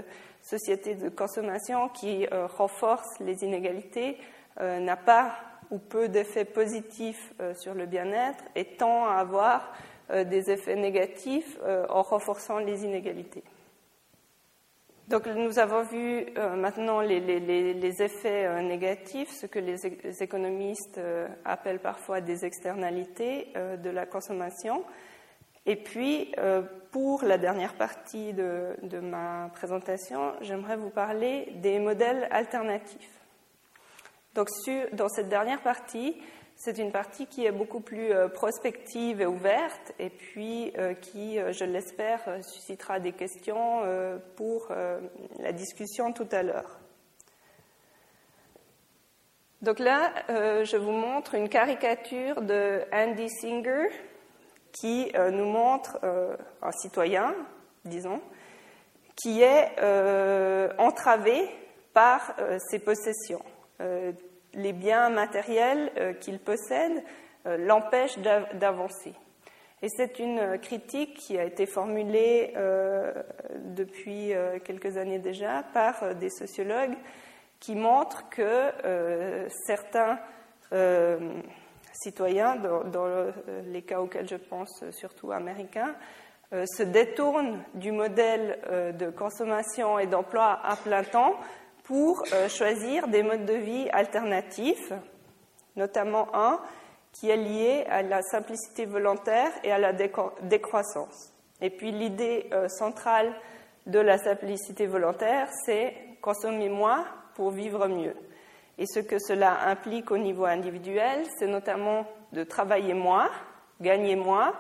société 0.41 0.95
de 0.95 1.09
consommation 1.09 1.89
qui 1.89 2.25
euh, 2.25 2.47
renforce 2.47 3.19
les 3.19 3.43
inégalités 3.43 4.17
euh, 4.61 4.79
n'a 4.79 4.97
pas 4.97 5.35
ou 5.73 5.79
peu 5.79 6.07
d'effets 6.07 6.45
positifs 6.45 7.33
euh, 7.41 7.55
sur 7.55 7.73
le 7.73 7.87
bien-être 7.87 8.43
et 8.55 8.63
tend 8.63 9.07
à 9.07 9.15
avoir 9.15 9.73
euh, 10.11 10.23
des 10.23 10.51
effets 10.51 10.75
négatifs 10.75 11.57
euh, 11.63 11.87
en 11.89 12.03
renforçant 12.03 12.59
les 12.59 12.85
inégalités. 12.85 13.43
Donc 15.07 15.25
nous 15.27 15.59
avons 15.59 15.81
vu 15.81 16.27
maintenant 16.55 17.01
les, 17.01 18.01
effets 18.01 18.63
négatifs, 18.63 19.29
ce 19.31 19.45
que 19.45 19.59
les, 19.59 20.23
économistes 20.23 20.99
appellent 21.43 21.81
parfois 21.81 22.21
des 22.21 22.45
externalités 22.45 23.49
de 23.53 23.89
la 23.89 24.05
consommation. 24.05 24.81
Et 25.65 25.75
puis, 25.75 26.33
pour 26.91 27.25
la 27.25 27.37
dernière 27.37 27.73
partie 27.73 28.31
de, 28.31 28.77
de 28.81 28.99
ma 29.01 29.51
présentation, 29.53 30.35
j'aimerais 30.39 30.77
vous 30.77 30.89
parler 30.89 31.51
des 31.57 31.79
modèles 31.79 32.29
alternatifs. 32.31 33.22
Donc, 34.35 34.49
dans 34.93 35.09
cette 35.09 35.29
dernière 35.29 35.61
partie, 35.61 36.19
c'est 36.55 36.77
une 36.77 36.91
partie 36.91 37.27
qui 37.27 37.45
est 37.45 37.51
beaucoup 37.51 37.81
plus 37.81 38.11
prospective 38.33 39.21
et 39.21 39.25
ouverte 39.25 39.93
et 39.99 40.09
puis 40.09 40.73
qui, 41.01 41.37
je 41.51 41.65
l'espère, 41.65 42.21
suscitera 42.41 42.99
des 42.99 43.11
questions 43.11 43.81
pour 44.35 44.71
la 45.39 45.51
discussion 45.51 46.13
tout 46.13 46.27
à 46.31 46.43
l'heure. 46.43 46.79
Donc 49.61 49.79
là, 49.79 50.13
je 50.27 50.77
vous 50.77 50.91
montre 50.91 51.35
une 51.35 51.49
caricature 51.49 52.41
de 52.41 52.83
Andy 52.91 53.29
Singer 53.29 53.89
qui 54.71 55.11
nous 55.31 55.45
montre 55.45 55.99
un 56.61 56.71
citoyen, 56.71 57.35
disons, 57.85 58.21
qui 59.15 59.41
est 59.41 59.71
entravé 60.77 61.49
par 61.93 62.35
ses 62.69 62.79
possessions 62.79 63.43
les 64.53 64.73
biens 64.73 65.09
matériels 65.09 65.91
euh, 65.97 66.13
qu'il 66.13 66.39
possède 66.39 67.03
euh, 67.45 67.57
l'empêchent 67.57 68.19
d'avancer. 68.19 69.13
Et 69.81 69.89
c'est 69.89 70.19
une 70.19 70.57
critique 70.59 71.15
qui 71.15 71.37
a 71.37 71.43
été 71.43 71.65
formulée 71.65 72.53
euh, 72.55 73.11
depuis 73.65 74.31
quelques 74.63 74.95
années 74.95 75.19
déjà 75.19 75.61
par 75.73 76.15
des 76.15 76.29
sociologues 76.29 76.95
qui 77.59 77.75
montrent 77.75 78.29
que 78.29 78.71
certains 79.65 80.19
citoyens, 81.91 82.55
dans, 82.55 83.05
les 83.65 83.81
cas 83.81 83.99
auxquels 83.99 84.27
je 84.27 84.37
pense 84.37 84.89
surtout 84.91 85.33
américains, 85.33 85.95
se 86.51 86.83
détournent 86.83 87.61
du 87.73 87.91
modèle 87.91 88.59
de 88.97 89.09
consommation 89.09 89.99
et 89.99 90.07
d'emploi 90.07 90.61
à 90.63 90.77
plein 90.77 91.03
temps 91.03 91.35
pour 91.83 92.23
euh, 92.33 92.47
choisir 92.47 93.07
des 93.07 93.23
modes 93.23 93.45
de 93.45 93.53
vie 93.53 93.89
alternatifs, 93.91 94.93
notamment 95.75 96.33
un 96.33 96.59
qui 97.11 97.29
est 97.29 97.37
lié 97.37 97.85
à 97.89 98.01
la 98.01 98.21
simplicité 98.21 98.85
volontaire 98.85 99.51
et 99.63 99.71
à 99.71 99.77
la 99.77 99.93
décroissance. 99.93 101.33
Et 101.61 101.69
puis 101.69 101.91
l'idée 101.91 102.47
euh, 102.51 102.67
centrale 102.67 103.33
de 103.85 103.99
la 103.99 104.17
simplicité 104.17 104.87
volontaire, 104.87 105.47
c'est 105.65 105.95
consommer 106.21 106.69
moins 106.69 107.05
pour 107.35 107.51
vivre 107.51 107.87
mieux. 107.87 108.15
Et 108.77 108.85
ce 108.87 108.99
que 108.99 109.19
cela 109.19 109.67
implique 109.67 110.09
au 110.09 110.17
niveau 110.17 110.45
individuel, 110.45 111.25
c'est 111.37 111.47
notamment 111.47 112.07
de 112.31 112.43
travailler 112.43 112.93
moins, 112.93 113.29
gagner 113.81 114.15
moins, 114.15 114.53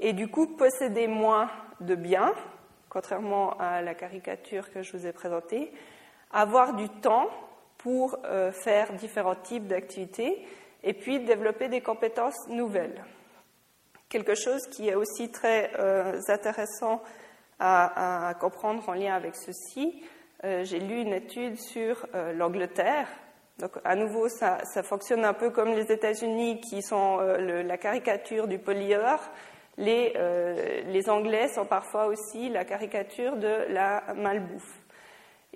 et 0.00 0.12
du 0.12 0.28
coup 0.28 0.46
posséder 0.56 1.06
moins 1.06 1.48
de 1.80 1.94
biens, 1.94 2.34
contrairement 2.90 3.56
à 3.58 3.80
la 3.80 3.94
caricature 3.94 4.70
que 4.70 4.82
je 4.82 4.96
vous 4.96 5.06
ai 5.06 5.12
présentée, 5.12 5.72
avoir 6.34 6.74
du 6.74 6.88
temps 6.88 7.30
pour 7.78 8.16
euh, 8.24 8.50
faire 8.50 8.92
différents 8.94 9.36
types 9.36 9.66
d'activités 9.66 10.44
et 10.82 10.92
puis 10.92 11.20
développer 11.20 11.68
des 11.68 11.80
compétences 11.80 12.48
nouvelles. 12.48 13.04
Quelque 14.08 14.34
chose 14.34 14.66
qui 14.68 14.88
est 14.88 14.94
aussi 14.94 15.30
très 15.30 15.70
euh, 15.78 16.20
intéressant 16.28 17.02
à, 17.60 18.34
comprendre 18.40 18.86
en 18.88 18.94
lien 18.94 19.14
avec 19.14 19.36
ceci, 19.36 20.02
euh, 20.42 20.64
j'ai 20.64 20.80
lu 20.80 21.00
une 21.00 21.14
étude 21.14 21.58
sur 21.58 22.06
l'Angleterre. 22.34 23.08
Donc, 23.58 23.78
à 23.84 23.94
nouveau, 23.94 24.28
ça, 24.28 24.58
fonctionne 24.82 25.24
un 25.24 25.32
peu 25.32 25.50
comme 25.50 25.70
les 25.70 25.90
États-Unis 25.90 26.60
qui 26.60 26.82
sont 26.82 27.18
la 27.18 27.78
caricature 27.78 28.48
du 28.48 28.58
pollueur. 28.58 29.20
Les, 29.78 30.12
les 30.86 31.08
Anglais 31.08 31.48
sont 31.48 31.64
parfois 31.64 32.06
aussi 32.06 32.48
la 32.48 32.64
caricature 32.64 33.36
de 33.36 33.72
la 33.72 34.02
malbouffe. 34.14 34.83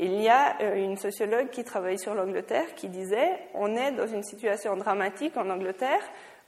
Il 0.01 0.21
y 0.23 0.29
a 0.29 0.57
euh, 0.61 0.77
une 0.77 0.97
sociologue 0.97 1.51
qui 1.51 1.65
travaille 1.65 1.99
sur 1.99 2.15
l'Angleterre 2.15 2.73
qui 2.77 2.89
disait 2.89 3.31
on 3.53 3.75
est 3.75 3.91
dans 3.91 4.07
une 4.07 4.23
situation 4.23 4.77
dramatique 4.77 5.37
en 5.37 5.51
Angleterre 5.51 6.03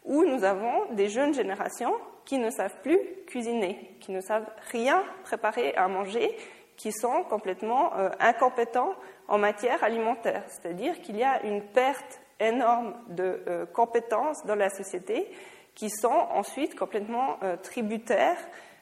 où 0.05 0.25
nous 0.25 0.45
avons 0.45 0.93
des 0.93 1.09
jeunes 1.09 1.35
générations 1.35 1.93
qui 2.25 2.39
ne 2.39 2.49
savent 2.49 2.81
plus 2.81 3.01
cuisiner, 3.27 3.97
qui 3.99 4.13
ne 4.13 4.21
savent 4.21 4.49
rien 4.71 5.03
préparer 5.25 5.75
à 5.75 5.89
manger, 5.89 6.37
qui 6.77 6.93
sont 6.93 7.25
complètement 7.25 7.97
euh, 7.97 8.11
incompétents 8.21 8.95
en 9.27 9.39
matière 9.39 9.83
alimentaire. 9.83 10.45
C'est-à-dire 10.47 11.01
qu'il 11.01 11.17
y 11.17 11.25
a 11.25 11.43
une 11.43 11.63
perte 11.63 12.21
énorme 12.39 12.95
de 13.09 13.43
euh, 13.49 13.67
compétences 13.67 14.47
dans 14.47 14.55
la 14.55 14.71
société 14.71 15.29
qui 15.75 15.91
sont 15.91 16.09
ensuite 16.09 16.77
complètement 16.77 17.39
tributaires 17.63 18.41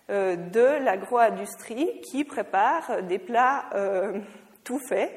de 0.09 0.83
l'agro-industrie 0.83 2.01
qui 2.01 2.25
prépare 2.25 3.03
des 3.03 3.19
plats 3.19 3.67
tout 4.69 4.79
fait, 4.79 5.11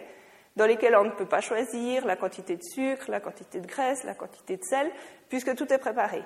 dans 0.56 0.66
lesquels 0.66 0.96
on 0.96 1.04
ne 1.04 1.12
peut 1.12 1.26
pas 1.26 1.42
choisir 1.42 2.06
la 2.06 2.16
quantité 2.16 2.56
de 2.56 2.64
sucre, 2.64 3.12
la 3.12 3.20
quantité 3.20 3.60
de 3.60 3.68
graisse, 3.68 4.06
la 4.06 4.16
quantité 4.16 4.56
de 4.56 4.64
sel, 4.64 4.90
puisque 5.28 5.54
tout 5.56 5.72
est 5.74 5.78
préparé. 5.78 6.24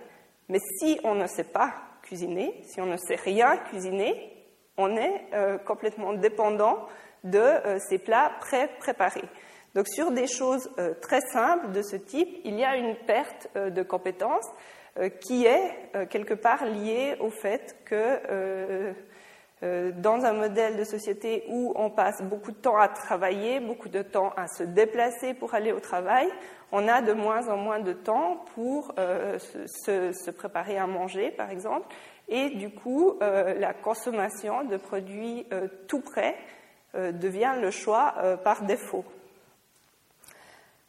Mais 0.47 0.59
si 0.79 0.99
on 1.03 1.15
ne 1.15 1.25
sait 1.25 1.43
pas 1.43 1.73
cuisiner, 2.03 2.61
si 2.63 2.79
on 2.81 2.85
ne 2.85 2.97
sait 2.97 3.15
rien 3.15 3.57
cuisiner, 3.57 4.31
on 4.77 4.95
est 4.95 5.25
euh, 5.33 5.57
complètement 5.57 6.13
dépendant 6.13 6.85
de 7.23 7.39
euh, 7.39 7.79
ces 7.79 7.97
plats 7.97 8.31
pré-préparés. 8.41 9.27
Donc 9.73 9.87
sur 9.87 10.11
des 10.11 10.27
choses 10.27 10.69
euh, 10.77 10.93
très 11.01 11.21
simples 11.21 11.71
de 11.71 11.81
ce 11.81 11.95
type, 11.95 12.29
il 12.43 12.59
y 12.59 12.63
a 12.63 12.77
une 12.77 12.95
perte 13.07 13.49
de 13.55 13.81
compétences 13.81 14.49
qui 15.19 15.45
est 15.45 16.07
quelque 16.09 16.35
part 16.35 16.65
liée 16.65 17.17
au 17.19 17.29
fait 17.29 17.75
que 17.83 18.95
dans 19.61 20.25
un 20.25 20.33
modèle 20.33 20.77
de 20.77 20.83
société 20.83 21.45
où 21.47 21.73
on 21.75 21.89
passe 21.89 22.21
beaucoup 22.21 22.51
de 22.51 22.57
temps 22.57 22.77
à 22.77 22.87
travailler, 22.87 23.59
beaucoup 23.59 23.89
de 23.89 24.01
temps 24.01 24.31
à 24.35 24.47
se 24.47 24.63
déplacer 24.63 25.33
pour 25.33 25.55
aller 25.55 25.71
au 25.71 25.79
travail, 25.79 26.27
on 26.71 26.87
a 26.87 27.01
de 27.01 27.13
moins 27.13 27.47
en 27.47 27.57
moins 27.57 27.79
de 27.79 27.93
temps 27.93 28.45
pour 28.53 28.93
euh, 28.99 29.39
se, 29.39 30.31
préparer 30.31 30.77
à 30.77 30.87
manger, 30.87 31.31
par 31.31 31.49
exemple, 31.49 31.87
et 32.27 32.49
du 32.49 32.69
coup, 32.69 33.17
euh, 33.21 33.57
la 33.57 33.73
consommation 33.73 34.65
de 34.65 34.77
produits 34.77 35.47
tout 35.87 36.01
prêts 36.01 36.35
devient 36.93 37.55
le 37.59 37.71
choix 37.71 38.13
par 38.43 38.63
défaut. 38.63 39.03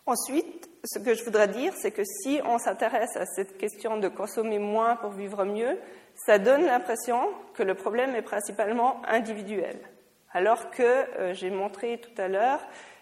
Ensuite, 0.06 0.70
ce 0.84 1.00
que 1.00 1.14
je 1.14 1.24
voudrais 1.24 1.48
dire, 1.48 1.72
c'est 1.76 1.90
que 1.90 2.04
si 2.04 2.40
on 2.44 2.58
s'intéresse 2.58 3.16
à 3.16 3.26
cette 3.26 3.58
question 3.58 3.98
de 3.98 4.06
consommer 4.06 4.60
moins 4.60 4.94
pour 4.94 5.10
vivre 5.10 5.44
mieux, 5.44 5.78
ça 6.16 6.38
donne 6.38 6.64
l'impression 6.64 7.28
que 7.54 7.62
le 7.62 7.74
problème 7.74 8.14
est 8.14 8.22
principalement 8.22 9.02
individuel, 9.06 9.78
alors 10.32 10.70
que 10.70 10.82
euh, 10.82 11.34
j'ai 11.34 11.50
montré 11.50 11.98
tout 11.98 12.20
à 12.20 12.28
l'heure 12.28 12.60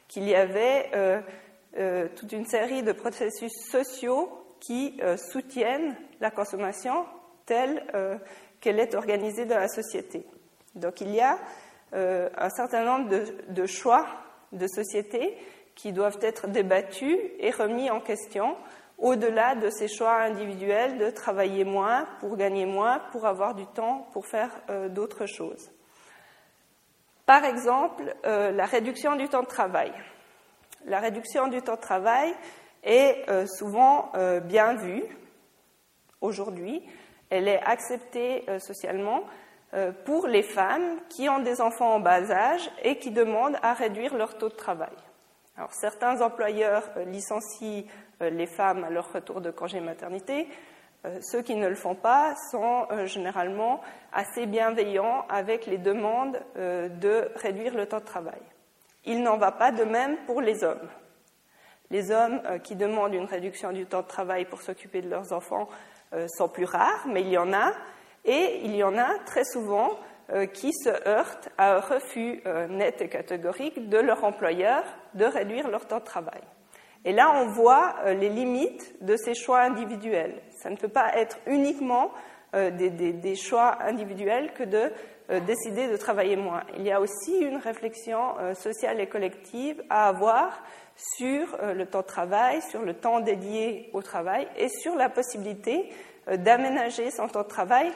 qu'il 0.08 0.24
y 0.24 0.34
avait 0.34 0.90
euh, 0.94 1.20
euh, 1.78 2.08
toute 2.16 2.32
une 2.32 2.44
série 2.44 2.82
de 2.82 2.92
processus 2.92 3.52
sociaux 3.70 4.40
qui 4.60 4.98
soutiennent 5.18 5.94
la 6.20 6.30
consommation 6.30 7.04
telle 7.44 7.82
qu'elle 8.62 8.80
est 8.80 8.94
organisée 8.94 9.44
dans 9.44 9.58
la 9.58 9.68
société. 9.68 10.24
Donc 10.74 11.02
il 11.02 11.14
y 11.14 11.20
a 11.20 11.38
un 11.92 12.48
certain 12.48 12.82
nombre 12.82 13.10
de, 13.10 13.26
de 13.50 13.66
choix 13.66 14.06
de 14.52 14.66
société 14.66 15.36
qui 15.74 15.92
doivent 15.92 16.16
être 16.22 16.48
débattus 16.48 17.18
et 17.40 17.50
remis 17.50 17.90
en 17.90 18.00
question 18.00 18.56
au-delà 18.98 19.54
de 19.54 19.70
ces 19.70 19.88
choix 19.88 20.20
individuels 20.22 20.98
de 20.98 21.10
travailler 21.10 21.64
moins 21.64 22.06
pour 22.20 22.36
gagner 22.36 22.66
moins, 22.66 23.00
pour 23.12 23.26
avoir 23.26 23.54
du 23.54 23.66
temps 23.66 24.08
pour 24.12 24.26
faire 24.26 24.50
euh, 24.70 24.88
d'autres 24.88 25.26
choses. 25.26 25.70
Par 27.26 27.44
exemple, 27.44 28.14
euh, 28.24 28.52
la 28.52 28.66
réduction 28.66 29.16
du 29.16 29.28
temps 29.28 29.42
de 29.42 29.48
travail. 29.48 29.92
La 30.86 31.00
réduction 31.00 31.48
du 31.48 31.62
temps 31.62 31.76
de 31.76 31.80
travail 31.80 32.34
est 32.82 33.28
euh, 33.30 33.46
souvent 33.46 34.12
bien 34.44 34.74
vue 34.74 35.04
aujourd'hui. 36.20 36.82
Elle 37.30 37.48
est 37.48 37.62
acceptée 37.62 38.44
socialement 38.58 39.24
pour 40.04 40.28
les 40.28 40.42
femmes 40.42 41.00
qui 41.08 41.28
ont 41.28 41.40
des 41.40 41.60
enfants 41.60 41.94
en 41.94 42.00
bas 42.00 42.30
âge 42.30 42.70
et 42.82 42.98
qui 42.98 43.10
demandent 43.10 43.58
à 43.62 43.72
réduire 43.72 44.14
leur 44.14 44.36
taux 44.38 44.50
de 44.50 44.54
travail. 44.54 44.92
Alors, 45.56 45.72
certains 45.72 46.20
employeurs 46.20 46.82
licencient 47.06 47.84
euh, 48.20 48.30
les 48.30 48.46
femmes 48.46 48.82
à 48.82 48.90
leur 48.90 49.12
retour 49.12 49.40
de 49.40 49.52
congé 49.52 49.78
maternité. 49.78 50.48
Euh, 51.04 51.20
ceux 51.22 51.42
qui 51.42 51.54
ne 51.54 51.68
le 51.68 51.76
font 51.76 51.94
pas 51.94 52.34
sont 52.50 52.88
euh, 52.90 53.06
généralement 53.06 53.80
assez 54.12 54.46
bienveillants 54.46 55.24
avec 55.28 55.66
les 55.66 55.78
demandes 55.78 56.40
de 56.56 57.30
réduire 57.36 57.74
le 57.74 57.86
temps 57.86 58.00
de 58.00 58.04
travail. 58.04 58.40
Il 59.04 59.22
n'en 59.22 59.36
va 59.36 59.52
pas 59.52 59.70
de 59.70 59.84
même 59.84 60.16
pour 60.26 60.40
les 60.40 60.64
hommes. 60.64 60.88
Les 61.90 62.10
hommes 62.10 62.40
qui 62.64 62.74
demandent 62.74 63.14
une 63.14 63.26
réduction 63.26 63.70
du 63.70 63.86
temps 63.86 64.02
de 64.02 64.08
travail 64.08 64.46
pour 64.46 64.62
s'occuper 64.62 65.02
de 65.02 65.10
leurs 65.10 65.32
enfants 65.32 65.68
sont 66.28 66.48
plus 66.48 66.64
rares, 66.64 67.06
mais 67.06 67.20
il 67.20 67.28
y 67.28 67.36
en 67.36 67.52
a, 67.52 67.72
et 68.24 68.60
il 68.64 68.74
y 68.74 68.82
en 68.82 68.96
a 68.96 69.18
très 69.26 69.44
souvent 69.44 69.90
qui 70.52 70.72
se 70.72 70.88
heurtent 71.06 71.50
à 71.58 71.76
un 71.76 71.80
refus 71.80 72.42
net 72.70 73.02
et 73.02 73.08
catégorique 73.08 73.88
de 73.88 73.98
leur 73.98 74.24
employeur 74.24 74.82
de 75.14 75.24
réduire 75.24 75.68
leur 75.68 75.86
temps 75.86 75.98
de 75.98 76.04
travail. 76.04 76.40
Et 77.04 77.12
là, 77.12 77.32
on 77.34 77.48
voit 77.48 77.96
euh, 78.04 78.14
les 78.14 78.30
limites 78.30 78.94
de 79.04 79.16
ces 79.16 79.34
choix 79.34 79.60
individuels. 79.60 80.40
Ça 80.50 80.70
ne 80.70 80.76
peut 80.76 80.88
pas 80.88 81.16
être 81.16 81.38
uniquement 81.46 82.10
euh, 82.54 82.70
des, 82.70 83.36
choix 83.36 83.82
individuels 83.82 84.52
que 84.54 84.64
de 84.64 84.90
euh, 85.30 85.40
décider 85.40 85.88
de 85.88 85.96
travailler 85.96 86.36
moins. 86.36 86.62
Il 86.76 86.82
y 86.82 86.92
a 86.92 87.00
aussi 87.00 87.38
une 87.40 87.58
réflexion 87.58 88.20
sociale 88.54 89.00
et 89.00 89.06
collective 89.06 89.82
à 89.90 90.08
avoir 90.08 90.62
sur 90.96 91.58
le 91.60 91.84
temps 91.86 92.02
de 92.02 92.06
travail, 92.06 92.62
sur 92.62 92.82
le 92.82 92.94
temps 92.94 93.20
dédié 93.20 93.90
au 93.92 94.00
travail 94.00 94.46
et 94.56 94.68
sur 94.68 94.94
la 94.94 95.08
possibilité 95.08 95.90
d'aménager 96.28 97.10
son 97.10 97.26
temps 97.26 97.42
de 97.42 97.48
travail 97.48 97.90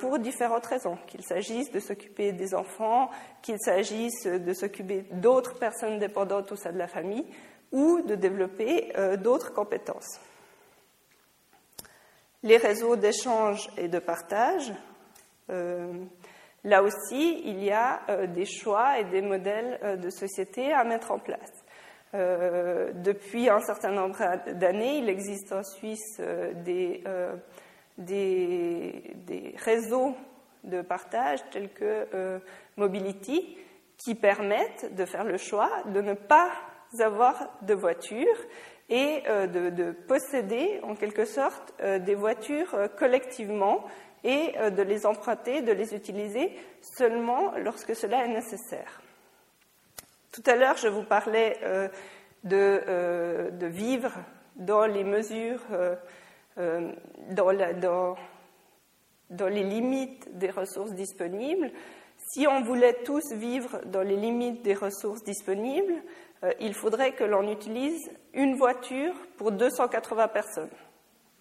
pour 0.00 0.18
différentes 0.18 0.66
raisons, 0.66 0.98
qu'il 1.06 1.22
s'agisse 1.22 1.70
de 1.70 1.80
s'occuper 1.80 2.32
des 2.32 2.54
enfants, 2.54 3.08
qu'il 3.40 3.58
s'agisse 3.60 4.26
de 4.26 4.52
s'occuper 4.52 5.04
d'autres 5.12 5.58
personnes 5.58 5.98
dépendantes 5.98 6.50
au 6.52 6.56
sein 6.56 6.72
de 6.72 6.78
la 6.78 6.88
famille 6.88 7.24
ou 7.70 8.00
de 8.02 8.16
développer 8.16 8.92
d'autres 9.18 9.52
compétences. 9.52 10.20
Les 12.42 12.56
réseaux 12.56 12.96
d'échange 12.96 13.68
et 13.76 13.88
de 13.88 13.98
partage, 13.98 14.72
euh, 15.50 15.92
là 16.64 16.82
aussi, 16.82 17.42
il 17.44 17.62
y 17.62 17.70
a 17.70 18.00
euh, 18.08 18.26
des 18.26 18.46
choix 18.46 18.98
et 18.98 19.04
des 19.04 19.20
modèles 19.20 19.78
euh, 19.82 19.96
de 19.96 20.08
société 20.08 20.72
à 20.72 20.84
mettre 20.84 21.10
en 21.10 21.18
place. 21.18 21.52
depuis 22.12 23.48
un 23.48 23.60
certain 23.60 23.92
nombre 23.92 24.18
d'années, 24.54 24.98
il 24.98 25.08
existe 25.08 25.52
en 25.52 25.62
Suisse 25.62 26.20
des, 26.64 27.04
des, 28.00 29.54
réseaux 29.64 30.14
de 30.64 30.82
partage 30.82 31.40
tels 31.50 31.70
que 31.70 32.40
Mobility 32.76 33.56
qui 33.96 34.14
permettent 34.14 34.94
de 34.94 35.04
faire 35.04 35.24
le 35.24 35.38
choix 35.38 35.70
de 35.86 36.00
ne 36.00 36.14
pas 36.14 36.50
avoir 36.98 37.50
de 37.62 37.74
voiture 37.74 38.36
et 38.88 39.22
de, 39.26 39.92
posséder 40.08 40.80
en 40.82 40.94
quelque 40.94 41.24
sorte 41.24 41.72
des 41.80 42.14
voitures 42.14 42.76
collectivement 42.98 43.86
et 44.24 44.54
euh, 44.58 44.70
de 44.70 44.82
les 44.82 45.06
emprunter, 45.06 45.62
de 45.62 45.72
les 45.72 45.94
utiliser 45.94 46.52
seulement 46.80 47.52
lorsque 47.58 47.94
cela 47.94 48.24
est 48.24 48.28
nécessaire. 48.28 49.00
Tout 50.32 50.42
à 50.46 50.56
l'heure, 50.56 50.76
je 50.76 50.88
vous 50.88 51.02
parlais 51.02 51.58
euh, 51.62 51.88
euh, 52.52 53.50
de, 53.50 53.66
vivre 53.66 54.12
dans 54.56 54.86
les 54.86 55.04
mesures, 55.04 55.60
dans, 56.56 58.16
dans, 59.30 59.48
les 59.48 59.62
limites 59.62 60.36
des 60.36 60.50
ressources 60.50 60.92
disponibles. 60.92 61.70
Si 62.18 62.46
on 62.46 62.62
voulait 62.62 63.02
tous 63.04 63.32
vivre 63.32 63.80
dans 63.86 64.02
les 64.02 64.16
limites 64.16 64.62
des 64.62 64.74
ressources 64.74 65.24
disponibles, 65.24 66.02
il 66.60 66.74
faudrait 66.74 67.12
que 67.12 67.24
l'on 67.24 67.50
utilise 67.50 68.10
une 68.34 68.56
voiture 68.56 69.14
pour 69.36 69.52
280 69.52 70.28
personnes. 70.28 70.70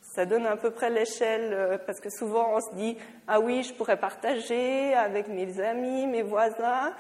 Ça 0.02 0.26
donne 0.26 0.46
à 0.48 0.58
peu 0.58 0.72
près 0.72 0.90
l'échelle, 0.90 1.54
euh, 1.54 1.78
parce 1.78 2.00
que 2.00 2.10
souvent 2.10 2.56
on 2.56 2.60
se 2.60 2.76
dit 2.76 2.98
Ah 3.28 3.40
oui, 3.40 3.62
je 3.64 3.74
pourrais 3.74 4.00
partager 4.00 4.94
avec 4.94 5.28
mes 5.28 5.60
amis, 5.60 6.08
mes 6.08 6.24
voisins. 6.24 6.94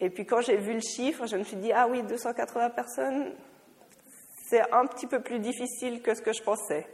Et 0.00 0.10
puis 0.10 0.26
quand 0.26 0.40
j'ai 0.40 0.56
vu 0.56 0.74
le 0.74 0.80
chiffre, 0.80 1.26
je 1.26 1.36
me 1.36 1.44
suis 1.44 1.56
dit 1.56 1.72
Ah 1.72 1.86
oui, 1.88 2.02
280 2.02 2.70
personnes, 2.70 3.32
c'est 4.48 4.62
un 4.72 4.86
petit 4.86 5.06
peu 5.06 5.20
plus 5.20 5.38
difficile 5.38 6.02
que 6.02 6.14
ce 6.14 6.22
que 6.22 6.32
je 6.32 6.42
pensais. 6.42 6.86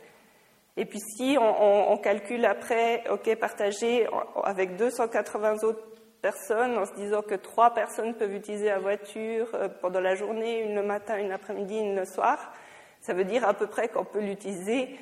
Et 0.76 0.86
puis 0.86 1.00
si 1.00 1.36
on, 1.38 1.96
calcule 1.98 2.44
après, 2.46 3.04
OK, 3.10 3.34
partager 3.36 4.06
avec 4.42 4.76
280 4.76 5.56
autres 5.64 5.84
personnes 6.22 6.78
en 6.78 6.86
se 6.86 6.94
disant 6.94 7.20
que 7.20 7.34
trois 7.34 7.74
personnes 7.74 8.14
peuvent 8.14 8.34
utiliser 8.34 8.66
la 8.66 8.78
voiture 8.78 9.48
euh, 9.54 9.68
pendant 9.68 10.00
la 10.00 10.14
journée, 10.14 10.62
une 10.62 10.76
le 10.76 10.82
matin, 10.82 11.18
une 11.18 11.28
l'après-midi, 11.28 11.76
une 11.76 11.96
le 11.96 12.04
soir, 12.04 12.52
ça 13.00 13.12
veut 13.12 13.24
dire 13.24 13.46
à 13.46 13.52
peu 13.52 13.66
près 13.66 13.88
qu'on 13.88 14.04
peut 14.04 14.20
l'utiliser 14.20 14.96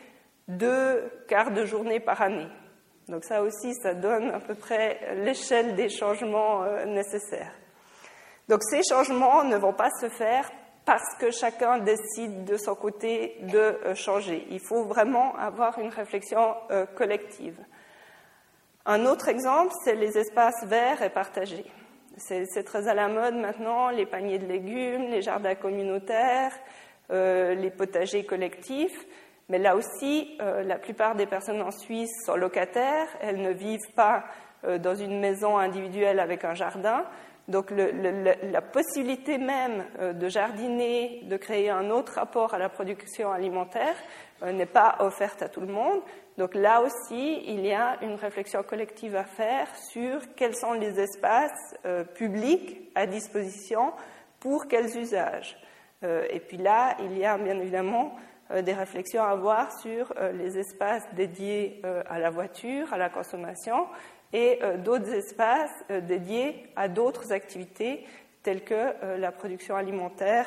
deux 0.49 1.13
quarts 1.29 1.53
de 1.53 1.65
journée 1.65 2.01
par 2.01 2.21
année. 2.23 2.49
Donc 3.09 3.25
ça 3.25 3.43
aussi, 3.43 3.75
ça 3.75 3.95
donne 3.95 4.31
à 4.31 4.41
peu 4.41 4.55
près 4.55 5.15
l'échelle 5.17 5.75
des 5.75 5.89
changements 5.89 6.65
euh, 6.65 6.85
nécessaires. 6.87 7.53
Donc 8.49 8.61
ces 8.65 8.81
changements 8.83 9.45
ne 9.45 9.57
vont 9.57 9.75
pas 9.75 9.91
se 10.01 10.09
faire 10.09 10.51
parce 10.91 11.15
que 11.21 11.31
chacun 11.31 11.79
décide 11.79 12.45
de 12.45 12.57
son 12.57 12.75
côté 12.75 13.37
de 13.43 13.59
euh, 13.59 13.95
changer. 13.95 14.45
Il 14.51 14.59
faut 14.59 14.83
vraiment 14.83 15.37
avoir 15.37 15.79
une 15.79 15.91
réflexion 15.91 16.57
euh, 16.73 16.85
collective. 16.85 17.57
Un 18.87 19.07
autre 19.07 19.29
exemple, 19.29 19.73
c'est 19.85 19.95
les 19.95 20.19
espaces 20.19 20.67
verts 20.67 21.01
et 21.01 21.11
partagés. 21.11 21.65
C'est 22.17 22.65
très 22.65 22.89
à 22.89 22.95
la 22.95 23.07
mode 23.07 23.37
maintenant, 23.37 23.91
les 23.91 24.05
paniers 24.05 24.41
de 24.41 24.47
légumes, 24.47 25.05
les 25.11 25.23
jardins 25.23 25.55
communautaires, 25.55 26.53
les 27.09 27.71
potagers 27.71 28.27
collectifs. 28.27 29.07
Mais 29.51 29.59
là 29.59 29.75
aussi, 29.75 30.39
euh, 30.41 30.63
la 30.63 30.79
plupart 30.79 31.17
des 31.17 31.27
personnes 31.27 31.61
en 31.61 31.73
Suisse 31.73 32.13
sont 32.25 32.37
locataires, 32.37 33.09
elles 33.21 33.43
ne 33.43 33.51
vivent 33.51 33.93
pas 33.97 34.25
euh, 34.65 34.79
dans 34.79 34.95
une 34.95 35.19
maison 35.19 35.59
individuelle 35.59 36.21
avec 36.21 36.45
un 36.45 36.55
jardin. 36.55 37.05
Donc 37.51 37.71
la 37.71 38.63
possibilité 38.63 39.37
même 39.37 39.85
euh, 39.99 40.13
de 40.13 40.29
jardiner, 40.29 41.21
de 41.25 41.37
créer 41.37 41.69
un 41.69 41.91
autre 41.91 42.15
rapport 42.15 42.55
à 42.55 42.59
la 42.59 42.69
production 42.69 43.31
alimentaire 43.31 43.97
n'est 44.43 44.65
pas 44.65 44.97
offerte 45.01 45.43
à 45.43 45.51
tout 45.51 45.61
le 45.61 45.67
monde. 45.67 46.01
Donc 46.39 46.55
là 46.55 46.81
aussi, 46.81 47.43
il 47.47 47.67
y 47.67 47.75
a 47.75 47.99
une 48.01 48.15
réflexion 48.15 48.63
collective 48.63 49.15
à 49.15 49.25
faire 49.25 49.69
sur 49.77 50.35
quels 50.35 50.57
sont 50.57 50.73
les 50.73 50.99
espaces 50.99 51.75
publics 52.15 52.91
à 52.95 53.07
disposition 53.07 53.93
pour 54.39 54.67
quels 54.67 54.97
usages. 54.97 55.59
et 56.03 56.41
puis 56.41 56.57
là, 56.57 56.97
il 57.01 57.19
y 57.19 57.27
a 57.27 57.37
bien 57.37 57.59
évidemment 57.59 58.17
euh, 58.53 58.63
des 58.63 58.73
réflexions 58.73 59.23
à 59.23 59.29
avoir 59.29 59.79
sur 59.81 60.13
euh, 60.19 60.33
les 60.33 60.59
espaces 60.59 61.07
dédiés 61.15 61.81
euh, 61.85 62.03
à 62.09 62.19
la 62.19 62.31
voiture, 62.31 62.93
à 62.93 62.99
la 62.99 63.09
consommation, 63.09 63.87
et 64.33 64.61
d'autres 64.85 65.13
espaces 65.13 65.85
dédiés 66.03 66.67
à 66.77 66.89
d'autres 66.89 67.33
activités 67.33 68.07
telles 68.43 68.63
que 68.63 69.17
la 69.17 69.33
production 69.33 69.75
alimentaire 69.75 70.47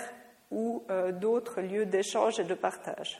ou 0.51 0.83
d'autres 1.19 1.61
lieux 1.61 1.85
d'échange 1.85 2.39
et 2.39 2.45
de 2.45 2.53
partage. 2.53 3.19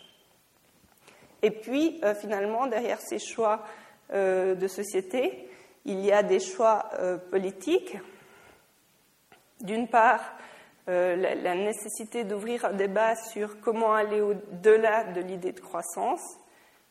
Et 1.42 1.52
puis, 1.52 2.00
finalement, 2.22 2.68
derrière 2.68 3.02
ces 3.02 3.20
choix 3.20 3.66
de 4.14 4.68
société, 4.68 5.50
il 5.84 6.00
y 6.00 6.14
a 6.14 6.24
des 6.24 6.40
choix 6.40 6.90
politiques. 7.30 7.98
D'une 9.60 9.90
part, 9.90 10.22
euh, 10.90 11.16
la, 11.16 11.56
nécessité 11.56 12.26
d'ouvrir 12.26 12.66
un 12.66 12.74
débat 12.74 13.16
sur 13.16 13.62
comment 13.62 13.94
aller 13.94 14.20
au-delà 14.20 15.06
de 15.14 15.22
l'idée 15.22 15.54
de 15.54 15.62
croissance. 15.62 16.22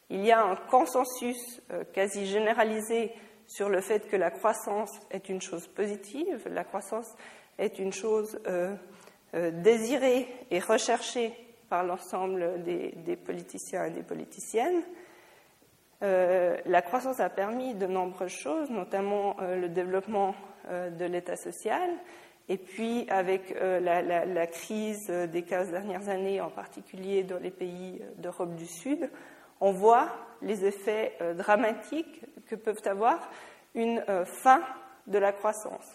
Il 0.08 0.24
y 0.24 0.32
a 0.32 0.42
un 0.42 0.56
consensus 0.56 1.60
euh, 1.70 1.84
quasi 1.92 2.24
généralisé 2.24 3.12
sur 3.52 3.68
le 3.68 3.80
fait 3.80 4.08
que 4.08 4.16
la 4.16 4.30
croissance 4.30 4.98
est 5.10 5.28
une 5.28 5.42
chose 5.42 5.66
positive, 5.66 6.48
la 6.50 6.64
croissance 6.64 7.14
est 7.58 7.78
une 7.78 7.92
chose 7.92 8.38
euh, 8.46 8.74
désirée 9.34 10.26
et 10.50 10.58
recherchée 10.58 11.32
par 11.68 11.84
l'ensemble 11.84 12.62
des, 12.62 13.16
politiciens 13.16 13.86
et 13.86 13.90
des 13.90 14.02
politiciennes. 14.02 14.82
la 16.00 16.82
croissance 16.82 17.18
a 17.20 17.30
permis 17.30 17.74
de 17.74 17.86
nombreuses 17.86 18.30
choses, 18.30 18.68
notamment 18.68 19.36
le 19.40 19.68
développement 19.68 20.34
de 20.70 21.04
l'État 21.06 21.36
social, 21.36 21.90
et 22.48 22.58
puis, 22.58 23.06
avec 23.08 23.52
euh, 23.52 23.80
la, 23.80 24.46
crise 24.46 25.08
des 25.08 25.42
15 25.42 25.70
dernières 25.70 26.08
années, 26.08 26.40
en 26.40 26.50
particulier 26.50 27.22
dans 27.22 27.38
les 27.38 27.50
pays 27.50 28.02
d'Europe 28.18 28.54
du 28.56 28.66
Sud, 28.66 29.08
on 29.60 29.72
voit 29.72 30.10
les 30.42 30.64
effets 30.64 31.12
euh, 31.20 31.34
dramatiques 31.34 32.22
que 32.46 32.54
peuvent 32.54 32.82
avoir 32.86 33.30
une 33.74 34.04
euh, 34.08 34.24
fin 34.24 34.62
de 35.06 35.18
la 35.18 35.32
croissance. 35.32 35.86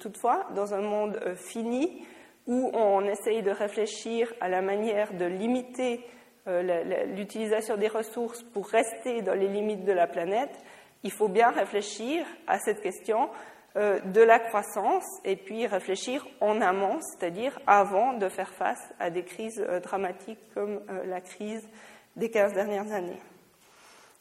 Toutefois, 0.00 0.46
dans 0.54 0.72
un 0.72 0.80
monde 0.80 1.20
fini, 1.36 2.06
où 2.46 2.70
on 2.72 3.02
essaye 3.04 3.42
de 3.42 3.50
réfléchir 3.50 4.32
à 4.40 4.48
la 4.48 4.62
manière 4.62 5.12
de 5.14 5.24
limiter 5.24 6.00
l'utilisation 6.46 7.76
des 7.76 7.88
ressources 7.88 8.42
pour 8.42 8.68
rester 8.68 9.22
dans 9.22 9.34
les 9.34 9.48
limites 9.48 9.84
de 9.84 9.92
la 9.92 10.06
planète, 10.06 10.54
il 11.02 11.12
faut 11.12 11.28
bien 11.28 11.50
réfléchir 11.50 12.26
à 12.46 12.58
cette 12.58 12.80
question 12.80 13.28
euh, 13.76 13.98
de 13.98 14.20
la 14.20 14.38
croissance 14.38 15.04
et 15.24 15.34
puis 15.34 15.66
réfléchir 15.66 16.24
en 16.40 16.60
amont, 16.60 17.00
c'est-à-dire 17.00 17.58
avant 17.66 18.12
de 18.12 18.28
faire 18.28 18.52
face 18.54 18.94
à 19.00 19.10
des 19.10 19.24
crises 19.24 19.64
euh, 19.68 19.80
dramatiques 19.80 20.38
comme 20.54 20.80
euh, 20.88 21.04
la 21.06 21.20
crise 21.20 21.68
des 22.14 22.30
15 22.30 22.52
dernières 22.52 22.92
années. 22.92 23.20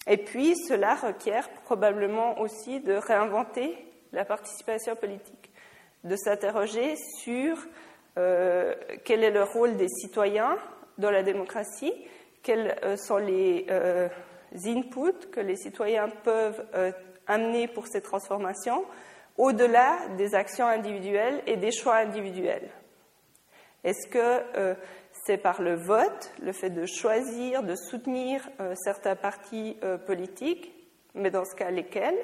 Et 0.08 0.18
puis, 0.18 0.56
cela 0.68 0.96
requiert 0.96 1.50
probablement 1.64 2.40
aussi 2.40 2.80
de 2.82 2.94
réinventer 2.94 3.78
la 4.12 4.26
participation 4.26 4.96
politique, 4.96 5.52
de 6.04 6.16
s'interroger 6.16 6.96
sur 7.22 7.58
quel 8.16 9.24
est 9.24 9.32
le 9.32 9.44
rôle 9.44 9.76
des 9.76 9.88
citoyens 9.88 10.58
dans 10.98 11.10
la 11.10 11.24
démocratie, 11.24 11.94
quels 12.44 12.76
sont 12.98 13.18
les 13.18 13.66
inputs 14.54 15.30
que 15.32 15.40
les 15.40 15.56
citoyens 15.56 16.10
peuvent 16.24 16.64
amener 17.28 17.68
pour 17.68 17.88
ces 17.88 18.02
transformations, 18.02 18.86
au-delà 19.38 19.98
des 20.18 20.36
actions 20.36 20.68
individuelles 20.68 21.42
et 21.48 21.58
des 21.58 21.72
choix 21.72 21.96
individuels. 21.96 22.70
Est-ce 23.84 24.08
que 24.08 24.42
euh, 24.58 24.76
c'est 25.26 25.38
par 25.38 25.62
le 25.62 25.76
vote, 25.76 26.34
le 26.42 26.52
fait 26.52 26.70
de 26.70 26.86
choisir, 26.86 27.64
de 27.64 27.76
soutenir 27.76 28.48
euh, 28.60 28.74
certains 28.76 29.16
partis 29.16 29.78
euh, 29.84 29.98
politiques, 29.98 30.74
mais 31.16 31.32
dans 31.32 31.46
ce 31.46 31.56
cas 31.56 31.72
lesquels 31.72 32.18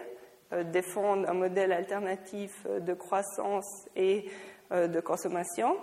défendent 0.71 1.27
un 1.27 1.33
modèle 1.33 1.71
alternatif 1.71 2.65
de 2.65 2.95
croissance 2.95 3.87
et 3.95 4.25
de 4.71 4.99
consommation. 4.99 5.77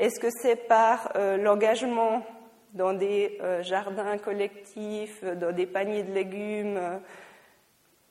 Est-ce 0.00 0.18
que 0.18 0.30
c'est 0.42 0.66
par 0.66 1.12
l'engagement 1.14 2.26
dans 2.74 2.92
des 2.92 3.38
jardins 3.60 4.18
collectifs, 4.18 5.22
dans 5.22 5.54
des 5.54 5.66
paniers 5.66 6.02
de 6.02 6.12
légumes 6.12 7.00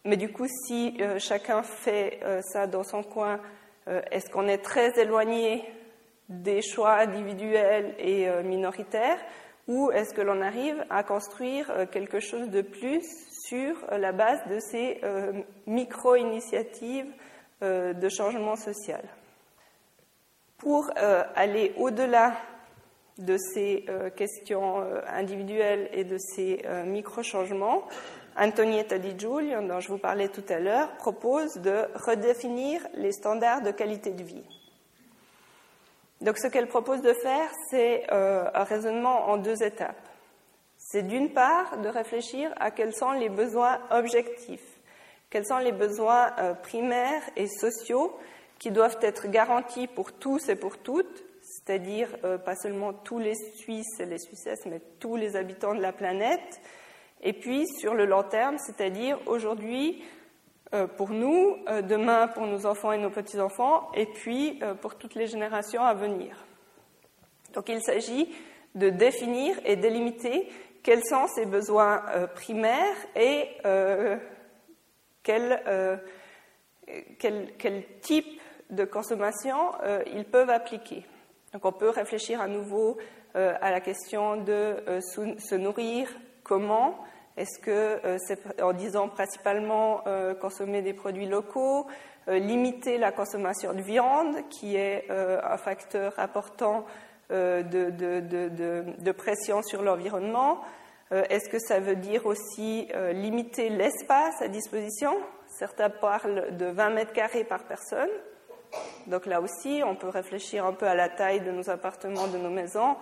Mais 0.06 0.16
du 0.16 0.32
coup, 0.32 0.48
si 0.48 0.98
chacun 1.18 1.64
fait 1.64 2.22
ça 2.44 2.66
dans 2.66 2.84
son 2.84 3.04
coin, 3.04 3.42
est-ce 3.86 4.30
qu'on 4.30 4.48
est 4.48 4.64
très 4.64 4.98
éloigné 5.02 5.66
des 6.30 6.62
choix 6.62 6.94
individuels 6.94 7.96
et 7.98 8.30
minoritaires 8.44 9.20
ou 9.70 9.92
est-ce 9.92 10.16
que 10.16 10.22
l'on 10.22 10.42
arrive 10.42 10.84
à 10.90 11.04
construire 11.04 11.70
euh, 11.70 11.86
quelque 11.86 12.20
chose 12.20 12.50
de 12.50 12.64
plus 12.64 13.06
sur 13.48 13.76
euh, 13.92 14.00
la 14.00 14.12
base 14.12 14.40
de 14.50 14.60
ces 14.60 15.00
euh, 15.04 15.32
micro-initiatives 15.68 17.14
de 17.62 18.08
changement 18.08 18.56
social? 18.56 19.02
Pour 20.58 20.90
aller 20.96 21.74
au-delà 21.76 22.38
de 23.18 23.36
ces 23.36 23.86
questions 24.16 24.82
individuelles 25.08 25.90
et 25.92 26.06
de 26.06 26.18
ces 26.18 26.64
micro-changements, 26.86 27.84
Antonietta 28.38 28.98
Di 28.98 29.20
Giulio, 29.20 29.62
dont 29.68 29.82
je 29.82 29.90
vous 29.90 29.98
parlais 29.98 30.30
tout 30.30 30.46
à 30.48 30.60
l'heure, 30.60 30.96
propose 30.96 31.56
de 31.56 31.84
redéfinir 31.96 32.80
les 32.94 33.12
standards 33.12 33.62
de 33.62 33.72
qualité 33.72 34.12
de 34.12 34.24
vie. 34.24 34.59
Donc 36.22 36.38
ce 36.38 36.48
qu'elle 36.48 36.68
propose 36.68 37.02
de 37.02 37.14
faire, 37.14 37.50
c'est 37.70 38.04
euh, 38.12 38.46
un 38.54 38.64
raisonnement 38.64 39.30
en 39.30 39.38
deux 39.38 39.64
étapes. 39.64 40.10
C'est 40.78 41.04
d'une 41.04 41.32
part 41.32 41.78
de 41.80 41.88
réfléchir 41.88 42.52
à 42.58 42.72
quels 42.72 42.94
sont 42.94 43.12
les 43.12 43.30
besoins 43.30 43.80
objectifs, 43.92 44.80
quels 45.30 45.46
sont 45.46 45.60
les 45.60 45.72
besoins 45.72 46.32
euh, 46.40 46.54
primaires 46.54 47.22
et 47.36 47.48
sociaux 47.48 48.18
qui 48.60 48.72
doivent 48.72 48.98
être 49.02 49.28
garantis 49.28 49.88
pour 49.88 50.12
tous 50.12 50.50
et 50.50 50.56
pour 50.56 50.78
toutes, 50.78 51.24
c'est-à-dire 51.42 52.10
euh, 52.26 52.38
pas 52.38 52.56
seulement 52.56 52.92
tous 52.92 53.20
les 53.20 53.36
Suisses 53.56 54.00
et 54.00 54.06
les 54.06 54.20
Suissesses, 54.20 54.66
mais 54.66 54.82
tous 55.00 55.16
les 55.16 55.38
habitants 55.38 55.74
de 55.74 55.82
la 55.82 55.94
planète, 55.94 56.60
et 57.22 57.34
puis 57.34 57.66
sur 57.68 57.94
le 57.94 58.06
long 58.06 58.24
terme, 58.24 58.58
c'est-à-dire 58.58 59.20
aujourd'hui, 59.26 60.04
pour 60.98 61.10
nous, 61.10 61.58
euh, 61.68 61.82
demain 61.82 62.28
pour 62.28 62.46
nos 62.46 62.66
enfants 62.66 62.92
et 62.92 62.98
nos 63.00 63.10
petits-enfants, 63.10 63.90
et 63.96 64.06
puis 64.06 64.60
euh, 64.62 64.76
pour 64.76 64.96
toutes 64.98 65.16
les 65.16 65.26
générations 65.26 65.84
à 65.84 65.96
venir. 65.96 66.46
Donc 67.54 67.70
il 67.70 67.82
s'agit 67.82 68.30
de 68.76 68.90
définir 68.90 69.60
et 69.66 69.76
délimiter 69.76 70.48
quels 70.84 71.04
sont 71.04 71.28
ces 71.28 71.48
besoins 71.48 72.04
primaires 72.36 72.96
et 73.16 73.48
quel, 75.24 75.60
type 78.02 78.42
de 78.70 78.86
consommation 78.86 79.72
ils 80.14 80.26
peuvent 80.26 80.52
appliquer. 80.52 81.04
Donc 81.52 81.66
on 81.66 81.72
peut 81.72 81.90
réfléchir 81.90 82.40
à 82.40 82.48
nouveau 82.48 82.98
à 83.34 83.72
la 83.72 83.82
question 83.82 84.38
de 84.38 84.78
se 85.00 85.56
nourrir 85.56 86.08
comment, 86.44 87.00
est-ce 87.40 87.58
que 87.58 87.72
euh, 87.72 88.18
c'est 88.20 88.62
en 88.62 88.74
disant 88.74 89.08
principalement 89.08 90.02
euh, 90.08 90.36
consommer 90.36 90.82
des 90.82 90.94
produits 90.94 91.26
locaux, 91.26 91.88
euh, 92.28 92.38
limiter 92.38 92.98
la 92.98 93.14
consommation 93.14 93.74
de 93.74 93.82
viande, 93.82 94.36
qui 94.50 94.76
est 94.76 95.10
un 95.10 95.58
facteur 95.58 96.20
important 96.20 96.86
de, 97.30 97.90
de, 97.92 99.12
pression 99.12 99.62
sur 99.62 99.82
l'environnement 99.84 100.62
Est-ce 101.12 101.50
que 101.50 101.60
ça 101.60 101.80
veut 101.80 101.96
dire 101.96 102.26
aussi 102.26 102.88
limiter 103.14 103.70
l'espace 103.70 104.42
à 104.42 104.48
disposition? 104.48 105.16
Certains 105.48 105.90
parlent 105.90 106.58
de 106.58 106.66
20 106.66 106.90
mètres 106.90 107.14
carrés 107.14 107.44
par 107.44 107.64
personne. 107.66 108.10
Donc 109.08 109.26
là 109.26 109.42
aussi, 109.42 109.82
on 109.86 109.96
peut 109.96 110.10
réfléchir 110.10 110.66
un 110.66 110.74
peu 110.74 110.88
à 110.88 110.96
la 110.96 111.10
taille 111.10 111.42
de 111.42 111.52
nos 111.52 111.70
appartements, 111.70 112.28
de 112.28 112.38
nos 112.38 112.50
maisons. 112.50 112.98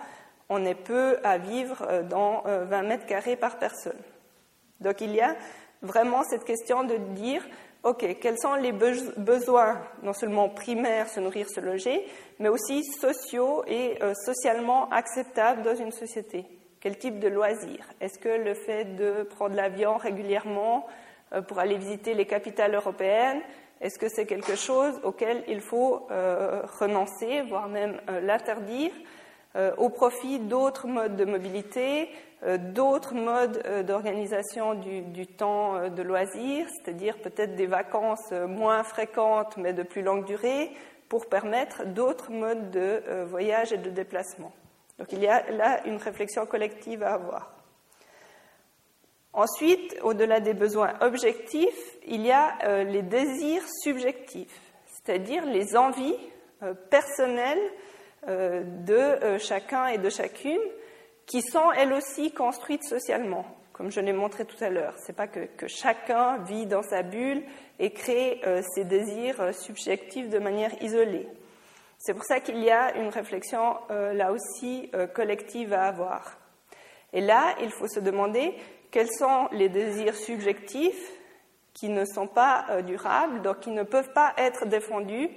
On 0.48 0.64
est 0.64 0.74
peu 0.74 1.18
à 1.24 1.38
vivre 1.38 2.02
dans 2.08 2.42
20 2.44 2.82
mètres 2.82 3.06
carrés 3.06 3.36
par 3.36 3.58
personne. 3.58 3.98
Donc 4.80 5.00
il 5.00 5.14
y 5.14 5.20
a 5.20 5.36
vraiment 5.82 6.22
cette 6.24 6.44
question 6.44 6.84
de 6.84 6.96
dire, 6.96 7.42
OK, 7.84 8.18
quels 8.20 8.38
sont 8.38 8.54
les 8.54 8.72
besoins, 8.72 9.80
non 10.02 10.12
seulement 10.12 10.48
primaires, 10.48 11.08
se 11.08 11.20
nourrir, 11.20 11.48
se 11.48 11.60
loger, 11.60 12.04
mais 12.38 12.48
aussi 12.48 12.84
sociaux 12.84 13.62
et 13.66 14.02
euh, 14.02 14.12
socialement 14.24 14.88
acceptables 14.90 15.62
dans 15.62 15.74
une 15.74 15.92
société. 15.92 16.44
Quel 16.80 16.98
type 16.98 17.18
de 17.18 17.28
loisirs 17.28 17.86
Est-ce 18.00 18.18
que 18.18 18.28
le 18.28 18.54
fait 18.54 18.96
de 18.96 19.24
prendre 19.24 19.54
l'avion 19.54 19.96
régulièrement 19.96 20.86
euh, 21.32 21.42
pour 21.42 21.58
aller 21.58 21.76
visiter 21.76 22.14
les 22.14 22.26
capitales 22.26 22.74
européennes, 22.74 23.40
est-ce 23.80 23.98
que 23.98 24.08
c'est 24.08 24.26
quelque 24.26 24.56
chose 24.56 25.00
auquel 25.04 25.44
il 25.46 25.60
faut 25.60 26.08
euh, 26.10 26.62
renoncer, 26.80 27.42
voire 27.42 27.68
même 27.68 28.00
l'interdire, 28.22 28.90
au 29.76 29.88
profit 29.88 30.38
d'autres 30.38 30.86
modes 30.86 31.16
de 31.16 31.24
mobilité, 31.24 32.08
euh, 32.44 32.56
d'autres 32.56 33.14
modes 33.14 33.60
euh, 33.66 33.82
d'organisation 33.82 34.74
du, 34.74 35.26
temps 35.26 35.74
euh, 35.74 35.88
de 35.88 36.02
loisirs, 36.02 36.68
c'est-à-dire 36.68 37.18
peut-être 37.18 37.56
des 37.56 37.66
vacances 37.66 38.30
moins 38.30 38.84
fréquentes 38.84 39.56
mais 39.56 39.72
de 39.72 39.82
plus 39.82 40.02
longue 40.02 40.24
durée, 40.24 40.70
pour 41.08 41.26
permettre 41.26 41.84
d'autres 41.86 42.30
modes 42.30 42.70
de 42.70 43.02
voyage 43.24 43.72
et 43.72 43.78
de 43.78 43.88
déplacement. 43.88 44.52
Donc 44.98 45.10
il 45.10 45.20
y 45.20 45.26
a 45.26 45.50
là 45.52 45.80
une 45.86 45.96
réflexion 45.96 46.44
collective 46.44 47.02
à 47.02 47.14
avoir. 47.14 47.54
Ensuite, 49.32 49.96
au-delà 50.02 50.40
des 50.40 50.52
besoins 50.52 50.92
objectifs, 51.00 51.96
il 52.06 52.26
y 52.26 52.30
a 52.30 52.84
les 52.84 53.00
désirs 53.00 53.62
subjectifs, 53.82 54.60
c'est-à-dire 54.86 55.46
les 55.46 55.78
envies 55.78 56.18
personnelles 56.90 57.70
de 58.26 59.38
chacun 59.38 59.86
et 59.86 59.98
de 59.98 60.10
chacune 60.10 60.60
qui 61.28 61.42
sont 61.42 61.70
elles 61.72 61.92
aussi 61.92 62.32
construites 62.32 62.82
socialement, 62.84 63.44
comme 63.72 63.92
je 63.92 64.00
l'ai 64.00 64.14
montré 64.14 64.46
tout 64.46 64.62
à 64.64 64.70
l'heure. 64.70 64.94
Ce 64.98 65.08
n'est 65.08 65.14
pas 65.14 65.28
que, 65.28 65.46
chacun 65.68 66.38
vit 66.38 66.66
dans 66.66 66.82
sa 66.82 67.02
bulle 67.02 67.42
et 67.78 67.92
crée 67.92 68.40
euh, 68.46 68.62
ses 68.74 68.84
désirs 68.84 69.40
euh, 69.40 69.52
subjectifs 69.52 70.30
de 70.30 70.38
manière 70.38 70.72
isolée. 70.82 71.28
C'est 71.98 72.14
pour 72.14 72.24
ça 72.24 72.40
qu'il 72.40 72.58
y 72.62 72.70
a 72.70 72.96
une 72.96 73.08
réflexion 73.08 73.76
euh, 73.90 74.14
là 74.14 74.32
aussi 74.32 74.90
collective 75.14 75.72
à 75.72 75.82
avoir. 75.82 76.38
Et 77.12 77.20
là, 77.20 77.56
il 77.60 77.70
faut 77.70 77.88
se 77.88 78.00
demander 78.00 78.54
quels 78.90 79.10
sont 79.10 79.48
les 79.52 79.68
désirs 79.68 80.14
subjectifs 80.14 81.12
qui 81.74 81.88
ne 81.88 82.04
sont 82.04 82.26
pas 82.26 82.82
durables, 82.82 83.42
donc 83.42 83.60
qui 83.60 83.70
ne 83.70 83.82
peuvent 83.82 84.12
pas 84.12 84.32
être 84.36 84.66
défendus 84.66 85.28
euh, 85.28 85.32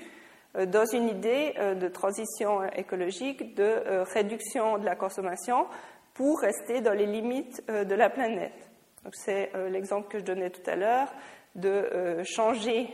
dans 0.56 0.86
une 0.86 1.08
idée 1.08 1.54
euh, 1.58 1.76
de 1.76 1.88
transition 1.88 2.64
écologique, 2.76 3.56
de 3.56 3.64
euh, 3.64 4.04
réduction 4.04 4.78
de 4.78 4.86
la 4.86 4.96
consommation 4.96 5.66
pour 6.14 6.42
rester 6.42 6.82
dans 6.82 6.94
les 6.94 7.06
limites 7.06 7.66
de 7.70 7.96
la 7.96 8.10
planète. 8.10 8.70
C'est 9.14 9.50
l'exemple 9.72 10.10
que 10.10 10.20
je 10.20 10.26
donnais 10.26 10.50
tout 10.50 10.70
à 10.70 10.76
l'heure 10.76 11.08
de 11.56 12.22
changer 12.26 12.90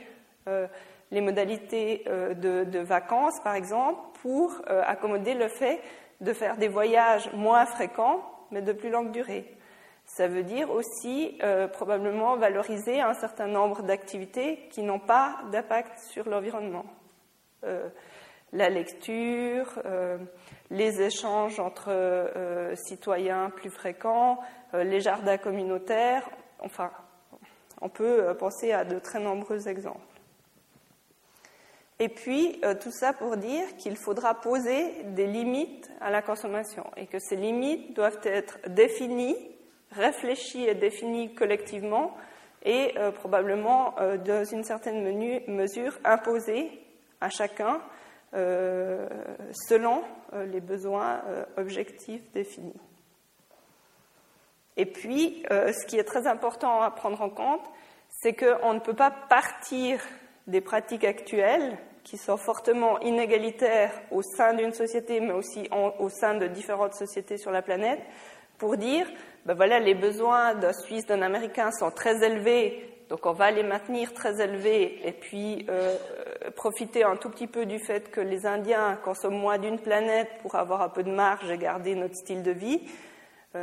les 0.46 1.20
modalités 1.20 2.06
de, 2.06 2.80
vacances, 2.80 3.42
par 3.44 3.56
exemple, 3.56 4.00
pour 4.22 4.62
accommoder 4.70 5.34
le 5.34 5.48
fait 5.50 5.82
de 6.22 6.32
faire 6.32 6.58
des 6.58 6.68
voyages 6.68 7.30
moins 7.34 7.66
fréquents, 7.66 8.22
mais 8.52 8.62
de 8.62 8.72
plus 8.72 8.92
longue 8.92 9.12
durée. 9.12 9.52
Ça 10.06 10.28
veut 10.28 10.44
dire 10.44 10.70
aussi 10.70 11.40
probablement 11.74 12.38
valoriser 12.38 13.02
un 13.02 13.16
certain 13.16 13.48
nombre 13.48 13.82
d'activités 13.82 14.70
qui 14.70 14.84
n'ont 14.84 15.00
pas 15.00 15.40
d'impact 15.52 15.98
sur 16.12 16.30
l'environnement. 16.30 16.86
Euh, 17.64 17.90
la 18.54 18.70
lecture, 18.70 19.68
euh, 19.86 20.18
les 20.70 21.02
échanges 21.02 21.60
entre 21.60 21.90
euh, 21.90 22.74
citoyens 22.76 23.50
plus 23.50 23.70
fréquents, 23.70 24.40
les 24.74 25.02
jardins 25.02 25.38
communautaires, 25.38 26.30
enfin, 26.60 26.90
on 27.82 27.90
peut 27.90 28.34
penser 28.40 28.72
à 28.72 28.86
de 28.86 29.00
très 29.00 29.20
nombreux 29.20 29.68
exemples. 29.68 30.00
Et 32.00 32.08
puis, 32.08 32.62
tout 32.82 32.92
ça 32.92 33.12
pour 33.12 33.36
dire 33.36 33.76
qu'il 33.78 33.98
faudra 33.98 34.36
poser 34.36 35.04
des 35.04 35.28
limites 35.28 35.90
à 36.00 36.10
la 36.10 36.22
consommation 36.22 36.86
et 36.96 37.08
que 37.08 37.20
ces 37.20 37.36
limites 37.36 37.96
doivent 37.96 38.20
être 38.24 38.60
définies, 38.68 39.38
réfléchies 39.92 40.68
et 40.68 40.76
définies 40.76 41.34
collectivement 41.34 42.16
et 42.64 42.94
probablement, 43.16 43.96
dans 44.26 44.46
une 44.46 44.64
certaine 44.64 45.04
mesure, 45.48 45.98
imposées 46.04 46.87
à 47.22 47.30
chacun 47.30 47.82
euh, 48.34 49.08
selon 49.52 50.04
euh, 50.34 50.46
les 50.48 50.60
besoins 50.60 51.22
euh, 51.28 51.46
objectifs 51.56 52.22
définis. 52.34 52.76
Et 54.76 54.86
puis, 54.86 55.42
ce 55.50 55.86
qui 55.88 55.98
est 55.98 56.04
très 56.04 56.28
important 56.28 56.84
à 56.84 56.92
prendre 56.92 57.20
en 57.24 57.32
compte, 57.32 57.64
c'est 58.12 58.34
qu'on 58.34 58.76
ne 58.76 58.80
peut 58.80 58.94
pas 58.94 59.10
partir 59.10 60.00
des 60.46 60.62
pratiques 60.62 61.04
actuelles 61.04 61.80
qui 62.04 62.18
sont 62.18 62.38
fortement 62.38 63.00
inégalitaires 63.00 63.92
au 64.12 64.22
sein 64.22 64.54
d'une 64.54 64.74
société, 64.74 65.20
mais 65.20 65.34
aussi 65.34 65.68
au 65.72 66.10
sein 66.10 66.36
de 66.36 66.46
différentes 66.46 66.94
sociétés 66.94 67.38
sur 67.38 67.50
la 67.50 67.64
planète, 67.64 68.00
pour 68.60 68.78
dire, 68.78 69.08
ben 69.48 69.56
voilà, 69.56 69.80
les 69.80 69.96
besoins 69.96 70.54
d'un 70.54 70.74
Suisse, 70.74 71.08
d'un 71.08 71.24
Américain 71.24 71.72
sont 71.72 71.90
très 71.90 72.24
élevés, 72.24 72.97
donc 73.10 73.26
on 73.26 73.34
va 73.34 73.52
les 73.52 73.64
maintenir 73.64 74.14
très 74.14 74.42
élevés, 74.42 75.00
et 75.08 75.12
puis 75.12 75.66
profiter 76.56 77.04
un 77.04 77.16
tout 77.16 77.30
petit 77.30 77.48
peu 77.48 77.66
du 77.66 77.80
fait 77.80 78.12
que 78.12 78.22
les 78.22 78.46
Indiens 78.46 78.98
consomment 79.04 79.40
moins 79.40 79.58
d'une 79.58 79.80
planète 79.80 80.30
pour 80.42 80.56
avoir 80.56 80.82
un 80.82 80.90
peu 80.90 81.04
de 81.04 81.12
marge 81.12 81.50
et 81.50 81.58
garder 81.58 81.96
notre 81.96 82.16
style 82.16 82.44
de 82.44 82.52
vie. 82.52 82.82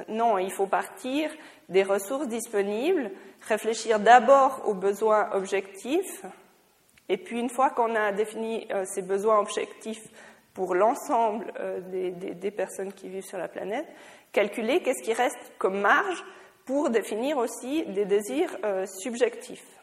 non, 0.09 0.39
il 0.39 0.51
faut 0.51 0.67
partir 0.67 1.31
des 1.69 1.83
ressources 1.83 2.29
disponibles, 2.29 3.11
réfléchir 3.47 4.01
d'abord 4.01 4.63
aux 4.67 4.75
besoins 4.75 5.31
objectifs, 5.33 6.25
et 7.09 7.19
puis 7.19 7.39
une 7.39 7.51
fois 7.51 7.71
qu'on 7.71 7.95
a 7.95 8.13
défini 8.13 8.67
ces 8.85 9.03
besoins 9.03 9.39
objectifs 9.39 10.09
pour 10.55 10.75
l'ensemble 10.75 11.53
des, 11.91 12.11
des, 12.13 12.51
personnes 12.51 12.93
qui 12.93 13.09
vivent 13.09 13.25
sur 13.25 13.39
la 13.39 13.49
planète, 13.49 13.87
calculer 14.33 14.81
qu'est-ce 14.81 15.03
qui 15.03 15.13
reste 15.13 15.53
comme 15.59 15.81
marge 15.81 16.25
pour 16.65 16.91
définir 16.91 17.39
aussi 17.39 17.85
des 17.87 18.05
désirs 18.05 18.57
subjectifs. 18.87 19.75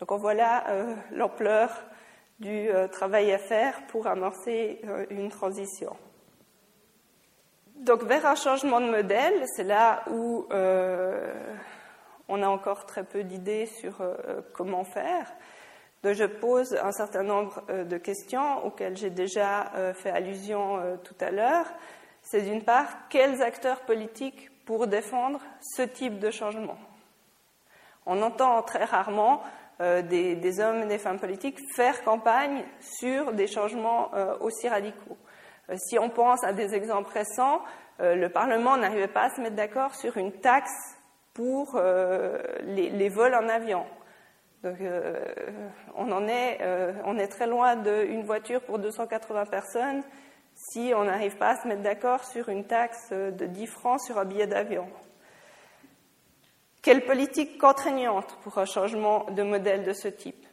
Donc 0.00 0.18
voilà 0.18 0.66
euh, 0.70 0.94
l'ampleur 1.12 1.70
du 2.38 2.70
euh, 2.70 2.88
travail 2.88 3.32
à 3.32 3.38
faire 3.38 3.86
pour 3.88 4.06
amorcer 4.06 4.80
euh, 4.86 5.04
une 5.10 5.28
transition. 5.28 5.94
Donc 7.76 8.04
vers 8.04 8.24
un 8.24 8.34
changement 8.34 8.80
de 8.80 8.90
modèle, 8.90 9.44
c'est 9.54 9.64
là 9.64 10.02
où 10.10 10.46
on 12.28 12.42
a 12.42 12.46
encore 12.46 12.86
très 12.86 13.04
peu 13.04 13.24
d'idées 13.24 13.66
sur 13.66 14.02
comment 14.52 14.84
faire. 14.84 15.32
Donc 16.02 16.12
je 16.12 16.24
pose 16.24 16.74
un 16.74 16.92
certain 16.92 17.22
nombre 17.22 17.62
de 17.70 17.96
questions 17.96 18.66
auxquelles 18.66 18.98
j'ai 18.98 19.08
déjà 19.08 19.72
fait 19.94 20.10
allusion 20.10 20.98
tout 21.04 21.14
à 21.20 21.30
l'heure. 21.30 21.64
C'est 22.20 22.42
d'une 22.42 22.62
part, 22.62 23.08
quels 23.08 23.40
acteurs 23.40 23.80
politiques 23.80 24.50
pour 24.70 24.86
défendre 24.86 25.40
ce 25.60 25.82
type 25.82 26.20
de 26.20 26.30
changement 26.30 26.78
On 28.06 28.22
entend 28.22 28.62
très 28.62 28.84
rarement 28.84 29.42
euh, 29.80 30.00
des, 30.00 30.60
hommes 30.60 30.82
et 30.82 30.86
des 30.86 30.98
femmes 30.98 31.18
politiques 31.18 31.58
faire 31.74 32.04
campagne 32.04 32.62
sur 32.78 33.32
des 33.32 33.48
changements 33.48 34.14
euh, 34.14 34.36
aussi 34.38 34.68
radicaux. 34.68 35.18
Euh, 35.70 35.74
si 35.76 35.98
on 35.98 36.08
pense 36.08 36.44
à 36.44 36.52
des 36.52 36.72
exemples 36.72 37.10
récents, 37.12 37.62
le 37.98 38.28
Parlement 38.28 38.76
n'arrivait 38.76 39.08
pas 39.08 39.24
à 39.24 39.30
se 39.30 39.40
mettre 39.40 39.56
d'accord 39.56 39.92
sur 39.96 40.16
une 40.16 40.32
taxe 40.40 40.96
pour 41.34 41.78
les, 42.62 43.08
vols 43.08 43.34
en 43.34 43.48
avion. 43.48 43.84
Donc, 44.62 44.78
on 45.96 46.10
en 46.10 46.22
on 46.22 47.18
est 47.18 47.28
très 47.28 47.46
loin 47.46 47.76
d'une 47.76 48.22
voiture 48.22 48.62
pour 48.62 48.78
280 48.78 49.44
personnes 49.46 50.02
si 50.70 50.92
on 50.94 51.04
n'arrive 51.04 51.36
pas 51.36 51.50
à 51.50 51.56
se 51.56 51.66
mettre 51.66 51.82
d'accord 51.82 52.24
sur 52.24 52.48
une 52.48 52.64
taxe 52.64 53.12
de 53.12 53.46
10 53.46 53.66
francs 53.66 54.00
sur 54.00 54.18
un 54.18 54.24
billet 54.24 54.46
d'avion. 54.46 54.86
Quelle 56.82 57.04
politique 57.04 57.58
contraignante 57.58 58.38
pour 58.42 58.56
un 58.58 58.64
changement 58.64 59.26
de 59.30 59.42
modèle 59.42 59.82
de 59.82 59.92
ce 59.92 60.08
type? 60.08 60.46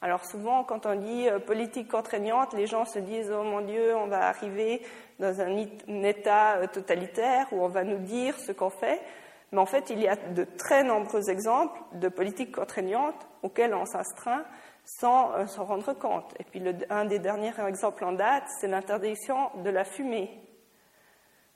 Alors 0.00 0.24
souvent, 0.24 0.62
quand 0.62 0.86
on 0.86 0.94
dit 0.94 1.28
euh, 1.28 1.40
politique 1.40 1.90
contraignante, 1.90 2.52
les 2.52 2.68
gens 2.68 2.84
se 2.84 3.00
disent 3.00 3.32
Oh 3.32 3.42
mon 3.42 3.62
Dieu, 3.62 3.96
on 3.96 4.06
va 4.06 4.28
arriver 4.28 4.82
dans 5.18 5.40
un 5.40 5.56
état 6.04 6.58
euh, 6.58 6.66
totalitaire 6.68 7.46
où 7.50 7.64
on 7.64 7.68
va 7.68 7.82
nous 7.82 7.98
dire 7.98 8.38
ce 8.38 8.52
qu'on 8.52 8.70
fait. 8.70 9.00
Mais 9.50 9.58
en 9.58 9.66
fait, 9.66 9.90
il 9.90 10.00
y 10.00 10.06
a 10.06 10.14
de 10.14 10.44
très 10.44 10.84
nombreux 10.84 11.30
exemples 11.30 11.80
de 11.94 12.08
politiques 12.08 12.54
contraignantes 12.54 13.26
auxquelles 13.42 13.74
on 13.74 13.86
s'astreint 13.86 14.44
sans 14.88 15.32
euh, 15.32 15.46
s'en 15.46 15.64
rendre 15.64 15.92
compte. 15.92 16.34
Et 16.38 16.44
puis, 16.44 16.62
un 16.88 17.04
des 17.04 17.18
derniers 17.18 17.52
exemples 17.66 18.04
en 18.04 18.12
date, 18.12 18.44
c'est 18.58 18.68
l'interdiction 18.68 19.50
de 19.62 19.70
la 19.70 19.84
fumée 19.84 20.30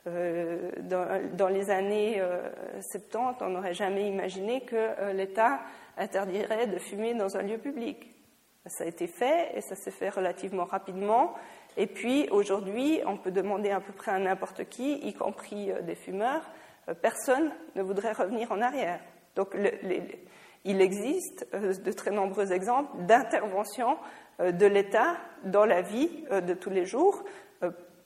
euh, 0.07 0.70
dans, 0.83 1.49
les 1.49 1.70
années 1.70 2.20
70, 2.93 3.16
euh, 3.16 3.47
on 3.47 3.51
n'aurait 3.51 3.72
jamais 3.74 4.09
imaginé 4.09 4.62
que 4.62 5.12
l'État 5.12 5.61
interdirait 5.97 6.66
de 6.66 6.78
fumer 6.78 7.14
dans 7.14 7.37
un 7.37 7.43
lieu 7.43 7.59
public. 7.59 8.11
Ça 8.66 8.85
a 8.85 8.89
été 8.89 9.07
fait 9.07 9.57
et 9.57 9.61
ça 9.61 9.76
s'est 9.76 9.93
fait 9.93 10.09
relativement 10.09 10.64
rapidement. 10.64 11.35
Et 11.76 11.87
puis 11.87 12.28
aujourd'hui, 12.30 13.01
on 13.07 13.16
peut 13.16 13.30
demander 13.30 13.70
à 13.70 13.80
peu 13.80 13.93
près 13.93 14.11
à 14.11 14.18
n'importe 14.18 14.64
qui, 14.68 14.95
y 14.95 15.14
compris 15.14 15.70
des 15.83 15.95
fumeurs, 15.95 16.51
personne 17.01 17.53
ne 17.76 17.83
voudrait 17.83 18.12
revenir 18.12 18.51
en 18.51 18.61
arrière. 18.61 19.01
Donc 19.37 19.55
il 20.64 20.80
existe 20.80 21.46
de 21.52 21.92
très 21.92 22.10
nombreux 22.10 22.52
exemples 22.52 22.90
d'intervention 23.04 23.96
de 24.38 24.66
l'État 24.66 25.16
dans 25.44 25.64
la 25.64 25.82
vie 25.82 26.24
de 26.30 26.54
tous 26.54 26.70
les 26.70 26.86
jours 26.86 27.24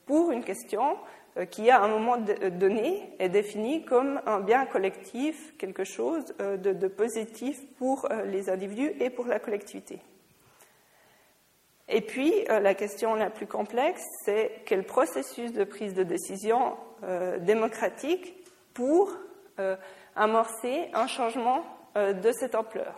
pour 0.07 0.31
une 0.31 0.45
question 0.45 0.97
euh, 1.37 1.45
qui, 1.45 1.71
à 1.71 1.83
un 1.83 1.89
moment 1.89 2.17
euh, 2.17 2.51
donné, 2.51 3.13
est 3.19 3.29
défini 3.29 3.85
comme 3.85 4.21
un 4.25 4.41
bien 4.41 4.65
collectif, 4.65 5.55
quelque 5.59 5.85
chose 5.85 6.35
euh, 6.41 6.57
de, 6.57 6.89
positif 6.89 7.61
pour 7.77 8.09
les 8.25 8.49
individus 8.49 8.93
et 9.01 9.11
pour 9.11 9.27
la 9.27 9.39
collectivité. 9.39 10.01
Et 11.89 12.01
puis, 12.01 12.33
la 12.49 12.75
question 12.75 13.15
la 13.15 13.31
plus 13.31 13.47
complexe, 13.47 14.03
c'est 14.25 14.63
quel 14.65 14.83
processus 14.83 15.53
de 15.53 15.63
prise 15.63 15.95
de 15.95 16.03
décision 16.03 16.77
démocratique 17.43 18.35
pour 18.75 19.13
amorcer 20.17 20.89
un 20.95 21.07
changement 21.07 21.63
de 21.97 22.33
cette 22.33 22.55
ampleur. 22.55 22.95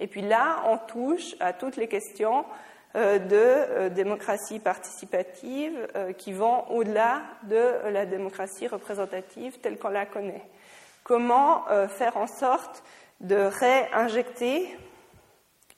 Et 0.00 0.06
puis 0.06 0.22
là, 0.22 0.62
on 0.66 0.76
touche 0.76 1.34
à 1.40 1.52
toutes 1.52 1.76
les 1.76 1.88
questions 1.88 2.44
euh, 2.96 3.18
de 3.18 3.34
euh, 3.34 3.88
démocratie 3.88 4.60
participative 4.60 5.88
euh, 5.96 6.12
qui 6.12 6.32
vont 6.32 6.70
au-delà 6.70 7.22
de 7.42 7.90
la 7.90 8.06
démocratie 8.06 8.68
représentative 8.68 9.58
telle 9.58 9.78
qu'on 9.78 9.88
la 9.88 10.06
connaît. 10.06 10.44
Comment 11.02 11.64
faire 11.88 12.16
en 12.16 12.26
sorte 12.26 12.82
de 13.20 13.36
réinjecter 13.36 14.74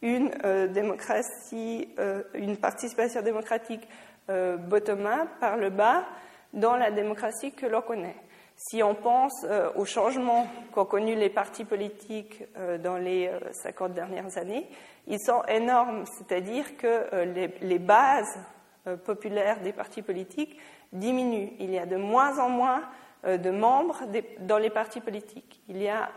une 0.01 0.31
démocratie, 0.68 1.89
une 2.35 2.57
participation 2.57 3.22
démocratique 3.22 3.89
bottom-up 4.29 5.29
par 5.41 5.57
le 5.57 5.70
bas 5.70 6.05
dans 6.53 6.77
la 6.77 6.93
démocratie 6.93 7.51
que 7.51 7.66
l'on 7.66 7.83
connaît. 7.83 8.14
Si 8.57 8.83
on 8.83 8.95
pense 8.95 9.47
aux 9.75 9.85
changements 9.85 10.49
qu'ont 10.73 10.87
connus 10.87 11.15
les 11.15 11.29
partis 11.29 11.65
politiques 11.65 12.43
dans 12.83 12.97
les 12.97 13.31
50 13.53 13.93
dernières 13.93 14.39
années, 14.39 14.67
ils 15.07 15.21
sont 15.21 15.43
énormes, 15.45 16.05
c'est-à-dire 16.19 16.77
que 16.77 17.07
euh, 17.13 17.49
les, 17.61 17.79
bases 17.79 18.39
euh, 18.87 18.97
populaires 18.97 19.61
des 19.61 19.73
partis 19.73 20.03
politiques 20.03 20.59
diminuent. 20.93 21.53
Il 21.61 21.71
y 21.71 21.79
a 21.79 21.87
de 21.87 21.97
moins 21.97 22.39
en 22.39 22.49
moins 22.49 22.83
euh, 23.25 23.37
de 23.37 23.51
membres 23.51 24.03
dans 24.41 24.59
les 24.59 24.71
partis 24.71 25.01
politiques. 25.01 25.61
Il 25.69 25.81
y 25.81 25.89
a 25.89 26.11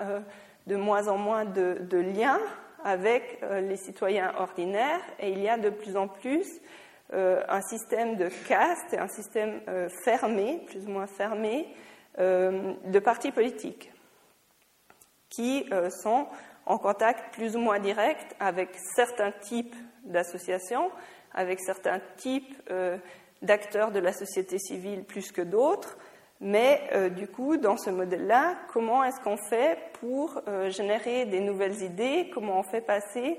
de 0.68 0.76
moins 0.76 1.08
en 1.08 1.18
moins 1.18 1.46
de, 1.46 1.98
liens 1.98 2.40
avec 2.84 3.42
les 3.62 3.76
citoyens 3.76 4.34
ordinaires 4.38 5.02
et 5.20 5.32
il 5.32 5.40
y 5.40 5.50
a 5.50 5.58
de 5.58 5.70
plus 5.70 5.98
en 5.98 6.08
plus 6.08 6.48
un 7.12 7.62
système 7.62 8.16
de 8.16 8.30
caste 8.48 8.94
un 8.94 9.08
système 9.08 9.62
fermé, 10.06 10.64
plus 10.68 10.86
ou 10.86 10.92
moins 10.92 11.08
fermé, 11.08 11.68
de 12.18 13.00
partis 13.00 13.32
politiques 13.32 13.92
qui 15.30 15.70
sont 15.90 16.28
en 16.70 16.78
contact 16.78 17.34
plus 17.34 17.56
ou 17.56 17.60
moins 17.60 17.80
direct 17.80 18.36
avec 18.40 18.70
certains 18.96 19.32
types 19.32 19.76
d'associations, 20.04 20.92
avec 21.34 21.60
certains 21.60 22.00
types 22.18 22.56
euh, 22.70 22.98
d'acteurs 23.42 23.92
de 23.92 24.00
la 24.00 24.14
société 24.14 24.60
civile 24.60 25.04
plus 25.04 25.32
que 25.32 25.42
d'autres. 25.42 25.98
Mais 26.42 26.82
euh, 26.94 27.10
du 27.10 27.28
coup, 27.28 27.58
dans 27.58 27.78
ce 27.78 27.90
modèle-là, 27.90 28.56
comment 28.72 29.04
est-ce 29.04 29.20
qu'on 29.22 29.38
fait 29.38 29.78
pour 30.00 30.42
euh, 30.48 30.70
générer 30.70 31.26
des 31.26 31.42
nouvelles 31.42 31.82
idées? 31.82 32.30
Comment 32.34 32.60
on 32.60 32.64
fait 32.64 32.82
passer 32.82 33.38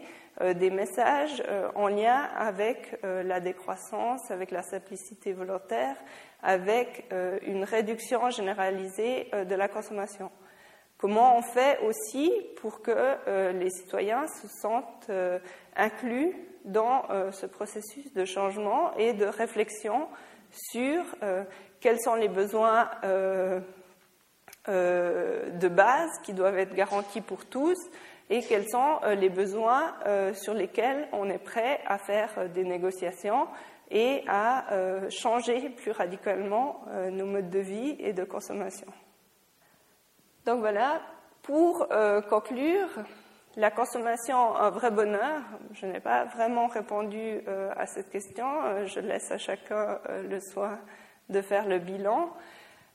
des 0.54 0.70
messages 0.70 1.42
en 1.74 1.88
lien 1.88 2.16
avec 2.38 2.98
la 3.02 3.40
décroissance, 3.40 4.30
avec 4.30 4.52
la 4.52 4.62
simplicité 4.62 5.34
volontaire, 5.34 5.96
avec 6.42 7.12
une 7.46 7.64
réduction 7.64 8.30
généralisée 8.30 9.28
de 9.34 9.54
la 9.54 9.68
consommation? 9.68 10.30
Comment 11.00 11.38
on 11.38 11.40
fait 11.40 11.78
aussi 11.78 12.30
pour 12.60 12.82
que 12.82 12.90
euh, 12.94 13.52
les 13.52 13.70
citoyens 13.70 14.26
se 14.26 14.46
sentent 14.48 15.06
euh, 15.08 15.38
inclus 15.74 16.36
dans 16.66 17.08
euh, 17.08 17.32
ce 17.32 17.46
processus 17.46 18.12
de 18.12 18.26
changement 18.26 18.94
et 18.98 19.14
de 19.14 19.24
réflexion 19.24 20.08
sur 20.52 21.02
quels 21.80 22.00
sont 22.00 22.14
les 22.14 22.28
besoins 22.28 22.90
de 24.68 25.68
base 25.68 26.10
qui 26.22 26.32
doivent 26.32 26.58
être 26.58 26.74
garantis 26.74 27.20
pour 27.20 27.44
tous 27.46 27.78
et 28.28 28.42
quels 28.42 28.68
sont 28.68 29.00
les 29.18 29.30
besoins 29.30 29.94
sur 30.34 30.54
lesquels 30.54 31.08
on 31.12 31.28
est 31.30 31.42
prêt 31.42 31.80
à 31.86 31.98
faire 31.98 32.48
des 32.50 32.64
négociations 32.64 33.48
et 33.90 34.22
à 34.28 34.66
changer 35.10 35.70
plus 35.70 35.90
radicalement 35.90 36.84
nos 37.10 37.26
modes 37.26 37.50
de 37.50 37.58
vie 37.58 37.96
et 37.98 38.12
de 38.12 38.24
consommation. 38.24 38.86
Donc 40.46 40.60
voilà, 40.60 41.00
pour 41.42 41.86
euh, 41.90 42.20
conclure, 42.22 42.88
la 43.56 43.70
consommation, 43.70 44.54
un 44.56 44.70
vrai 44.70 44.90
bonheur. 44.90 45.42
Je 45.72 45.86
n'ai 45.86 46.00
pas 46.00 46.24
vraiment 46.24 46.66
répondu 46.66 47.40
euh, 47.46 47.70
à 47.76 47.86
cette 47.86 48.10
question. 48.10 48.46
Euh, 48.64 48.86
je 48.86 49.00
laisse 49.00 49.30
à 49.30 49.38
chacun 49.38 49.98
le 50.08 50.40
soin 50.40 50.78
de 51.30 51.40
faire 51.40 51.66
le 51.66 51.78
bilan. 51.78 52.30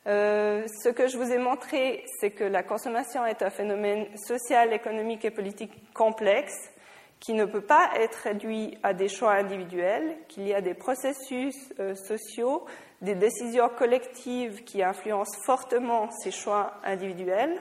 ce 0.05 0.89
que 0.89 1.07
je 1.07 1.17
vous 1.17 1.31
ai 1.31 1.38
montré, 1.38 2.05
c'est 2.19 2.31
que 2.31 2.43
la 2.43 2.63
consommation 2.63 3.25
est 3.25 3.41
un 3.41 3.49
phénomène 3.49 4.05
social, 4.17 4.73
économique 4.73 5.25
et 5.25 5.31
politique 5.31 5.93
complexe 5.93 6.71
qui 7.19 7.33
ne 7.33 7.45
peut 7.45 7.61
pas 7.61 7.89
être 7.95 8.15
réduit 8.23 8.77
à 8.83 8.93
des 8.93 9.07
choix 9.07 9.33
individuels, 9.33 10.15
qu'il 10.27 10.47
y 10.47 10.53
a 10.53 10.61
des 10.61 10.73
processus 10.73 11.55
euh, 11.79 11.95
sociaux, 11.95 12.65
des 13.01 13.15
décisions 13.15 13.69
collectives 13.69 14.63
qui 14.63 14.83
influencent 14.83 15.39
fortement 15.43 16.09
ces 16.11 16.31
choix 16.31 16.73
individuels, 16.83 17.59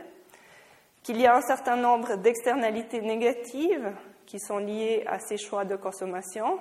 qu'il 1.03 1.21
y 1.21 1.27
a 1.27 1.37
un 1.37 1.41
certain 1.41 1.77
nombre 1.77 2.17
d'externalités 2.17 3.01
négatives 3.01 3.93
qui 4.27 4.39
sont 4.39 4.59
liées 4.59 5.05
à 5.07 5.19
ces 5.19 5.37
choix 5.37 5.65
de 5.65 5.77
consommation, 5.77 6.59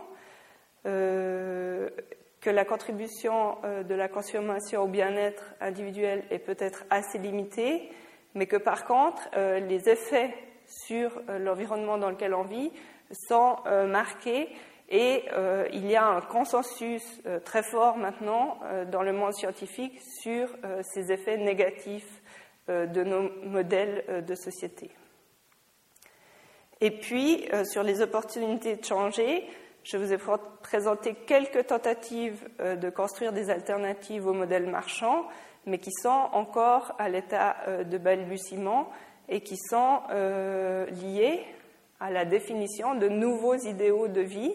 euh, 0.86 1.90
que 2.44 2.50
la 2.50 2.66
contribution 2.66 3.58
euh, 3.64 3.84
de 3.84 3.96
la 3.96 4.10
consommation 4.10 4.84
au 4.84 4.88
bien-être 4.88 5.56
individuel 5.62 6.26
est 6.30 6.40
peut-être 6.40 6.84
assez 6.90 7.18
limitée, 7.18 7.90
mais 8.36 8.48
que 8.48 8.58
par 8.58 8.84
contre, 8.84 9.30
euh, 9.38 9.60
les 9.60 9.88
effets 9.88 10.36
sur 10.68 11.22
l'environnement 11.40 11.98
dans 11.98 12.10
lequel 12.10 12.34
on 12.34 12.44
vit 12.44 12.72
sont 13.12 13.58
marqués 13.86 14.48
et 14.90 15.26
il 15.74 15.86
y 15.86 15.96
a 15.96 16.06
un 16.06 16.22
consensus 16.22 17.04
très 17.44 17.64
fort 17.64 17.98
maintenant 17.98 18.60
dans 18.90 19.04
le 19.04 19.12
monde 19.12 19.34
scientifique 19.34 20.00
sur 20.22 20.48
ces 20.82 21.12
effets 21.12 21.38
négatifs 21.38 22.22
de 22.70 23.04
nos 23.04 23.30
modèles 23.46 24.24
de 24.26 24.36
société. 24.36 24.90
Et 26.80 26.92
puis, 26.92 27.46
sur 27.66 27.84
les 27.84 28.02
opportunités 28.02 28.78
de 28.78 28.86
changer, 28.86 29.46
je 29.84 29.98
vous 29.98 30.14
ai 30.14 30.18
présenté 30.62 31.14
quelques 31.14 31.68
tentatives 31.68 32.48
euh, 32.62 32.76
de 32.76 32.90
construire 32.90 33.34
des 33.34 33.50
alternatives 33.50 34.26
au 34.26 34.34
modèle 34.34 34.70
marchand, 34.70 35.26
mais 35.66 35.78
qui 35.78 35.92
sont 35.92 36.30
encore 36.32 36.96
à 37.00 37.10
l'état 37.10 37.58
euh, 37.68 37.84
de 37.84 37.98
balbutiement 37.98 38.90
et 39.30 39.42
qui 39.42 39.58
sont 39.58 40.00
euh, 40.12 40.86
liées 40.88 41.42
à 42.00 42.12
la 42.12 42.26
définition 42.26 42.96
de 42.96 43.08
nouveaux 43.08 43.56
idéaux 43.56 44.08
de 44.08 44.22
vie 44.22 44.54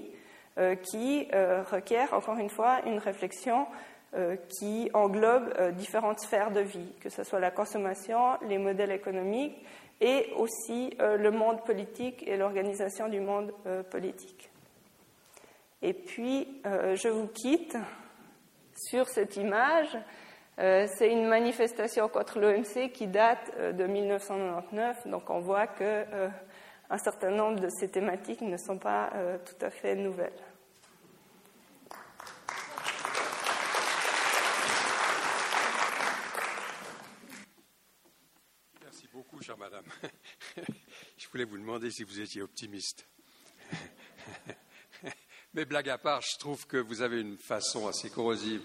qui 0.82 1.28
requièrent 1.70 2.12
encore 2.12 2.36
une 2.36 2.50
fois 2.50 2.80
une 2.84 2.98
réflexion 2.98 3.68
qui 4.48 4.90
englobe 4.92 5.54
différentes 5.76 6.18
sphères 6.18 6.50
de 6.50 6.60
vie, 6.60 6.92
que 7.00 7.08
ce 7.08 7.22
soit 7.22 7.38
la 7.38 7.52
consommation, 7.52 8.18
les 8.46 8.58
modèles 8.58 8.90
économiques 8.90 9.56
et 10.00 10.32
aussi 10.36 10.90
le 10.98 11.30
monde 11.30 11.64
politique 11.64 12.26
et 12.26 12.36
l'organisation 12.36 13.08
du 13.08 13.20
monde 13.20 13.52
politique. 13.88 14.50
Et 15.80 15.92
puis, 15.92 16.60
euh, 16.66 16.96
je 16.96 17.08
vous 17.08 17.28
quitte 17.28 17.76
sur 18.74 19.08
cette 19.08 19.36
image. 19.36 19.96
Euh, 20.58 20.86
c'est 20.96 21.12
une 21.12 21.28
manifestation 21.28 22.08
contre 22.08 22.40
l'OMC 22.40 22.90
qui 22.92 23.06
date 23.06 23.52
euh, 23.58 23.72
de 23.72 23.86
1999, 23.86 25.06
donc 25.06 25.30
on 25.30 25.38
voit 25.38 25.68
que 25.68 26.04
un 26.90 26.98
certain 26.98 27.30
nombre 27.30 27.60
de 27.60 27.68
ces 27.68 27.88
thématiques 27.88 28.40
ne 28.40 28.56
sont 28.56 28.78
pas 28.78 29.12
tout 29.44 29.64
à 29.64 29.70
fait 29.70 29.94
nouvelles. 29.94 30.32
Merci 38.82 39.06
beaucoup, 39.12 39.40
chère 39.42 39.58
madame. 39.58 39.84
Je 41.18 41.28
voulais 41.28 41.44
vous 41.44 41.58
demander 41.58 41.90
si 41.90 42.04
vous 42.04 42.20
étiez 42.20 42.40
optimiste. 42.40 43.06
Mais 45.58 45.64
blague 45.64 45.88
à 45.88 45.98
part, 45.98 46.22
je 46.22 46.38
trouve 46.38 46.68
que 46.68 46.76
vous 46.76 47.02
avez 47.02 47.20
une 47.20 47.36
façon 47.36 47.88
assez 47.88 48.10
corrosive 48.10 48.60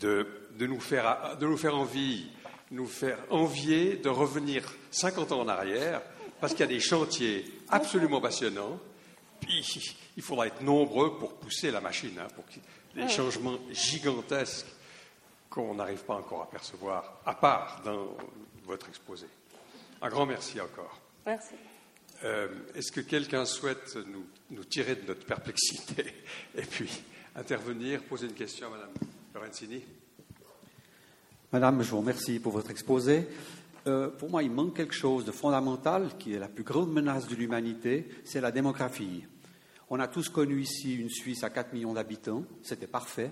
de, 0.00 0.28
nous, 0.60 0.78
faire, 0.78 1.34
de 1.40 1.46
nous 1.46 1.56
faire 1.56 1.74
envie, 1.74 2.28
nous 2.70 2.86
faire 2.86 3.16
envier 3.30 3.96
de 3.96 4.10
revenir 4.10 4.62
50 4.90 5.32
ans 5.32 5.40
en 5.40 5.48
arrière, 5.48 6.02
parce 6.38 6.52
qu'il 6.52 6.60
y 6.60 6.64
a 6.64 6.66
des 6.66 6.78
chantiers 6.78 7.50
absolument 7.70 8.20
passionnants. 8.20 8.78
Puis, 9.40 9.82
il 10.14 10.22
faudra 10.22 10.48
être 10.48 10.60
nombreux 10.60 11.16
pour 11.16 11.36
pousser 11.36 11.70
la 11.70 11.80
machine, 11.80 12.18
hein, 12.20 12.28
pour 12.34 12.44
des 12.94 13.08
changements 13.08 13.56
gigantesques 13.72 14.66
qu'on 15.48 15.76
n'arrive 15.76 16.04
pas 16.04 16.16
encore 16.16 16.42
à 16.42 16.50
percevoir, 16.50 17.14
à 17.24 17.32
part 17.32 17.80
dans 17.82 18.14
votre 18.66 18.90
exposé. 18.90 19.26
Un 20.02 20.10
grand 20.10 20.26
merci 20.26 20.60
encore. 20.60 21.00
Merci. 21.24 21.54
Euh, 22.24 22.48
est-ce 22.74 22.92
que 22.92 23.00
quelqu'un 23.00 23.44
souhaite 23.44 23.98
nous, 24.50 24.64
tirer 24.64 24.96
de 24.96 25.06
notre 25.06 25.26
perplexité 25.26 26.04
et 26.56 26.62
puis 26.62 26.90
intervenir, 27.34 28.02
poser 28.04 28.26
une 28.26 28.32
question 28.32 28.68
à 28.68 28.70
Madame 28.70 28.92
Lorenzini? 29.34 29.82
Madame, 31.52 31.82
je 31.82 31.90
vous 31.90 31.98
remercie 31.98 32.38
pour 32.38 32.52
votre 32.52 32.70
exposé. 32.70 33.26
Euh, 33.86 34.08
pour 34.08 34.30
moi, 34.30 34.42
il 34.42 34.50
manque 34.50 34.76
quelque 34.76 34.94
chose 34.94 35.24
de 35.24 35.30
fondamental 35.30 36.16
qui 36.18 36.32
est 36.32 36.38
la 36.38 36.48
plus 36.48 36.64
grande 36.64 36.92
menace 36.92 37.28
de 37.28 37.36
l'humanité, 37.36 38.08
c'est 38.24 38.40
la 38.40 38.50
démographie. 38.50 39.24
On 39.90 40.00
a 40.00 40.08
tous 40.08 40.28
connu 40.28 40.60
ici 40.60 40.96
une 40.96 41.10
Suisse 41.10 41.44
à 41.44 41.50
4 41.50 41.72
millions 41.72 41.92
d'habitants, 41.92 42.44
c'était 42.62 42.88
parfait. 42.88 43.30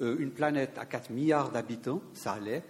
Euh, 0.00 0.16
une 0.18 0.30
planète 0.30 0.78
à 0.78 0.86
4 0.86 1.10
milliards 1.10 1.50
d'habitants, 1.50 2.02
ça 2.14 2.32
allait 2.32 2.62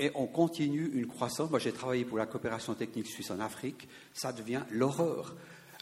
et 0.00 0.10
on 0.14 0.26
continue 0.26 0.90
une 0.94 1.06
croissance. 1.06 1.50
Moi, 1.50 1.58
j'ai 1.58 1.72
travaillé 1.72 2.06
pour 2.06 2.16
la 2.16 2.24
coopération 2.24 2.74
technique 2.74 3.06
suisse 3.06 3.30
en 3.30 3.38
Afrique. 3.38 3.86
Ça 4.14 4.32
devient 4.32 4.62
l'horreur. 4.70 5.36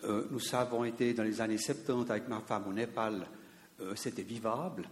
Euh, 0.04 0.26
nous 0.32 0.40
avons 0.54 0.84
été 0.84 1.14
dans 1.14 1.22
les 1.22 1.40
années 1.40 1.56
70 1.56 2.10
avec 2.10 2.28
ma 2.28 2.40
femme 2.40 2.64
au 2.68 2.72
Népal. 2.72 3.26
Euh, 3.80 3.94
c'était 3.94 4.22
vivable. 4.22 4.88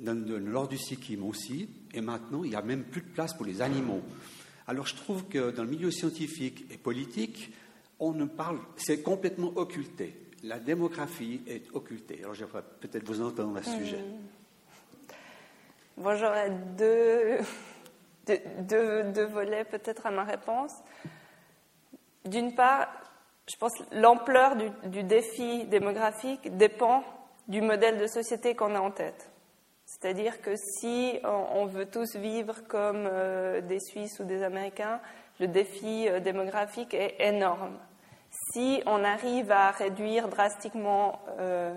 Dans 0.00 0.18
le 0.18 0.40
nord 0.40 0.68
du 0.68 0.78
Sikkim 0.78 1.24
aussi. 1.24 1.68
Et 1.92 2.00
maintenant, 2.00 2.42
il 2.42 2.50
n'y 2.50 2.56
a 2.56 2.62
même 2.62 2.84
plus 2.84 3.02
de 3.02 3.08
place 3.08 3.34
pour 3.34 3.44
les 3.44 3.60
animaux. 3.60 4.00
Alors, 4.66 4.86
je 4.86 4.96
trouve 4.96 5.26
que 5.26 5.50
dans 5.50 5.62
le 5.62 5.68
milieu 5.68 5.90
scientifique 5.90 6.64
et 6.70 6.78
politique, 6.78 7.52
on 8.00 8.12
ne 8.12 8.24
parle, 8.24 8.58
c'est 8.76 9.02
complètement 9.02 9.52
occulté. 9.56 10.16
La 10.42 10.58
démographie 10.58 11.42
est 11.46 11.66
occultée. 11.74 12.20
Alors, 12.22 12.34
j'aimerais 12.34 12.64
peut-être 12.80 13.06
vous 13.06 13.20
entendre 13.20 13.58
à 13.58 13.62
ce 13.62 13.76
sujet. 13.76 14.02
Bon, 15.98 16.16
j'aurais 16.16 16.50
deux 16.78 17.38
deux, 18.26 19.24
volets 19.24 19.64
peut-être 19.64 20.06
à 20.06 20.10
ma 20.10 20.24
réponse. 20.24 20.72
D'une 22.24 22.54
part, 22.54 22.88
je 23.50 23.56
pense 23.56 23.72
que 23.74 23.94
l'ampleur 23.94 24.56
du, 24.86 25.02
défi 25.02 25.64
démographique 25.64 26.56
dépend 26.56 27.04
du 27.48 27.60
modèle 27.60 27.98
de 27.98 28.06
société 28.06 28.54
qu'on 28.54 28.74
a 28.74 28.80
en 28.80 28.90
tête. 28.90 29.30
C'est-à-dire 29.84 30.40
que 30.40 30.56
si 30.56 31.18
on, 31.24 31.66
veut 31.66 31.86
tous 31.86 32.16
vivre 32.16 32.66
comme 32.66 33.06
euh, 33.06 33.60
des 33.60 33.80
Suisses 33.80 34.18
ou 34.18 34.24
des 34.24 34.42
Américains, 34.42 35.00
le 35.40 35.46
défi 35.46 36.08
euh, 36.08 36.20
démographique 36.20 36.94
est 36.94 37.16
énorme. 37.20 37.78
Si 38.52 38.82
on 38.86 39.04
arrive 39.04 39.52
à 39.52 39.70
réduire 39.70 40.28
drastiquement 40.28 41.20
euh, 41.38 41.74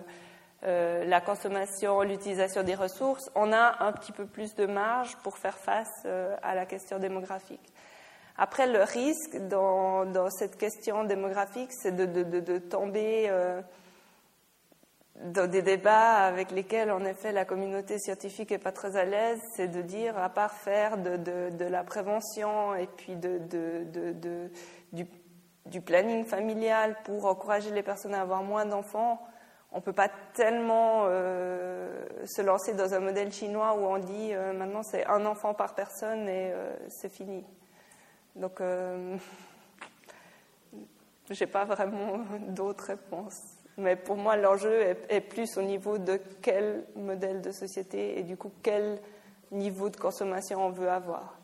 euh, 0.64 1.06
la 1.06 1.22
consommation, 1.22 2.02
l'utilisation 2.02 2.64
des 2.64 2.74
ressources, 2.74 3.30
on 3.36 3.54
a 3.54 3.84
un 3.84 3.92
petit 3.92 4.12
peu 4.12 4.26
plus 4.26 4.56
de 4.56 4.66
marge 4.66 5.16
pour 5.18 5.38
faire 5.38 5.58
face 5.58 6.02
euh, 6.06 6.36
à 6.42 6.56
la 6.56 6.66
question 6.66 6.98
démographique. 6.98 7.62
Après, 8.38 8.66
le 8.68 8.82
risque 8.82 9.38
dans, 9.48 10.30
cette 10.32 10.58
question 10.58 11.04
démographique, 11.04 11.70
c'est 11.72 11.96
de, 11.96 12.58
tomber 12.58 13.28
euh, 13.30 13.62
dans 15.26 15.50
des 15.50 15.62
débats 15.62 16.26
avec 16.26 16.52
lesquels, 16.52 16.92
en 16.92 17.04
effet, 17.06 17.32
la 17.32 17.46
communauté 17.46 18.00
scientifique 18.00 18.52
n'est 18.52 18.58
pas 18.58 18.72
très 18.72 18.96
à 18.96 19.06
l'aise, 19.06 19.40
c'est 19.56 19.68
de 19.68 19.82
dire, 19.82 20.18
à 20.18 20.30
part 20.30 20.54
faire 20.54 20.98
de, 20.98 21.66
la 21.66 21.84
prévention 21.84 22.74
et 22.76 22.88
puis 22.88 23.16
du, 23.16 25.08
du 25.66 25.82
planning 25.82 26.26
familial 26.26 26.96
pour 27.04 27.26
encourager 27.26 27.72
les 27.72 27.84
personnes 27.84 28.14
à 28.14 28.22
avoir 28.22 28.44
moins 28.44 28.66
d'enfants, 28.66 29.20
on 29.72 29.78
ne 29.78 29.82
peut 29.82 29.94
pas 29.94 30.10
tellement 30.34 31.06
euh, 31.08 32.06
se 32.26 32.42
lancer 32.42 32.74
dans 32.74 32.94
un 32.94 33.00
modèle 33.00 33.32
chinois 33.32 33.76
où 33.78 33.86
on 33.86 33.98
dit 34.00 34.34
euh, 34.34 34.54
maintenant 34.54 34.84
c'est 34.84 35.06
un 35.06 35.26
enfant 35.26 35.54
par 35.54 35.76
personne 35.76 36.28
et 36.30 36.52
euh, 36.52 36.74
c'est 36.88 37.12
fini. 37.12 37.44
Donc, 38.36 38.60
je 38.62 39.18
n'ai 41.30 41.48
pas 41.48 41.66
vraiment 41.66 42.20
d'autres 42.50 42.86
réponses. 42.86 43.42
Mais 43.78 43.96
pour 43.96 44.16
moi, 44.16 44.36
l'enjeu 44.36 44.96
est, 45.10 45.22
plus 45.22 45.58
au 45.58 45.62
niveau 45.62 46.00
de 46.00 46.20
quel 46.42 46.86
modèle 46.96 47.42
de 47.42 47.52
société 47.52 48.18
et 48.18 48.24
du 48.24 48.36
coup 48.36 48.52
quel 48.64 49.00
niveau 49.52 49.90
de 49.90 49.98
consommation 49.98 50.66
on 50.66 50.72
veut 50.72 50.90
avoir. 50.90 51.38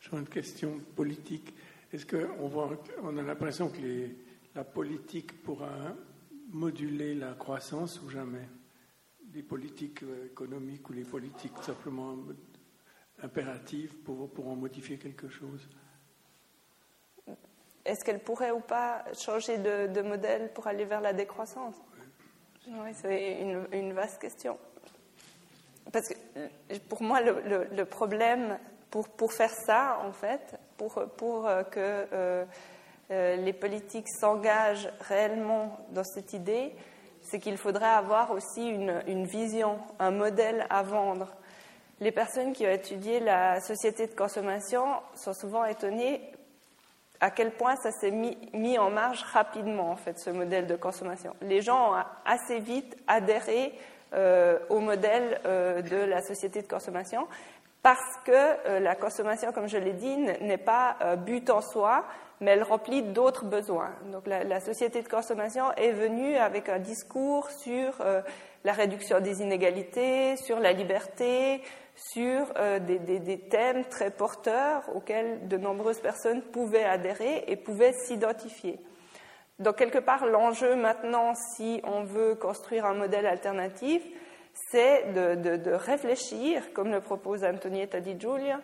J'ai 0.00 0.16
une 0.16 0.26
question 0.26 0.80
politique. 0.96 1.54
Est-ce 1.92 2.06
qu'on 2.06 2.50
on 3.02 3.18
a 3.18 3.22
l'impression 3.22 3.68
que 3.68 4.08
la 4.54 4.64
politique 4.64 5.42
pourra 5.42 5.68
moduler 6.48 7.14
la 7.14 7.34
croissance 7.34 8.00
ou 8.02 8.10
jamais? 8.10 8.48
Les 9.34 9.42
politiques 9.42 10.02
euh, 10.02 10.26
économiques 10.26 10.88
ou 10.88 10.92
les 10.92 11.04
politiques 11.04 11.56
simplement 11.62 12.16
impératives 13.22 13.94
pour, 13.98 14.30
pour 14.30 14.48
en 14.48 14.56
modifier 14.56 14.98
quelque 14.98 15.28
chose? 15.28 15.68
Est-ce 17.84 18.04
qu'elle 18.04 18.20
pourrait 18.20 18.50
ou 18.50 18.60
pas 18.60 19.04
changer 19.14 19.58
de, 19.58 20.02
modèle 20.02 20.52
pour 20.52 20.66
aller 20.66 20.84
vers 20.84 21.00
la 21.00 21.12
décroissance? 21.12 21.74
Oui, 22.66 22.90
c'est 22.94 23.40
une, 23.72 23.92
vaste 23.94 24.20
question. 24.20 24.58
Parce 25.90 26.08
que 26.08 26.14
pour 26.90 27.02
moi, 27.02 27.20
le, 27.22 27.84
problème, 27.84 28.58
pour, 28.90 29.08
pour 29.08 29.32
faire 29.32 29.54
ça, 29.54 30.00
en 30.04 30.12
fait, 30.12 30.58
pour, 30.76 31.02
pour 31.16 31.44
que 31.70 32.06
euh, 32.12 32.44
les 33.10 33.52
politiques 33.52 34.08
s'engagent 34.08 34.90
réellement 35.00 35.78
dans 35.90 36.04
cette 36.04 36.32
idée, 36.34 36.74
c'est 37.22 37.38
qu'il 37.38 37.56
faudrait 37.56 37.86
avoir 37.86 38.30
aussi 38.30 38.68
une, 38.68 39.26
vision, 39.26 39.78
un 39.98 40.10
modèle 40.10 40.66
à 40.70 40.82
vendre. 40.82 41.34
Les 42.00 42.12
personnes 42.12 42.52
qui 42.52 42.66
ont 42.66 42.70
étudié 42.70 43.20
la 43.20 43.60
société 43.60 44.06
de 44.06 44.14
consommation 44.14 44.84
sont 45.14 45.34
souvent 45.34 45.64
étonnées 45.64 46.20
à 47.20 47.30
quel 47.30 47.50
point 47.50 47.74
ça 47.76 47.90
s'est 47.90 48.12
mis, 48.12 48.78
en 48.78 48.90
marche 48.90 49.22
rapidement, 49.24 49.90
en 49.90 49.96
fait, 49.96 50.18
ce 50.20 50.30
modèle 50.30 50.66
de 50.66 50.76
consommation. 50.76 51.34
Les 51.42 51.60
gens 51.60 51.92
ont 51.92 52.02
assez 52.24 52.60
vite 52.60 52.96
adhéré 53.08 53.72
euh, 54.14 54.58
au 54.68 54.78
modèle 54.78 55.40
euh, 55.44 55.82
de 55.82 55.96
la 55.96 56.22
société 56.22 56.62
de 56.62 56.68
consommation 56.68 57.26
parce 57.88 58.18
que 58.26 58.32
euh, 58.32 58.80
la 58.80 58.94
consommation, 58.94 59.50
comme 59.52 59.66
je 59.66 59.78
l'ai 59.78 59.94
dit, 59.94 60.14
n'est 60.16 60.58
pas 60.58 61.16
but 61.16 61.48
en 61.48 61.62
soi, 61.62 62.04
mais 62.42 62.50
elle 62.50 62.62
remplit 62.62 63.02
d'autres 63.02 63.46
besoins. 63.46 63.94
Donc 64.12 64.26
la, 64.26 64.60
société 64.60 65.00
de 65.00 65.08
consommation 65.08 65.72
est 65.72 65.92
venue 65.92 66.36
avec 66.36 66.68
un 66.68 66.80
discours 66.80 67.50
sur 67.50 67.94
la 68.64 68.72
réduction 68.72 69.20
des 69.20 69.40
inégalités, 69.40 70.36
sur 70.36 70.60
la 70.60 70.72
liberté, 70.72 71.62
sur 71.98 72.46
euh, 72.56 72.78
des, 72.78 73.38
thèmes 73.38 73.84
très 73.86 74.10
porteurs 74.10 74.82
auxquels 74.94 75.48
de 75.48 75.56
nombreuses 75.56 76.00
personnes 76.00 76.42
pouvaient 76.42 76.84
adhérer 76.84 77.44
et 77.48 77.56
pouvaient 77.56 77.92
s'identifier. 77.92 78.78
Donc, 79.58 79.76
quelque 79.76 79.98
part, 79.98 80.26
l'enjeu 80.26 80.76
maintenant, 80.76 81.32
si 81.34 81.80
on 81.82 82.04
veut 82.04 82.36
construire 82.36 82.84
un 82.84 82.94
modèle 82.94 83.26
alternatif, 83.26 84.02
c'est 84.70 85.12
de, 85.12 85.72
réfléchir, 85.72 86.72
comme 86.74 86.90
le 86.90 87.00
propose 87.00 87.44
Antonietta 87.44 88.00
Di 88.00 88.18
Giulia, 88.18 88.60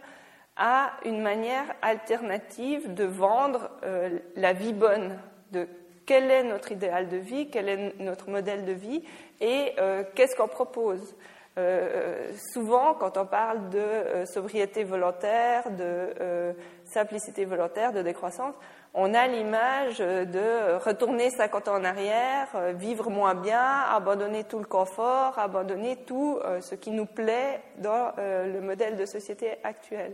à 0.57 0.93
une 1.05 1.23
manière 1.23 1.75
alternative 1.83 2.95
de 2.95 3.05
vendre 3.05 3.71
euh, 3.85 4.19
la 4.37 4.53
vie 4.53 4.73
bonne, 4.73 5.19
de 5.53 5.67
quel 6.07 6.31
est 6.31 6.45
notre 6.45 6.73
idéal 6.73 7.09
de 7.09 7.17
vie, 7.17 7.49
quel 7.51 7.69
est 7.69 7.99
notre 7.99 8.31
modèle 8.31 8.65
de 8.65 8.73
vie 8.73 9.03
et 9.41 9.73
euh, 9.79 10.05
qu'est-ce 10.15 10.37
qu'on 10.37 10.49
propose. 10.49 11.17
Euh, 11.57 12.33
souvent, 12.53 12.95
quand 12.95 13.17
on 13.17 13.27
parle 13.27 13.69
de 13.71 13.79
euh, 13.79 14.27
sobriété 14.27 14.83
volontaire, 14.83 15.71
de 15.71 16.13
euh, 16.21 16.53
simplicité 16.85 17.45
volontaire, 17.45 17.93
de 17.93 18.03
décroissance, 18.03 18.55
on 18.93 19.15
a 19.15 19.27
l'image 19.27 19.99
de 19.99 20.79
retourner 20.85 21.31
50 21.31 21.69
ans 21.69 21.77
en 21.77 21.85
arrière, 21.85 22.47
vivre 22.75 23.11
moins 23.11 23.35
bien, 23.35 23.81
abandonner 23.91 24.45
tout 24.45 24.61
le 24.61 24.67
confort, 24.67 25.37
abandonner 25.37 25.97
tout 26.07 26.39
ce 26.61 26.77
qui 26.77 26.93
nous 26.93 27.07
plaît 27.07 27.61
dans 27.79 28.13
le 28.17 28.61
modèle 28.61 28.97
de 28.97 29.05
société 29.05 29.57
actuel. 29.65 30.13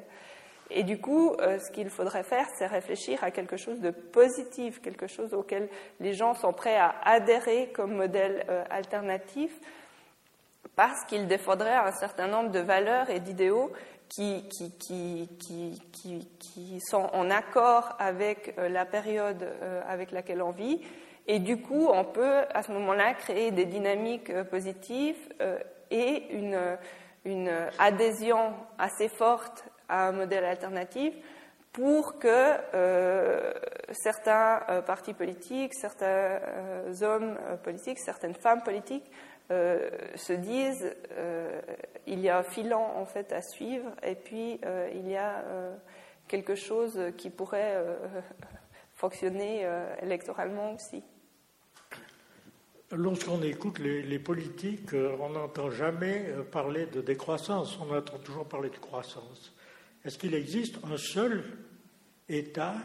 Et 0.71 0.83
du 0.83 0.99
coup, 0.99 1.37
ce 1.39 1.71
qu'il 1.71 1.91
faudrait 1.91 2.23
faire, 2.23 2.47
c'est 2.57 2.65
réfléchir 2.67 3.23
à 3.23 3.31
quelque 3.31 3.59
chose 3.59 3.81
de 3.81 3.91
positif, 3.91 4.81
quelque 4.81 5.09
chose 5.09 5.35
auquel 5.35 5.69
les 5.99 6.15
gens 6.15 6.33
sont 6.33 6.55
prêts 6.55 6.79
à 6.79 6.95
adhérer 7.05 7.71
comme 7.75 7.93
modèle 7.93 8.47
alternatif, 8.71 9.61
parce 10.77 11.05
qu'il 11.05 11.27
défendrait 11.27 11.75
un 11.75 11.93
certain 11.93 12.27
nombre 12.27 12.51
de 12.51 12.61
valeurs 12.61 13.11
et 13.11 13.21
d'idéaux 13.21 13.73
qui, 14.11 14.43
sont 16.81 17.09
en 17.13 17.31
accord 17.31 17.95
avec 17.99 18.55
euh, 18.59 18.69
la 18.69 18.85
période 18.85 19.43
euh, 19.43 19.81
avec 19.89 20.11
laquelle 20.11 20.43
on 20.43 20.51
vit. 20.51 20.81
Et 21.27 21.39
du 21.39 21.61
coup, 21.61 21.87
on 21.93 22.05
peut 22.05 22.43
à 22.53 22.63
ce 22.63 22.73
moment-là 22.73 23.15
créer 23.15 23.51
des 23.53 23.67
dynamiques 23.67 24.31
euh, 24.31 24.43
positives 24.43 25.29
et 25.91 26.25
une 27.25 27.51
adhésion 27.79 28.55
assez 28.79 29.09
forte 29.09 29.65
à 29.89 30.09
un 30.09 30.13
modèle 30.13 30.45
alternatif 30.45 31.13
pour 31.73 32.19
que 32.19 32.57
certains 33.91 34.61
partis 34.87 35.15
politiques, 35.15 35.75
certains 35.75 36.41
hommes 37.03 37.37
politiques, 37.65 37.99
certaines 37.99 38.35
femmes 38.35 38.63
politiques 38.63 39.11
euh, 39.51 39.91
se 40.15 40.33
disent 40.33 40.95
euh, 41.11 41.61
il 42.07 42.21
y 42.21 42.29
a 42.29 42.39
un 42.39 42.45
filant 42.45 42.95
en 42.97 43.05
fait 43.05 43.33
à 43.33 43.43
suivre 43.43 43.91
et 44.01 44.15
puis 44.15 44.61
euh, 44.65 44.89
il 44.95 45.11
y 45.11 45.17
a 45.17 45.45
quelque 46.29 46.55
chose 46.55 47.01
qui 47.17 47.31
pourrait 47.31 47.85
fonctionner 48.95 49.67
électoralement 50.03 50.75
aussi. 50.75 51.03
Lorsqu'on 52.93 53.43
écoute 53.43 53.81
les, 53.81 54.19
politiques, 54.21 54.95
on 54.95 55.31
n'entend 55.31 55.71
jamais 55.71 56.27
parler 56.53 56.87
de 56.87 57.01
décroissance, 57.01 57.77
on 57.81 57.93
entend 57.93 58.19
toujours 58.19 58.47
parler 58.47 58.71
de 58.71 58.77
croissance. 58.77 59.53
Est-ce 60.05 60.17
qu'il 60.17 60.35
existe 60.35 60.77
un 60.85 60.97
seul 60.97 61.45
État 62.29 62.77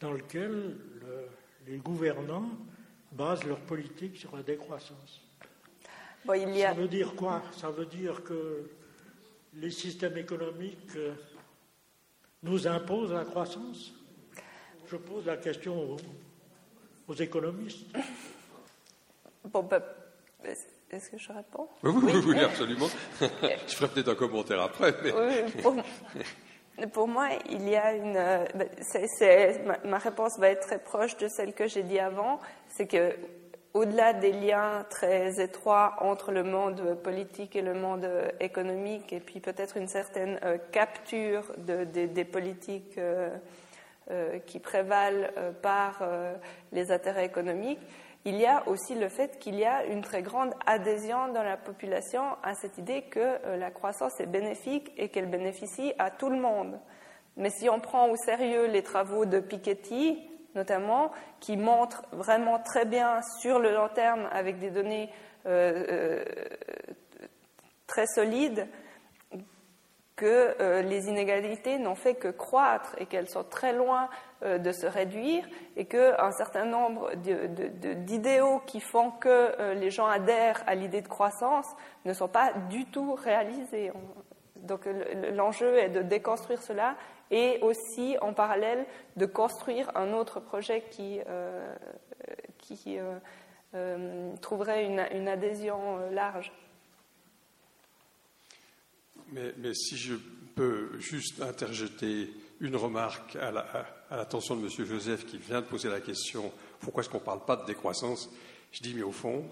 dans 0.00 0.12
lequel 0.12 0.50
le, 0.50 1.28
les 1.66 1.76
gouvernants 1.76 2.48
basent 3.12 3.44
leur 3.44 3.60
politique 3.60 4.16
sur 4.16 4.34
la 4.34 4.42
décroissance? 4.42 5.25
Ça 6.26 6.72
veut 6.74 6.88
dire 6.88 7.14
quoi? 7.14 7.42
Ça 7.52 7.70
veut 7.70 7.86
dire 7.86 8.22
que 8.24 8.68
les 9.54 9.70
systèmes 9.70 10.16
économiques 10.16 10.96
euh, 10.96 11.12
nous 12.42 12.66
imposent 12.66 13.12
la 13.12 13.24
croissance? 13.24 13.92
Je 14.88 14.96
pose 14.96 15.26
la 15.26 15.36
question 15.36 15.96
aux, 17.08 17.14
économistes. 17.14 17.86
Bon, 19.44 19.62
ben, 19.62 19.82
est-ce 20.90 21.10
que 21.10 21.18
je 21.18 21.32
réponds? 21.32 21.68
Oui, 21.82 21.92
oui, 22.02 22.12
oui, 22.26 22.40
absolument. 22.40 22.88
je 23.20 23.74
ferai 23.74 23.88
peut-être 23.88 24.10
un 24.10 24.14
commentaire 24.14 24.60
après. 24.60 24.94
pour, 26.92 27.08
moi, 27.08 27.30
il 27.50 27.68
y 27.68 27.76
a 27.76 27.94
une. 27.94 28.16
Euh, 28.16 28.44
ben, 28.54 28.68
ma, 29.64 29.78
ma, 29.84 29.98
réponse 29.98 30.38
va 30.38 30.50
être 30.50 30.66
très 30.66 30.78
proche 30.78 31.16
de 31.16 31.28
celle 31.28 31.54
que 31.54 31.66
j'ai 31.66 31.82
dit 31.82 31.98
avant. 31.98 32.40
C'est 32.68 32.86
que 32.86 33.16
au-delà 33.76 34.14
des 34.14 34.32
liens 34.32 34.86
très 34.88 35.38
étroits 35.38 35.96
entre 36.00 36.32
le 36.32 36.42
monde 36.42 36.96
politique 37.02 37.56
et 37.56 37.62
le 37.62 37.74
monde 37.74 38.08
économique, 38.40 39.12
et 39.12 39.20
puis 39.20 39.40
peut-être 39.40 39.76
une 39.76 39.86
certaine 39.86 40.40
euh, 40.44 40.56
capture 40.72 41.52
des 41.58 42.24
politiques 42.24 42.96
euh, 42.96 43.36
euh, 44.10 44.38
qui 44.46 44.60
prévalent 44.60 45.28
par 45.60 46.02
les 46.72 46.90
intérêts 46.90 47.26
économiques, 47.26 47.80
il 48.24 48.36
y 48.36 48.46
a 48.46 48.66
aussi 48.66 48.94
le 48.94 49.08
fait 49.08 49.38
qu'il 49.38 49.56
y 49.56 49.64
a 49.64 49.84
une 49.84 50.00
très 50.00 50.22
grande 50.22 50.54
adhésion 50.64 51.28
dans 51.32 51.42
la 51.42 51.58
population 51.58 52.22
à 52.42 52.54
cette 52.54 52.78
idée 52.78 53.02
que 53.02 53.56
la 53.56 53.70
croissance 53.70 54.18
est 54.20 54.26
bénéfique 54.26 54.90
et 54.96 55.10
qu'elle 55.10 55.30
bénéficie 55.30 55.92
à 55.98 56.10
tout 56.10 56.30
le 56.30 56.40
monde. 56.40 56.80
Mais 57.36 57.50
si 57.50 57.68
on 57.68 57.78
prend 57.78 58.08
au 58.08 58.16
sérieux 58.16 58.66
les 58.66 58.82
travaux 58.82 59.26
de 59.26 59.38
Piketty, 59.38 60.18
notamment, 60.56 61.12
qui 61.38 61.56
montrent 61.56 62.02
vraiment 62.10 62.58
très 62.58 62.84
bien 62.84 63.20
sur 63.40 63.60
le 63.60 63.72
long 63.72 63.88
terme, 63.88 64.28
avec 64.32 64.58
des 64.58 64.70
données 64.70 65.10
euh, 65.46 65.84
euh, 65.90 66.24
très 67.86 68.06
solides, 68.06 68.66
que 70.16 70.56
euh, 70.60 70.80
les 70.80 71.08
inégalités 71.08 71.78
n'ont 71.78 71.94
fait 71.94 72.14
que 72.14 72.28
croître 72.28 72.96
et 72.98 73.06
qu'elles 73.06 73.28
sont 73.28 73.44
très 73.44 73.74
loin 73.74 74.08
de 74.42 74.70
se 74.70 74.86
réduire 74.86 75.46
et 75.76 75.86
qu'un 75.86 76.30
certain 76.32 76.66
nombre 76.66 77.14
d'idéaux 77.14 78.60
qui 78.66 78.80
font 78.80 79.10
que 79.10 79.72
les 79.72 79.90
gens 79.90 80.06
adhèrent 80.06 80.62
à 80.66 80.74
l'idée 80.74 81.00
de 81.00 81.08
croissance 81.08 81.66
ne 82.04 82.12
sont 82.12 82.28
pas 82.28 82.52
du 82.68 82.84
tout 82.84 83.14
réalisés. 83.14 83.92
Donc 84.56 84.86
l'enjeu 85.32 85.78
est 85.78 85.88
de 85.88 86.02
déconstruire 86.02 86.60
cela 86.62 86.96
et 87.30 87.58
aussi 87.62 88.16
en 88.20 88.32
parallèle 88.32 88.86
de 89.16 89.26
construire 89.26 89.90
un 89.96 90.12
autre 90.12 90.40
projet 90.40 90.84
qui, 90.90 91.20
euh, 91.26 91.74
euh, 92.86 93.18
euh, 93.74 94.36
trouverait 94.40 94.86
une, 94.86 95.28
adhésion 95.28 96.10
large. 96.10 96.52
Mais, 99.32 99.74
si 99.74 99.96
je 99.96 100.14
peux 100.54 100.98
juste 100.98 101.42
interjeter 101.42 102.30
une 102.60 102.76
remarque 102.76 103.36
à 103.36 103.50
l'attention 104.10 104.56
de 104.56 104.62
M. 104.62 104.86
Joseph 104.86 105.26
qui 105.26 105.36
vient 105.38 105.60
de 105.60 105.66
poser 105.66 105.88
la 105.88 106.00
question 106.00 106.52
pourquoi 106.80 107.02
est-ce 107.02 107.10
qu'on 107.10 107.18
ne 107.18 107.24
parle 107.24 107.44
pas 107.44 107.56
de 107.56 107.66
décroissance? 107.66 108.30
Je 108.70 108.80
dis 108.80 108.94
mais 108.94 109.02
au 109.02 109.12
fond, 109.12 109.44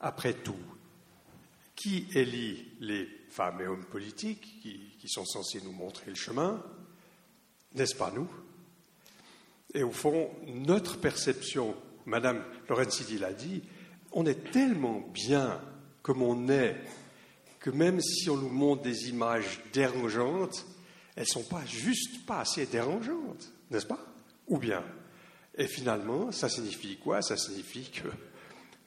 après 0.00 0.34
tout, 0.34 0.54
qui 1.74 2.06
élit 2.14 2.68
les 2.80 3.08
femmes 3.30 3.60
et 3.60 3.66
hommes 3.66 3.84
politiques 3.84 4.60
qui 4.62 5.08
sont 5.08 5.24
censés 5.24 5.60
nous 5.62 5.72
montrer 5.72 6.10
le 6.10 6.16
chemin? 6.16 6.62
N'est-ce 7.78 7.94
pas 7.94 8.12
nous? 8.14 8.28
Et 9.74 9.82
au 9.82 9.90
fond, 9.90 10.30
notre 10.46 10.98
perception, 10.98 11.74
Madame 12.06 12.42
Lorenzini 12.68 13.18
l'a 13.18 13.32
dit, 13.32 13.62
on 14.12 14.26
est 14.26 14.50
tellement 14.50 15.00
bien 15.12 15.60
comme 16.02 16.22
on 16.22 16.48
est 16.48 16.76
que 17.60 17.70
même 17.70 18.00
si 18.00 18.30
on 18.30 18.36
nous 18.36 18.48
montre 18.48 18.82
des 18.82 19.08
images 19.08 19.60
dérangeantes, 19.72 20.66
elles 21.16 21.24
ne 21.24 21.28
sont 21.28 21.44
pas 21.44 21.64
juste 21.66 22.24
pas 22.24 22.40
assez 22.40 22.66
dérangeantes, 22.66 23.52
n'est-ce 23.70 23.86
pas? 23.86 24.04
Ou 24.46 24.58
bien 24.58 24.82
Et 25.56 25.66
finalement, 25.66 26.32
ça 26.32 26.48
signifie 26.48 26.96
quoi? 26.96 27.20
Ça 27.20 27.36
signifie 27.36 27.90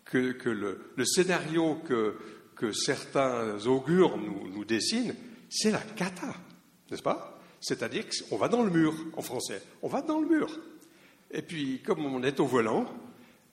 que, 0.05 0.49
le, 0.49 1.05
scénario 1.05 1.75
que, 1.75 2.17
que 2.55 2.71
certains 2.71 3.65
augures 3.67 4.17
nous, 4.17 4.49
nous 4.49 4.65
dessinent, 4.65 5.15
c'est 5.49 5.71
la 5.71 5.79
cata, 5.79 6.33
n'est-ce 6.89 7.03
pas? 7.03 7.30
C'est-à-dire 7.61 8.05
qu'on 8.29 8.37
va 8.37 8.49
dans 8.49 8.63
le 8.63 8.71
mur, 8.71 8.93
en 9.15 9.21
français. 9.21 9.61
On 9.81 9.87
va 9.87 10.01
dans 10.01 10.19
le 10.19 10.27
mur. 10.27 10.59
Et 11.31 11.41
puis, 11.41 11.79
comme 11.85 12.05
on 12.05 12.23
est 12.23 12.39
au 12.39 12.45
volant 12.45 12.85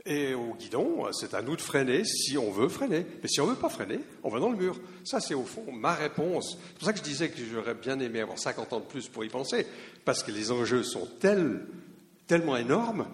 et 0.05 0.35
au 0.35 0.55
guidon, 0.55 1.07
c'est 1.13 1.35
à 1.35 1.43
nous 1.43 1.55
de 1.55 1.61
freiner 1.61 2.05
si 2.05 2.39
on 2.39 2.51
veut 2.51 2.69
freiner. 2.69 3.07
Mais 3.23 3.29
si 3.29 3.41
on 3.41 3.47
ne 3.47 3.51
veut 3.51 3.59
pas 3.59 3.69
freiner, 3.69 4.01
on 4.25 4.31
va 4.31 4.41
dans 4.41 4.51
le 4.51 4.57
mur. 4.57 4.81
Ça, 5.05 5.21
c'est 5.21 5.35
au 5.35 5.45
fond 5.45 5.71
ma 5.71 5.95
réponse. 5.95 6.59
C'est 6.59 6.79
pour 6.79 6.87
ça 6.87 6.93
que 6.93 6.99
je 6.99 7.05
disais 7.05 7.29
que 7.29 7.39
j'aurais 7.45 7.75
bien 7.75 8.01
aimé 8.01 8.21
avoir 8.21 8.39
50 8.39 8.73
ans 8.73 8.81
de 8.81 8.87
plus 8.87 9.09
pour 9.09 9.25
y 9.25 9.29
penser, 9.29 9.67
parce 10.05 10.23
que 10.23 10.33
les 10.33 10.51
enjeux 10.51 10.83
sont 10.83 11.07
tellement 11.21 12.57
énormes. 12.57 13.07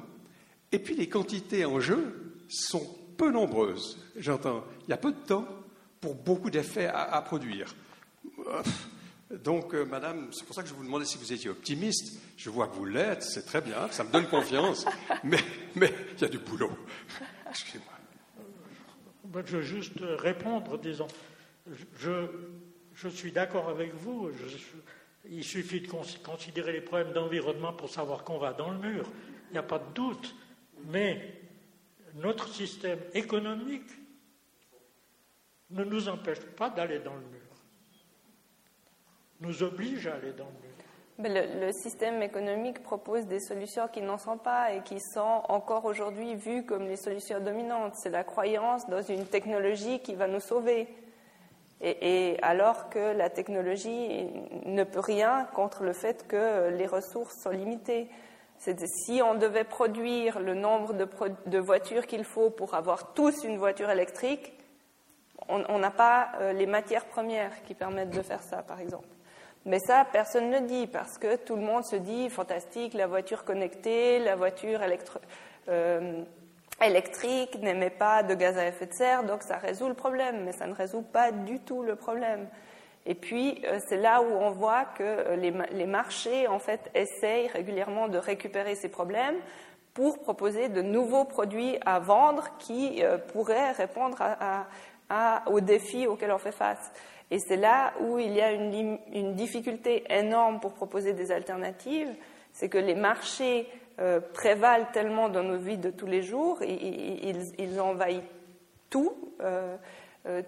Et 0.73 0.79
puis, 0.79 0.95
les 0.95 1.09
quantités 1.09 1.65
en 1.65 1.81
jeu 1.81 2.35
sont 2.49 2.87
peu 3.17 3.31
nombreuses. 3.31 3.99
J'entends, 4.17 4.65
il 4.87 4.91
y 4.91 4.95
a 4.95 4.97
peu 4.97 5.13
de 5.13 5.27
temps 5.27 5.47
pour 6.01 6.15
beaucoup 6.15 6.51
d'effets 6.51 6.87
à, 6.87 7.21
produire. 7.23 7.75
Donc, 9.31 9.75
euh, 9.75 9.85
madame, 9.85 10.29
c'est 10.33 10.45
pour 10.45 10.55
ça 10.55 10.63
que 10.63 10.69
je 10.69 10.75
vous 10.75 10.85
demandais 10.85 11.05
si 11.05 11.19
vous 11.19 11.33
étiez 11.33 11.51
optimiste. 11.51 12.21
Je 12.37 12.51
vois 12.51 12.69
que 12.69 12.75
vous 12.75 12.85
l'êtes, 12.85 13.23
c'est 13.23 13.45
très 13.45 13.61
bien, 13.61 13.89
ça 13.91 14.05
me 14.05 14.11
donne 14.11 14.27
confiance, 14.29 14.85
mais, 15.25 15.39
mais 15.75 15.93
il 16.17 16.21
y 16.21 16.25
a 16.25 16.29
du 16.29 16.39
boulot. 16.39 16.71
Excusez-moi. 17.49 17.93
Je 19.47 19.57
veux 19.57 19.63
juste 19.63 19.95
répondre, 20.01 20.79
disons. 20.79 21.09
Je, 21.99 22.27
je 22.95 23.09
suis 23.09 23.33
d'accord 23.33 23.69
avec 23.69 23.95
vous. 23.95 24.31
il 25.29 25.43
suffit 25.43 25.81
de 25.81 25.89
considérer 25.89 26.73
les 26.73 26.81
problèmes 26.81 27.13
d'environnement 27.13 27.73
pour 27.73 27.91
savoir 27.91 28.23
qu'on 28.23 28.39
va 28.39 28.53
dans 28.53 28.71
le 28.71 28.79
mur. 28.79 29.11
Il 29.51 29.53
n'y 29.53 29.59
a 29.59 29.63
pas 29.63 29.79
de 29.79 29.93
doute. 29.95 30.35
Mais 30.87 31.41
notre 32.15 32.49
système 32.49 33.01
économique 33.15 33.91
ne 35.71 35.85
nous 35.85 36.09
empêche 36.09 36.41
pas 36.41 36.71
d'aller 36.71 37.01
dans 37.01 37.15
le 37.15 37.21
mur, 37.21 37.44
nous 39.41 39.63
oblige 39.63 40.07
à 40.07 40.15
aller 40.15 40.33
dans 40.33 40.45
le 40.45 40.65
le, 41.17 41.71
système 41.71 42.23
économique 42.23 42.83
propose 42.83 43.27
des 43.27 43.39
solutions 43.39 43.87
qui 43.87 44.03
n'en 44.03 44.19
sont 44.19 44.37
pas 44.37 44.73
et 44.73 44.83
qui 44.83 44.99
sont 44.99 45.43
encore 45.49 45.85
aujourd'hui 45.85 46.35
vues 46.35 46.65
comme 46.65 46.89
les 46.89 46.97
solutions 46.97 47.39
dominantes. 47.39 47.95
C'est 47.95 48.11
la 48.11 48.25
croyance 48.25 48.89
dans 48.89 49.01
une 49.01 49.25
technologie 49.25 50.01
qui 50.01 50.17
va 50.17 50.27
nous 50.27 50.41
sauver. 50.41 50.89
et, 51.81 52.37
alors 52.43 52.89
que 52.91 53.13
la 53.17 53.31
technologie 53.31 54.27
ne 54.67 54.83
peut 54.83 54.99
rien 54.99 55.45
contre 55.55 55.85
le 55.85 55.93
fait 55.93 56.27
que 56.27 56.71
les 56.71 56.87
ressources 56.87 57.41
sont 57.41 57.51
limitées 57.51 58.09
si 58.59 59.21
on 59.23 59.35
devait 59.35 59.65
produire 59.65 60.41
le 60.41 60.55
nombre 60.55 60.95
de, 60.95 61.59
voitures 61.59 62.07
qu'il 62.07 62.25
faut 62.25 62.51
pour 62.51 62.75
avoir 62.75 63.13
tous 63.13 63.45
une 63.45 63.59
voiture 63.59 63.91
électrique, 63.91 64.53
on 65.49 65.79
n'a 65.79 65.91
pas 65.91 66.33
euh, 66.41 66.53
les 66.53 66.67
matières 66.67 67.05
premières 67.05 67.63
qui 67.65 67.75
permettent 67.75 68.17
de 68.17 68.23
faire 68.23 68.43
ça, 68.43 68.63
par 68.63 68.81
exemple. 68.81 69.09
Mais 69.67 69.79
ça, 69.79 70.07
personne 70.11 70.51
ne 70.51 70.61
dit 70.61 70.87
parce 70.87 71.19
que 71.19 71.37
tout 71.37 71.57
le 71.57 71.63
monde 71.63 71.85
se 71.85 71.97
dit 71.97 72.29
fantastique, 72.29 72.95
la 72.95 73.07
voiture 73.07 73.45
connectée, 73.45 74.19
la 74.19 74.37
voiture 74.37 74.81
euh, 75.69 76.23
électrique 76.83 77.59
n'émet 77.61 77.91
pas 77.91 78.23
de 78.23 78.35
gaz 78.35 78.59
à 78.59 78.67
effet 78.67 78.87
de 78.87 78.93
serre, 78.93 79.25
donc 79.25 79.43
ça 79.43 79.57
résout 79.57 79.89
le 79.89 79.95
problème. 79.95 80.45
Mais 80.45 80.53
ça 80.53 80.67
ne 80.67 80.75
résout 80.75 81.03
pas 81.03 81.33
du 81.33 81.61
tout 81.61 81.83
le 81.83 81.97
problème. 81.97 82.47
Et 83.07 83.15
puis, 83.15 83.63
euh, 83.67 83.79
c'est 83.87 83.99
là 83.99 84.23
où 84.23 84.33
on 84.33 84.51
voit 84.51 84.85
que 84.85 85.03
euh, 85.03 85.37
les, 85.37 85.87
marchés, 85.87 86.49
en 86.49 86.59
fait, 86.59 86.91
essayent 86.95 87.49
régulièrement 87.49 88.09
de 88.09 88.19
récupérer 88.19 88.75
ces 88.77 88.89
problèmes 88.89 89.37
pour 89.93 90.21
proposer 90.21 90.69
de 90.69 90.83
nouveaux 90.83 91.25
produits 91.25 91.77
à 91.85 91.99
vendre 91.99 92.49
qui 92.59 93.05
euh, 93.05 93.19
pourraient 93.19 93.73
répondre 93.73 94.19
aux 95.47 95.61
défis 95.61 96.07
auxquels 96.07 96.33
on 96.33 96.39
fait 96.39 96.51
face. 96.51 96.93
Et 97.31 97.39
c'est 97.39 97.57
là 97.57 97.93
où 98.01 98.19
il 98.19 98.33
y 98.33 98.41
a 98.41 98.53
une, 98.53 99.35
difficulté 99.35 100.05
énorme 100.11 100.61
pour 100.61 100.75
proposer 100.75 101.13
des 101.13 101.33
alternatives, 101.33 102.15
c'est 102.53 102.69
que 102.69 102.79
les 102.79 102.95
marchés 102.95 103.67
prévalent 104.33 104.87
tellement 104.93 105.29
dans 105.29 105.43
nos 105.43 105.57
vies 105.57 105.79
de 105.79 105.91
tous 105.91 106.07
les 106.07 106.23
jours, 106.23 106.63
ils, 106.63 107.81
envahissent 107.81 108.23
tout, 108.91 109.15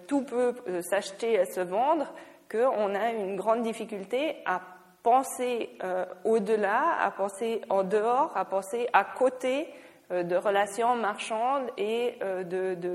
tout 0.07 0.21
peut 0.23 0.53
s'acheter 0.81 1.33
et 1.33 1.45
se 1.45 1.61
vendre, 1.61 2.13
qu'on 2.49 2.95
a 2.95 3.11
une 3.11 3.35
grande 3.35 3.63
difficulté 3.63 4.37
à 4.45 4.61
penser 5.03 5.69
euh, 5.83 6.05
au-delà, 6.23 6.97
à 6.99 7.11
penser 7.11 7.61
en 7.69 7.83
dehors, 7.83 8.35
à 8.35 8.45
penser 8.45 8.87
à 8.93 9.03
côté 9.03 9.67
euh, 10.11 10.23
de 10.23 10.35
relations 10.35 10.95
marchandes 10.95 11.69
et 11.77 12.15
euh, 12.21 12.43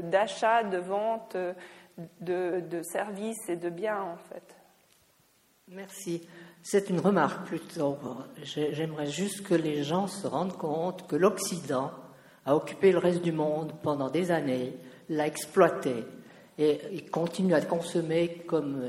d'achat, 0.03 0.63
de, 0.63 0.77
de, 0.77 0.79
vente 0.79 1.37
de, 2.21 2.63
de, 2.71 2.83
et 3.49 3.57
de 3.57 3.71
biens, 3.71 4.03
en 4.03 4.17
fait. 4.17 4.55
Merci. 5.69 6.27
C'est 6.63 6.91
une 6.91 7.01
remarque 7.01 7.47
plutôt. 7.47 7.99
J'aimerais 8.45 9.07
juste 9.07 9.43
que 9.43 9.55
les 9.55 9.83
gens 9.83 10.07
se 10.07 10.27
rendent 10.27 10.57
compte 10.57 11.07
que 11.09 11.17
l'Occident 11.17 11.91
a 12.47 12.55
occupé 12.57 12.93
le 12.93 12.99
reste 12.99 13.23
du 13.23 13.33
monde 13.33 13.73
pendant 13.83 14.11
des 14.11 14.31
années, 14.31 14.77
l'a 15.09 15.27
exploité, 15.27 16.05
et 16.59 17.05
continue 17.11 17.55
à 17.55 17.61
consommer 17.61 18.45
comme 18.47 18.89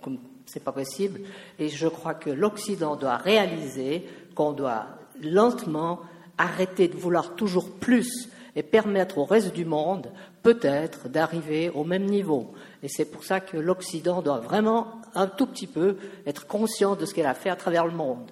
comme 0.00 0.18
c'est 0.46 0.64
pas 0.64 0.72
possible. 0.72 1.20
Et 1.58 1.68
je 1.68 1.88
crois 1.88 2.14
que 2.14 2.30
l'Occident 2.30 2.96
doit 2.96 3.16
réaliser 3.16 4.06
qu'on 4.34 4.52
doit 4.52 4.86
lentement 5.20 6.00
arrêter 6.38 6.88
de 6.88 6.96
vouloir 6.96 7.34
toujours 7.34 7.70
plus 7.70 8.28
et 8.56 8.62
permettre 8.62 9.18
au 9.18 9.24
reste 9.24 9.54
du 9.54 9.64
monde 9.64 10.10
peut-être 10.42 11.08
d'arriver 11.08 11.70
au 11.70 11.84
même 11.84 12.04
niveau. 12.04 12.52
Et 12.82 12.88
c'est 12.88 13.04
pour 13.04 13.24
ça 13.24 13.40
que 13.40 13.56
l'Occident 13.56 14.22
doit 14.22 14.40
vraiment 14.40 15.00
un 15.14 15.26
tout 15.26 15.46
petit 15.46 15.66
peu 15.66 15.96
être 16.26 16.46
conscient 16.46 16.96
de 16.96 17.06
ce 17.06 17.14
qu'elle 17.14 17.26
a 17.26 17.34
fait 17.34 17.50
à 17.50 17.56
travers 17.56 17.86
le 17.86 17.92
monde, 17.92 18.30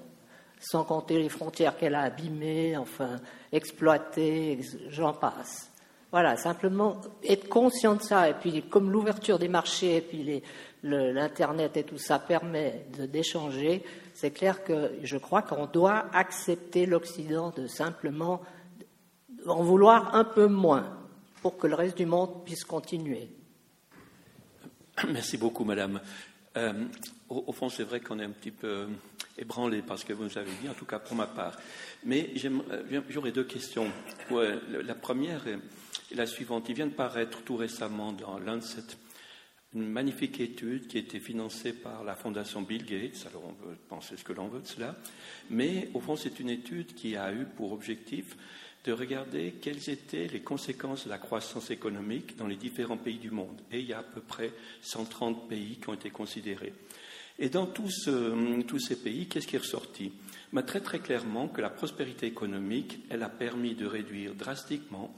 sans 0.58 0.84
compter 0.84 1.18
les 1.18 1.28
frontières 1.28 1.76
qu'elle 1.76 1.94
a 1.94 2.02
abîmées, 2.02 2.76
enfin 2.76 3.16
exploitées, 3.52 4.60
j'en 4.88 5.12
passe. 5.12 5.70
Voilà, 6.12 6.36
simplement 6.36 7.00
être 7.22 7.48
conscient 7.48 7.94
de 7.94 8.02
ça. 8.02 8.28
Et 8.28 8.34
puis, 8.34 8.62
comme 8.62 8.90
l'ouverture 8.90 9.38
des 9.38 9.46
marchés 9.48 9.98
et 9.98 10.00
puis 10.00 10.42
l'Internet 10.82 11.76
et 11.76 11.84
tout 11.84 11.98
ça 11.98 12.18
permet 12.18 12.86
d'échanger, 13.08 13.84
c'est 14.14 14.32
clair 14.32 14.64
que 14.64 14.90
je 15.04 15.16
crois 15.18 15.42
qu'on 15.42 15.66
doit 15.66 16.06
accepter 16.12 16.84
l'Occident 16.84 17.50
de 17.56 17.68
simplement 17.68 18.40
en 19.46 19.62
vouloir 19.62 20.14
un 20.16 20.24
peu 20.24 20.48
moins 20.48 20.99
pour 21.42 21.58
que 21.58 21.66
le 21.66 21.74
reste 21.74 21.96
du 21.96 22.06
monde 22.06 22.44
puisse 22.44 22.64
continuer. 22.64 23.28
Merci 25.08 25.36
beaucoup, 25.36 25.64
Madame. 25.64 26.00
Euh, 26.56 26.84
au, 27.28 27.52
fond, 27.52 27.68
c'est 27.68 27.84
vrai 27.84 28.00
qu'on 28.00 28.18
est 28.18 28.24
un 28.24 28.30
petit 28.30 28.50
peu 28.50 28.88
ébranlé 29.38 29.82
par 29.82 29.98
ce 29.98 30.04
que 30.04 30.12
vous 30.12 30.24
nous 30.24 30.38
avez 30.38 30.50
dit, 30.60 30.68
en 30.68 30.74
tout 30.74 30.84
cas 30.84 30.98
pour 30.98 31.16
ma 31.16 31.26
part. 31.26 31.56
Mais 32.04 32.32
euh, 32.44 33.00
j'aurais 33.08 33.32
deux 33.32 33.44
questions. 33.44 33.90
la 34.30 34.94
première 34.94 35.46
et 35.46 35.58
la 36.14 36.26
suivante. 36.26 36.68
Il 36.68 36.74
vient 36.74 36.86
de 36.86 36.92
paraître 36.92 37.42
tout 37.42 37.56
récemment 37.56 38.12
dans 38.12 38.38
Lancet 38.38 38.96
une 39.74 39.86
magnifique 39.86 40.40
étude 40.40 40.88
qui 40.88 40.96
a 40.96 41.00
été 41.00 41.20
financée 41.20 41.72
par 41.72 42.02
la 42.02 42.16
fondation 42.16 42.62
Bill 42.62 42.84
Gates. 42.84 43.26
Alors 43.28 43.44
on 43.46 43.52
peut 43.52 43.76
penser 43.88 44.16
ce 44.16 44.24
que 44.24 44.32
l'on 44.32 44.48
veut 44.48 44.60
de 44.60 44.66
cela, 44.66 44.96
mais 45.48 45.88
au 45.94 46.00
fond 46.00 46.16
c'est 46.16 46.40
une 46.40 46.50
étude 46.50 46.94
qui 46.94 47.16
a 47.16 47.32
eu 47.32 47.44
pour 47.44 47.72
objectif 47.72 48.36
de 48.84 48.92
regarder 48.92 49.54
quelles 49.60 49.90
étaient 49.90 50.26
les 50.26 50.40
conséquences 50.40 51.04
de 51.04 51.10
la 51.10 51.18
croissance 51.18 51.70
économique 51.70 52.36
dans 52.36 52.46
les 52.46 52.56
différents 52.56 52.96
pays 52.96 53.18
du 53.18 53.30
monde. 53.30 53.60
Et 53.70 53.80
il 53.80 53.86
y 53.86 53.92
a 53.92 53.98
à 53.98 54.02
peu 54.02 54.20
près 54.20 54.52
130 54.82 55.48
pays 55.48 55.76
qui 55.76 55.88
ont 55.88 55.94
été 55.94 56.10
considérés. 56.10 56.72
Et 57.38 57.48
dans 57.48 57.66
tous, 57.66 58.08
tous 58.66 58.78
ces 58.78 58.96
pays, 58.96 59.26
qu'est-ce 59.26 59.46
qui 59.46 59.56
est 59.56 59.60
ressorti? 59.60 60.12
Ben, 60.52 60.62
Très 60.62 60.80
très 60.80 60.98
clairement 60.98 61.48
que 61.48 61.60
la 61.60 61.70
prospérité 61.70 62.26
économique, 62.26 63.00
elle 63.08 63.22
a 63.22 63.28
permis 63.28 63.74
de 63.74 63.86
réduire 63.86 64.34
drastiquement 64.34 65.14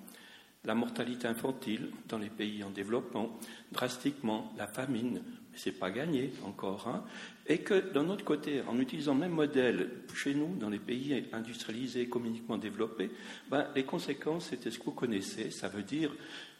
la 0.65 0.75
mortalité 0.75 1.27
infantile 1.27 1.91
dans 2.09 2.19
les 2.19 2.31
pays 2.31 2.63
en 2.63 2.71
développement, 2.71 3.39
drastiquement 3.73 4.53
la 4.57 4.69
famine, 4.69 5.23
mais 5.53 5.59
ce 5.59 5.69
n'est 5.69 5.75
pas 5.75 5.91
gagné 5.91 6.33
encore, 6.45 6.89
hein, 6.89 7.05
et 7.47 7.59
que 7.59 7.93
d'un 7.93 8.09
autre 8.09 8.25
côté, 8.25 8.63
en 8.67 8.79
utilisant 8.79 9.15
le 9.15 9.21
même 9.21 9.33
modèle 9.33 9.91
chez 10.15 10.35
nous, 10.35 10.57
dans 10.57 10.71
les 10.71 10.79
pays 10.79 11.25
industrialisés, 11.33 12.01
économiquement 12.01 12.57
développés, 12.57 13.11
ben, 13.51 13.67
les 13.75 13.85
conséquences, 13.85 14.47
c'était 14.51 14.71
ce 14.71 14.79
que 14.79 14.85
vous 14.85 14.93
connaissez, 14.93 15.51
ça 15.51 15.69
veut 15.69 15.83
dire 15.83 16.13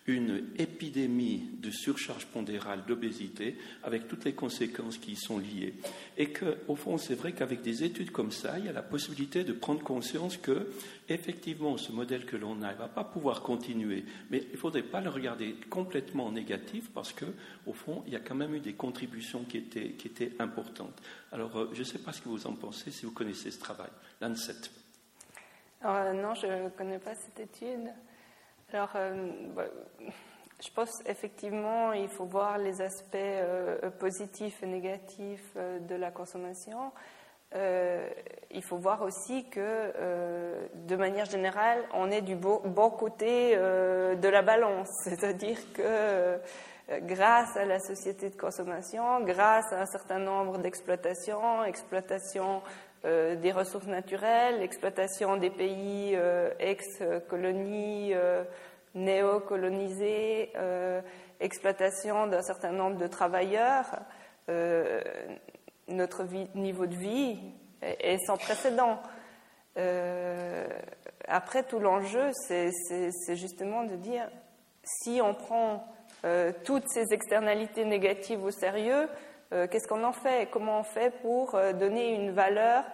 une 0.07 0.45
épidémie 0.59 1.49
de 1.61 1.71
surcharge 1.71 2.27
pondérale 2.27 2.83
d'obésité 2.87 3.57
avec 3.85 4.09
toutes 4.09 4.25
les 4.25 4.33
conséquences 4.33 4.99
qui 4.99 5.13
y 5.13 5.17
sont 5.17 5.39
liées. 5.39 5.75
Et 6.17 6.33
qu'au 6.33 6.75
fond, 6.75 6.99
c'est 6.99 7.15
vrai 7.15 7.33
qu'avec 7.33 7.63
des 7.63 7.85
études 7.85 8.11
comme 8.11 8.33
ça, 8.33 8.59
il 8.59 8.67
y 8.67 8.69
a 8.69 8.73
la 8.73 8.83
possibilité 8.83 9.45
de 9.45 9.53
prendre 9.53 9.83
conscience 9.83 10.37
que, 10.37 10.69
effectivement, 11.09 11.77
ce 11.77 11.93
modèle 11.93 12.27
que 12.27 12.37
l'on 12.37 12.63
a 12.63 12.73
ne 12.73 12.79
va 12.79 12.89
pas 12.89 13.05
pouvoir 13.05 13.43
continuer. 13.43 14.05
Mais 14.31 14.39
il 14.39 14.53
ne 14.53 14.57
faudrait 14.57 14.83
pas 14.83 15.01
le 15.01 15.11
regarder 15.11 15.55
complètement 15.71 16.33
négatif 16.33 16.91
parce 16.93 17.13
qu'au 17.13 17.73
fond, 17.73 18.03
il 18.07 18.13
y 18.13 18.17
a 18.17 18.21
quand 18.21 18.35
même 18.35 18.55
eu 18.55 18.61
des 18.61 18.75
contributions 18.75 19.45
qui 19.45 19.59
étaient, 19.59 19.91
qui 19.91 20.09
étaient 20.09 20.33
importantes. 20.41 21.01
Alors, 21.31 21.57
euh, 21.57 21.71
je 21.75 21.81
ne 21.81 21.85
sais 21.85 21.99
pas 21.99 22.13
ce 22.13 22.21
que 22.21 22.29
vous 22.29 22.47
en 22.47 22.55
pensez, 22.55 22.91
si 22.91 23.07
vous 23.07 23.13
connaissez 23.13 23.51
ce 23.51 23.61
travail. 23.61 23.91
L'ANSET. 24.21 24.71
Euh, 25.85 26.13
non, 26.13 26.35
je 26.35 26.47
ne 26.47 26.69
connais 26.71 26.99
pas 26.99 27.15
cette 27.15 27.41
étude. 27.41 27.93
Alors, 28.73 28.93
euh, 28.97 29.31
bah, 29.55 29.65
je 30.65 30.71
pense 30.71 31.03
effectivement 31.05 31.93
il 31.93 32.09
faut 32.09 32.25
voir 32.25 32.57
les 32.57 32.81
aspects 32.81 33.17
euh, 33.17 33.91
positifs 33.91 34.63
et 34.63 34.67
négatifs 34.67 35.53
euh, 35.57 35.79
de 35.81 35.95
la 35.95 36.11
consommation. 36.11 36.93
il 37.55 38.65
faut 38.65 38.79
voir 38.79 39.03
aussi 39.03 39.45
que, 39.51 39.93
de 40.75 40.97
manière 40.97 41.27
générale, 41.27 41.85
on 41.93 42.11
est 42.11 42.23
du 42.23 42.35
bon 42.35 42.91
côté 42.91 43.55
de 43.55 44.29
la 44.29 44.41
balance, 44.41 44.89
c'est-à-dire 45.05 45.59
que 45.75 46.41
grâce 47.03 47.55
à 47.59 47.67
la 47.67 47.79
société 47.79 48.31
de 48.31 48.37
consommation, 48.37 49.21
grâce 49.21 49.71
à 49.71 49.83
un 49.83 49.87
certain 49.87 50.19
nombre 50.19 50.57
d'exploitations, 50.57 51.63
exploitation 51.65 52.63
euh, 53.05 53.35
des 53.35 53.51
ressources 53.51 53.89
naturelles, 53.89 54.63
exploitation 54.63 55.37
des 55.37 55.51
pays 55.51 56.13
euh, 56.15 56.51
ex-colonies, 56.61 58.15
euh, 58.15 58.45
néo-colonisés, 58.95 60.53
exploitation 61.41 62.29
d'un 62.29 62.43
certain 62.43 62.71
nombre 62.73 62.99
de 62.99 63.07
travailleurs, 63.07 63.87
notre 65.89 66.25
niveau 66.55 66.85
de 66.85 66.95
vie 66.95 67.39
est, 67.81 68.19
sans 68.27 68.37
précédent. 68.37 69.01
après, 71.27 71.63
tout 71.63 71.79
l'enjeu, 71.79 72.31
c'est 72.35 73.35
justement 73.35 73.85
de 73.85 73.97
dire 73.97 74.29
si 74.85 75.23
on 75.23 75.33
prend 75.33 75.87
toutes 76.65 76.89
ces 76.91 77.15
externalités 77.15 77.87
négatives 77.87 78.45
au 78.45 78.51
sérieux, 78.51 79.09
euh, 79.09 79.32
qu'est-ce 79.67 79.87
qu'on 79.87 80.05
en 80.05 80.13
fait 80.13 80.49
Comment 80.51 80.81
on 80.81 80.85
fait 80.85 81.13
pour 81.21 81.55
euh, 81.55 81.73
donner 81.73 82.15
une 82.15 82.31
valeur 82.31 82.85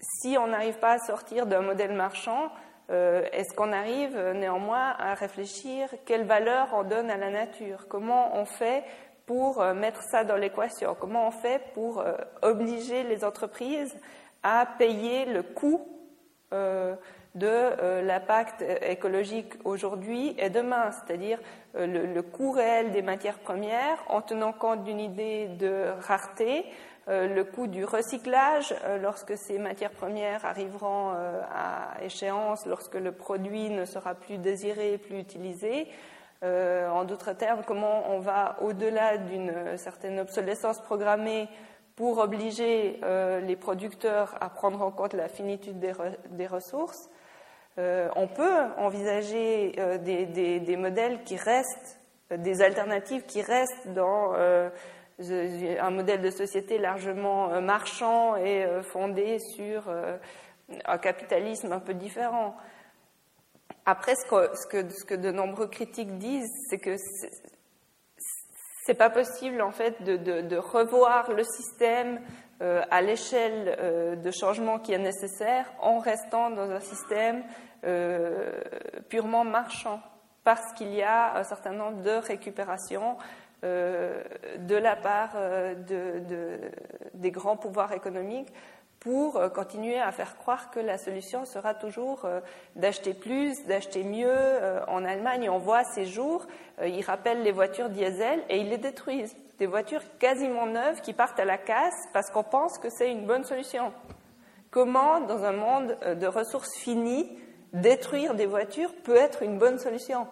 Si 0.00 0.36
on 0.38 0.46
n'arrive 0.46 0.78
pas 0.78 0.92
à 0.92 0.98
sortir 0.98 1.46
d'un 1.46 1.60
modèle 1.60 1.92
marchand, 1.92 2.50
euh, 2.90 3.24
est-ce 3.32 3.54
qu'on 3.54 3.72
arrive 3.72 4.18
néanmoins 4.34 4.94
à 4.98 5.14
réfléchir 5.14 5.88
quelle 6.06 6.24
valeur 6.24 6.68
on 6.72 6.84
donne 6.84 7.10
à 7.10 7.16
la 7.16 7.30
nature? 7.30 7.86
Comment 7.88 8.36
on 8.36 8.44
fait 8.44 8.84
pour 9.26 9.64
mettre 9.74 10.02
ça 10.02 10.24
dans 10.24 10.36
l'équation? 10.36 10.96
Comment 10.98 11.28
on 11.28 11.30
fait 11.30 11.62
pour 11.74 12.04
obliger 12.42 13.04
les 13.04 13.24
entreprises 13.24 13.96
à 14.42 14.66
payer 14.78 15.26
le 15.26 15.42
coût 15.44 15.86
de 17.34 17.46
euh, 17.48 18.02
l'impact 18.02 18.62
écologique 18.82 19.54
aujourd'hui 19.64 20.34
et 20.38 20.50
demain, 20.50 20.90
c'est-à-dire 20.92 21.38
euh, 21.76 21.86
le, 21.86 22.22
coût 22.22 22.50
réel 22.50 22.92
des 22.92 23.00
matières 23.00 23.38
premières 23.38 23.98
en 24.08 24.20
tenant 24.20 24.52
compte 24.52 24.84
d'une 24.84 25.00
idée 25.00 25.48
de 25.48 25.86
rareté, 26.00 26.66
euh, 27.08 27.34
le 27.34 27.44
coût 27.44 27.66
du 27.66 27.84
recyclage 27.84 28.74
lorsque 29.00 29.36
ces 29.36 29.58
matières 29.58 29.92
premières 29.92 30.44
arriveront 30.44 31.12
à 31.50 32.02
échéance, 32.02 32.66
lorsque 32.66 32.94
le 32.94 33.12
produit 33.12 33.70
ne 33.70 33.86
sera 33.86 34.14
plus 34.14 34.38
désiré, 34.38 34.98
plus 34.98 35.18
utilisé. 35.18 35.88
en 36.42 37.04
d'autres 37.04 37.32
termes, 37.32 37.62
comment 37.66 38.10
on 38.10 38.18
va 38.18 38.56
au-delà 38.60 39.16
d'une 39.16 39.76
certaine 39.78 40.20
obsolescence 40.20 40.80
programmée 40.80 41.48
pour 41.96 42.18
obliger 42.18 43.00
les 43.46 43.56
producteurs 43.56 44.34
à 44.40 44.48
prendre 44.48 44.82
en 44.82 44.90
compte 44.90 45.14
la 45.14 45.28
finitude 45.28 45.78
des 45.78 46.46
ressources. 46.46 47.08
Euh, 47.78 48.08
on 48.16 48.28
peut 48.28 48.58
envisager 48.76 49.72
euh, 49.78 49.96
des, 49.96 50.76
modèles 50.76 51.22
qui 51.24 51.36
restent, 51.36 51.98
euh, 52.30 52.36
des 52.36 52.60
alternatives 52.60 53.22
qui 53.22 53.40
restent 53.40 53.88
dans 53.88 54.34
un 55.18 55.90
modèle 55.90 56.20
de 56.20 56.30
société 56.30 56.78
largement 56.78 57.60
marchand 57.60 58.36
et 58.36 58.66
fondé 58.82 59.38
sur 59.38 59.84
un 60.84 60.98
capitalisme 60.98 61.70
un 61.70 61.78
peu 61.78 61.94
différent. 61.94 62.56
Après, 63.86 64.14
ce 64.16 64.66
que, 64.66 65.14
de 65.14 65.30
nombreux 65.30 65.68
critiques 65.68 66.18
disent, 66.18 66.50
c'est 66.68 66.78
que 66.78 66.96
c'est 68.84 68.94
pas 68.94 69.10
possible 69.10 69.62
en 69.62 69.70
fait 69.70 70.02
de 70.02 70.56
revoir 70.56 71.30
le 71.30 71.44
système 71.44 72.20
à 72.90 73.02
l'échelle 73.02 73.76
euh, 73.80 74.16
de 74.16 74.30
changement 74.30 74.78
qui 74.78 74.92
est 74.92 74.98
nécessaire 74.98 75.72
en 75.80 75.98
restant 75.98 76.50
dans 76.50 76.70
un 76.70 76.80
système 76.80 77.42
euh, 77.84 78.52
purement 79.08 79.44
marchand, 79.44 80.00
parce 80.44 80.72
qu'il 80.74 80.94
y 80.94 81.02
a 81.02 81.36
un 81.36 81.42
certain 81.42 81.72
nombre 81.72 82.02
de 82.02 82.10
récupérations 82.10 83.16
de 83.62 84.74
la 84.74 84.96
part 84.96 85.36
des 87.14 87.30
grands 87.30 87.56
pouvoirs 87.56 87.92
économiques 87.92 88.52
pour 88.98 89.40
continuer 89.52 90.00
à 90.00 90.10
faire 90.10 90.36
croire 90.36 90.72
que 90.72 90.80
la 90.80 90.98
solution 90.98 91.44
sera 91.44 91.72
toujours 91.72 92.26
d'acheter 92.74 93.14
plus, 93.14 93.64
d'acheter 93.66 94.02
mieux. 94.02 94.34
En 94.88 95.04
Allemagne, 95.04 95.48
on 95.48 95.58
voit 95.58 95.84
ces 95.84 96.06
jours, 96.06 96.44
ils 96.84 97.04
rappellent 97.04 97.44
les 97.44 97.52
voitures 97.52 97.88
diesel 97.88 98.42
et 98.48 98.58
ils 98.58 98.68
les 98.68 98.78
détruisent 98.78 99.36
des 99.62 99.68
voitures 99.68 100.02
quasiment 100.18 100.66
neuves 100.66 101.02
qui 101.02 101.12
partent 101.12 101.38
à 101.38 101.44
la 101.44 101.56
casse 101.56 102.08
parce 102.12 102.30
qu'on 102.30 102.42
pense 102.42 102.78
que 102.78 102.90
c'est 102.90 103.12
une 103.12 103.26
bonne 103.26 103.44
solution. 103.44 103.92
Comment, 104.72 105.20
dans 105.20 105.44
un 105.44 105.52
monde 105.52 105.96
euh, 106.02 106.16
de 106.16 106.26
ressources 106.26 106.76
finies, 106.80 107.38
détruire 107.72 108.34
des 108.34 108.46
voitures 108.46 108.92
peut 109.04 109.14
être 109.14 109.44
une 109.44 109.58
bonne 109.58 109.78
solution? 109.78 110.26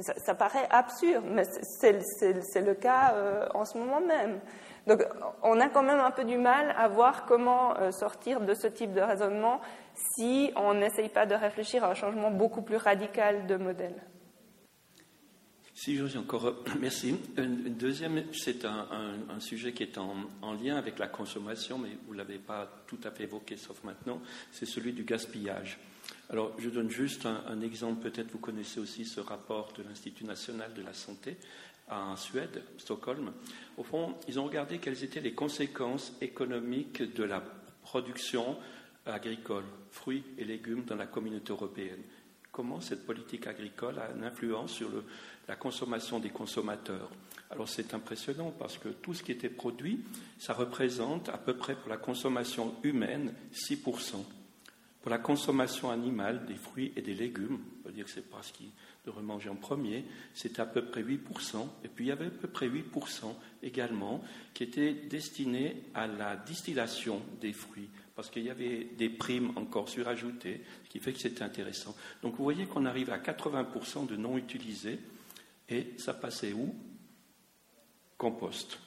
Ça, 0.00 0.34
paraît 0.34 0.66
absurde, 0.70 1.26
mais 1.28 1.42
c'est 1.44 2.60
le 2.62 2.72
cas 2.72 3.12
euh, 3.12 3.46
en 3.52 3.66
ce 3.66 3.76
moment 3.76 4.00
même. 4.00 4.40
Donc 4.86 5.04
on 5.42 5.60
a 5.60 5.68
quand 5.68 5.82
même 5.82 6.00
un 6.00 6.10
peu 6.10 6.24
du 6.24 6.38
mal 6.38 6.74
à 6.78 6.88
voir 6.88 7.26
comment 7.26 7.76
euh, 7.76 7.90
sortir 7.90 8.40
de 8.40 8.54
ce 8.54 8.66
type 8.66 8.94
de 8.94 9.02
raisonnement 9.02 9.60
si 10.16 10.52
on 10.56 10.72
n'essaye 10.72 11.10
pas 11.10 11.26
de 11.26 11.34
réfléchir 11.34 11.84
à 11.84 11.90
un 11.90 11.94
changement 11.94 12.30
beaucoup 12.30 12.62
plus 12.62 12.78
radical 12.78 13.46
de 13.46 13.56
modèle. 13.56 14.02
Si 15.76 15.96
j'ose 15.96 16.16
encore, 16.16 16.54
merci. 16.80 17.16
Une 17.36 17.74
deuxième, 17.74 18.22
c'est 18.32 18.64
un, 18.64 19.40
sujet 19.40 19.72
qui 19.72 19.82
est 19.82 19.98
en, 19.98 20.52
lien 20.62 20.76
avec 20.76 21.00
la 21.00 21.08
consommation, 21.08 21.78
mais 21.78 21.90
vous 22.06 22.12
ne 22.12 22.18
l'avez 22.18 22.38
pas 22.38 22.84
tout 22.86 22.98
à 23.02 23.10
fait 23.10 23.24
évoqué, 23.24 23.56
sauf 23.56 23.82
maintenant, 23.82 24.22
c'est 24.52 24.66
celui 24.66 24.92
du 24.92 25.02
gaspillage. 25.02 25.78
Alors, 26.30 26.54
je 26.58 26.70
donne 26.70 26.90
juste 26.90 27.26
un, 27.26 27.60
exemple, 27.60 28.08
peut-être 28.08 28.30
vous 28.30 28.38
connaissez 28.38 28.78
aussi 28.78 29.04
ce 29.04 29.18
rapport 29.18 29.72
de 29.76 29.82
l'Institut 29.82 30.24
national 30.24 30.72
de 30.74 30.82
la 30.82 30.94
santé 30.94 31.36
en 31.90 32.16
Suède, 32.16 32.62
Stockholm. 32.78 33.32
Au 33.76 33.82
fond, 33.82 34.14
ils 34.28 34.38
ont 34.38 34.44
regardé 34.44 34.78
quelles 34.78 35.02
étaient 35.02 35.20
les 35.20 35.34
conséquences 35.34 36.12
économiques 36.20 37.02
de 37.14 37.24
la 37.24 37.42
production 37.82 38.56
agricole, 39.06 39.64
fruits 39.90 40.22
et 40.38 40.44
légumes 40.44 40.84
dans 40.84 40.96
la 40.96 41.06
communauté 41.06 41.50
européenne 41.50 42.02
comment 42.54 42.80
cette 42.80 43.04
politique 43.04 43.48
agricole 43.48 43.98
a 43.98 44.16
une 44.16 44.22
influence 44.22 44.70
sur 44.70 44.88
la 45.48 45.56
consommation 45.56 46.20
des 46.20 46.30
consommateurs. 46.30 47.10
Alors 47.50 47.68
c'est 47.68 47.94
impressionnant 47.94 48.54
parce 48.56 48.78
que 48.78 48.88
tout 48.88 49.12
ce 49.12 49.24
qui 49.24 49.32
était 49.32 49.48
produit, 49.48 50.04
ça 50.38 50.54
représente 50.54 51.28
à 51.28 51.36
peu 51.36 51.56
près 51.56 51.74
pour 51.74 51.90
la 51.90 51.96
consommation 51.96 52.76
humaine 52.84 53.34
6%. 53.52 54.24
Pour 55.02 55.10
la 55.10 55.18
consommation 55.18 55.90
animale 55.90 56.46
des 56.46 56.54
fruits 56.54 56.92
et 56.96 57.02
des 57.02 57.12
légumes, 57.12 57.58
on 57.80 57.88
peut 57.88 57.92
dire 57.92 58.04
que 58.04 58.10
c'est 58.10 58.30
pas 58.30 58.42
ce 58.42 58.52
qui 58.52 58.70
devrait 59.04 59.22
manger 59.22 59.50
en 59.50 59.56
premier, 59.56 60.04
c'était 60.32 60.60
à 60.60 60.66
peu 60.66 60.84
près 60.86 61.02
8%. 61.02 61.18
Et 61.84 61.88
puis 61.88 62.06
il 62.06 62.08
y 62.08 62.12
avait 62.12 62.26
à 62.26 62.30
peu 62.30 62.48
près 62.48 62.68
8% 62.68 63.34
également 63.64 64.22
qui 64.54 64.62
étaient 64.62 64.94
destinés 64.94 65.82
à 65.92 66.06
la 66.06 66.36
distillation 66.36 67.20
des 67.40 67.52
fruits 67.52 67.90
parce 68.14 68.30
qu'il 68.30 68.44
y 68.44 68.50
avait 68.50 68.84
des 68.96 69.08
primes 69.08 69.52
encore 69.56 69.88
surajoutées, 69.88 70.60
ce 70.84 70.90
qui 70.90 71.00
fait 71.00 71.12
que 71.12 71.18
c'était 71.18 71.42
intéressant. 71.42 71.94
Donc 72.22 72.36
vous 72.36 72.44
voyez 72.44 72.66
qu'on 72.66 72.86
arrive 72.86 73.10
à 73.10 73.18
80% 73.18 74.06
de 74.06 74.16
non 74.16 74.36
utilisés, 74.36 75.00
et 75.68 75.94
ça 75.96 76.14
passait 76.14 76.52
où? 76.52 76.74
Compost. 78.16 78.78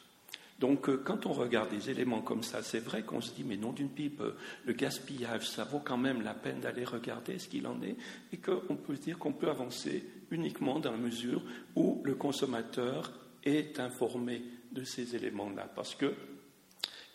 Donc 0.59 0.89
euh, 0.89 1.01
quand 1.03 1.25
on 1.25 1.33
regarde 1.33 1.69
des 1.69 1.89
éléments 1.89 2.21
comme 2.21 2.43
ça, 2.43 2.63
c'est 2.63 2.79
vrai 2.79 3.03
qu'on 3.03 3.21
se 3.21 3.31
dit, 3.33 3.43
mais 3.43 3.57
non 3.57 3.73
d'une 3.73 3.89
pipe, 3.89 4.21
euh, 4.21 4.35
le 4.65 4.73
gaspillage, 4.73 5.47
ça 5.49 5.63
vaut 5.65 5.81
quand 5.83 5.97
même 5.97 6.21
la 6.21 6.33
peine 6.33 6.59
d'aller 6.59 6.85
regarder 6.85 7.37
ce 7.37 7.47
qu'il 7.47 7.67
en 7.67 7.81
est, 7.81 7.95
et 8.31 8.37
qu'on 8.37 8.75
peut 8.75 8.95
dire 8.95 9.19
qu'on 9.19 9.33
peut 9.33 9.49
avancer 9.49 10.03
uniquement 10.31 10.79
dans 10.79 10.91
la 10.91 10.97
mesure 10.97 11.41
où 11.75 12.01
le 12.03 12.15
consommateur 12.15 13.11
est 13.43 13.79
informé 13.79 14.41
de 14.71 14.83
ces 14.83 15.15
éléments-là. 15.15 15.69
Parce 15.75 15.95
que 15.95 16.13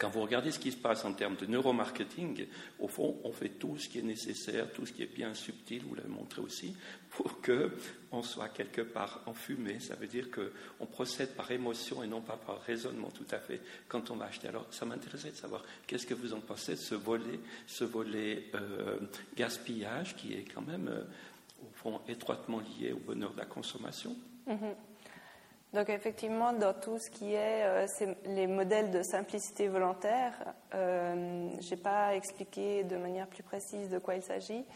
quand 0.03 0.09
vous 0.09 0.23
regardez 0.23 0.51
ce 0.51 0.59
qui 0.59 0.73
se 0.73 0.77
passe 0.77 1.05
en 1.05 1.13
termes 1.13 1.37
de 1.37 1.47
neuromarketing, 1.47 2.49
au 2.81 2.89
fond, 2.89 3.21
on 3.23 3.31
fait 3.31 3.51
tout 3.51 3.79
ce 3.79 3.89
qui 3.89 4.01
est 4.01 4.03
nécessaire, 4.03 4.73
tout 4.73 4.85
ce 4.85 4.93
qui 4.93 5.05
est 5.05 5.15
bien 5.15 5.33
subtil, 5.33 5.85
vous 5.85 5.95
l'avez 5.95 6.09
montré 6.09 6.41
aussi, 6.41 6.75
pour 7.11 7.41
qu'on 7.41 8.23
soit 8.25 8.49
quelque 8.49 8.81
part 8.81 9.21
enfumé. 9.27 9.79
Ça 9.79 9.95
veut 9.95 10.09
dire 10.09 10.27
qu'on 10.33 10.87
procède 10.87 11.37
par 11.37 11.49
émotion 11.53 12.03
et 12.03 12.09
non 12.09 12.21
pas 12.21 12.37
par 12.37 12.61
raisonnement 12.63 13.11
tout 13.13 13.29
à 13.31 13.39
fait 13.39 13.61
quand 13.87 14.11
on 14.11 14.17
va 14.17 14.25
acheter. 14.25 14.49
Alors, 14.49 14.67
ça 14.73 14.85
m'intéressait 14.85 15.31
de 15.31 15.37
savoir 15.37 15.63
qu'est-ce 15.87 16.07
que 16.09 16.15
vous 16.15 16.35
en 16.35 16.41
pensez 16.41 16.73
de 16.73 16.79
ce 16.79 16.97
volet, 16.97 17.39
ce 17.69 17.85
volet 17.85 18.47
euh, 18.57 18.99
gaspillage 19.37 20.17
qui 20.17 20.33
est 20.33 20.47
quand 20.53 20.63
même, 20.63 20.89
euh, 20.89 21.05
au 21.63 21.71
fond, 21.75 22.01
étroitement 22.09 22.59
lié 22.59 22.91
au 22.93 22.99
bonheur 22.99 23.35
de 23.35 23.39
la 23.39 23.47
consommation? 23.47 24.17
Mm-hmm. 24.49 24.75
Donc 25.73 25.89
effectivement, 25.89 26.53
dans 26.53 26.75
tout 26.75 26.99
ce 26.99 27.09
qui 27.09 27.33
est 27.33 27.65
euh, 27.65 27.87
les 28.27 28.47
modèles 28.47 28.91
de 28.91 29.03
simplicité 29.03 29.69
volontaire, 29.69 30.35
euh, 30.75 31.49
je 31.61 31.71
n'ai 31.71 31.81
pas 31.81 32.15
expliqué 32.15 32.85
de 32.85 32.97
manière 32.97 33.27
plus 33.27 33.43
précise 33.43 33.89
de 33.89 33.99
quoi 33.99 34.15
il 34.15 34.23
s'agit. 34.23 34.67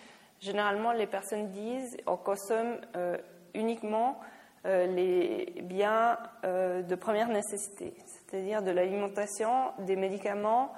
Généralement, 0.41 0.93
les 0.93 1.07
personnes 1.07 1.51
disent 1.51 1.99
on 2.07 2.17
consomme 2.17 2.79
euh, 2.97 3.19
uniquement 3.55 4.19
les 4.65 5.63
biens 5.63 6.19
de 6.43 6.95
première 6.97 7.29
nécessité, 7.29 7.95
c'est-à-dire 8.05 8.63
de 8.63 8.73
l'alimentation, 8.73 9.71
des 9.79 9.95
médicaments 9.95 10.73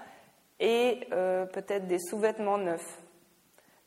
et 0.61 1.09
peut-être 1.09 1.87
des 1.87 1.99
sous-vêtements 1.99 2.59
neufs. 2.59 3.01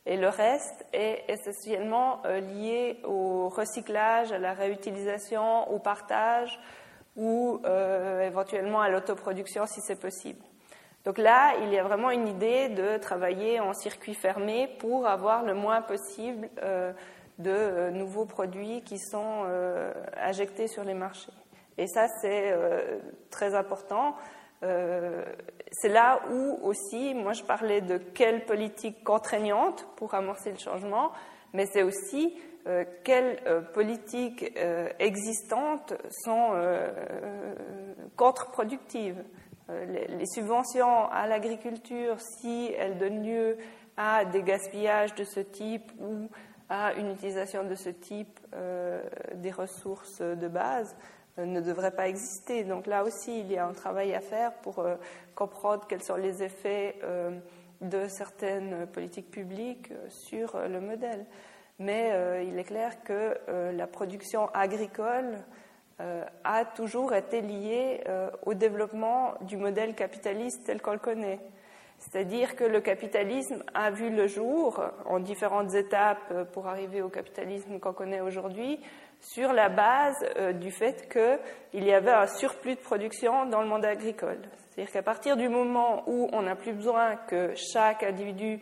Et 0.04 0.16
le 0.16 0.28
reste 0.28 0.84
est 0.92 1.24
essentiellement 1.28 2.22
lié 2.24 2.98
au 3.04 3.48
recyclage, 3.48 4.32
à 4.32 4.38
la 4.38 4.52
réutilisation, 4.52 5.70
au 5.72 5.78
partage 5.78 6.58
ou 7.14 7.60
éventuellement 8.20 8.80
à 8.80 8.88
l'autoproduction 8.88 9.64
si 9.66 9.80
c'est 9.80 10.00
possible. 10.00 10.42
Donc 11.04 11.18
là, 11.18 11.54
il 11.62 11.72
y 11.72 11.78
a 11.78 11.82
vraiment 11.82 12.10
une 12.10 12.28
idée 12.28 12.68
de 12.68 12.96
travailler 12.96 13.58
en 13.58 13.72
circuit 13.72 14.14
fermé 14.14 14.68
pour 14.78 15.06
avoir 15.06 15.42
le 15.42 15.54
moins 15.54 15.82
possible 15.82 16.48
euh, 16.62 16.92
de 17.38 17.50
euh, 17.50 17.90
nouveaux 17.90 18.24
produits 18.24 18.82
qui 18.82 18.98
sont 18.98 19.42
euh, 19.46 19.92
injectés 20.16 20.68
sur 20.68 20.84
les 20.84 20.94
marchés. 20.94 21.32
Et 21.76 21.86
ça, 21.86 22.06
c'est 22.20 22.54
très 23.30 23.54
important. 23.54 24.14
C'est 24.62 25.88
là 25.88 26.20
où 26.30 26.58
aussi, 26.62 27.14
moi 27.14 27.32
je 27.32 27.42
parlais 27.42 27.80
de 27.80 27.98
quelle 27.98 28.44
politique 28.44 29.02
contraignante 29.02 29.86
pour 29.96 30.14
amorcer 30.14 30.52
le 30.52 30.58
changement, 30.58 31.10
mais 31.52 31.66
c'est 31.66 31.82
aussi 31.82 32.34
quelles 33.02 33.42
politiques 33.74 34.56
existantes 35.00 35.94
sont 36.24 36.52
contre-productives. 38.16 39.22
Euh, 39.70 39.84
les, 40.08 40.26
subventions 40.26 41.08
à 41.10 41.26
l'agriculture, 41.26 42.16
si 42.20 42.72
elles 42.76 42.98
donnent 42.98 43.24
lieu 43.24 43.56
à 43.96 44.24
des 44.24 44.42
gaspillages 44.42 45.14
de 45.14 45.24
ce 45.24 45.40
type 45.40 45.92
ou 46.00 46.28
à 46.68 46.94
une 46.94 47.12
utilisation 47.12 47.64
de 47.64 47.74
ce 47.74 47.90
type 47.90 48.40
euh, 48.54 49.02
des 49.34 49.50
ressources 49.50 50.20
de 50.20 50.48
base, 50.48 50.96
euh, 50.96 50.98
ne 51.38 51.60
devraient 51.60 51.94
pas 51.94 52.08
exister. 52.08 52.64
Donc 52.64 52.86
là 52.86 53.04
aussi, 53.04 53.40
il 53.40 53.50
y 53.50 53.56
a 53.56 53.66
un 53.66 53.72
travail 53.72 54.14
à 54.14 54.20
faire 54.20 54.52
pour 54.54 54.84
comprendre 55.34 55.86
quels 55.88 56.02
sont 56.02 56.16
les 56.16 56.42
effets 56.42 56.96
de 57.80 58.06
certaines 58.08 58.86
politiques 58.86 59.30
publiques 59.30 59.92
sur 60.08 60.58
le 60.68 60.80
modèle. 60.80 61.24
Mais 61.78 62.12
il 62.46 62.58
est 62.58 62.64
clair 62.64 63.02
que 63.02 63.36
la 63.72 63.86
production 63.86 64.48
agricole 64.52 65.38
euh, 66.02 66.24
a 66.42 66.64
toujours 66.64 67.12
été 67.14 67.42
lié 67.42 68.00
euh, 68.08 68.30
au 68.46 68.54
développement 68.54 69.34
du 69.42 69.56
modèle 69.56 69.94
capitaliste 69.94 70.64
tel 70.64 70.80
qu'on 70.80 70.92
le 70.92 70.98
connaît. 70.98 71.38
C'est-à-dire 71.98 72.56
que 72.56 72.64
le 72.64 72.80
capitalisme 72.80 73.62
a 73.74 73.90
vu 73.90 74.10
le 74.10 74.26
jour 74.26 74.82
en 75.04 75.20
différentes 75.20 75.74
étapes 75.74 76.32
euh, 76.32 76.44
pour 76.44 76.66
arriver 76.66 77.02
au 77.02 77.08
capitalisme 77.08 77.78
qu'on 77.78 77.92
connaît 77.92 78.20
aujourd'hui 78.20 78.80
sur 79.22 79.52
la 79.52 79.70
base 79.70 80.18
du 80.60 80.70
fait 80.70 81.08
qu'il 81.08 81.84
y 81.84 81.92
avait 81.92 82.12
un 82.12 82.26
surplus 82.26 82.74
de 82.74 82.80
production 82.80 83.46
dans 83.46 83.62
le 83.62 83.68
monde 83.68 83.84
agricole. 83.84 84.40
C'est-à-dire 84.68 84.92
qu'à 84.92 85.02
partir 85.02 85.36
du 85.36 85.48
moment 85.48 86.02
où 86.06 86.28
on 86.32 86.42
n'a 86.42 86.56
plus 86.56 86.72
besoin 86.72 87.16
que 87.16 87.54
chaque 87.54 88.02
individu 88.02 88.60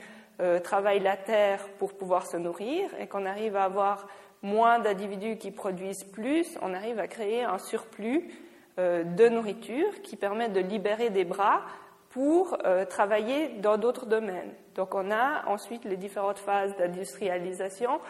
travaille 0.63 1.01
la 1.01 1.17
terre 1.17 1.67
pour 1.79 1.95
pouvoir 1.95 2.27
se 2.27 2.37
nourrir 2.37 2.89
et 2.99 3.07
qu'on 3.07 3.27
arrive 3.27 3.57
à 3.57 3.65
avoir 3.65 4.07
moins 4.43 4.79
d'individus 4.79 5.37
qui 5.37 5.51
produisent 5.51 6.05
plus, 6.05 6.59
on 6.63 6.75
arrive 6.75 6.99
à 6.99 7.09
créer 7.09 7.43
un 7.43 7.59
surplus 7.59 8.31
euh, 8.79 9.05
de 9.05 9.29
nourriture 9.29 10.01
qui 10.03 10.17
permet 10.17 10.49
de 10.49 10.61
libérer 10.61 11.11
des 11.11 11.25
bras 11.25 11.63
pour 12.11 12.57
euh, 12.65 12.85
travailler 12.85 13.49
dans 13.61 13.77
d'autres 13.77 14.07
domaines. 14.07 14.53
Donc 14.75 14.95
on 14.95 15.11
a 15.11 15.47
ensuite 15.47 15.85
les 15.85 15.97
différentes 15.97 16.39
phases 16.39 16.75
d'industrialisation 16.77 18.01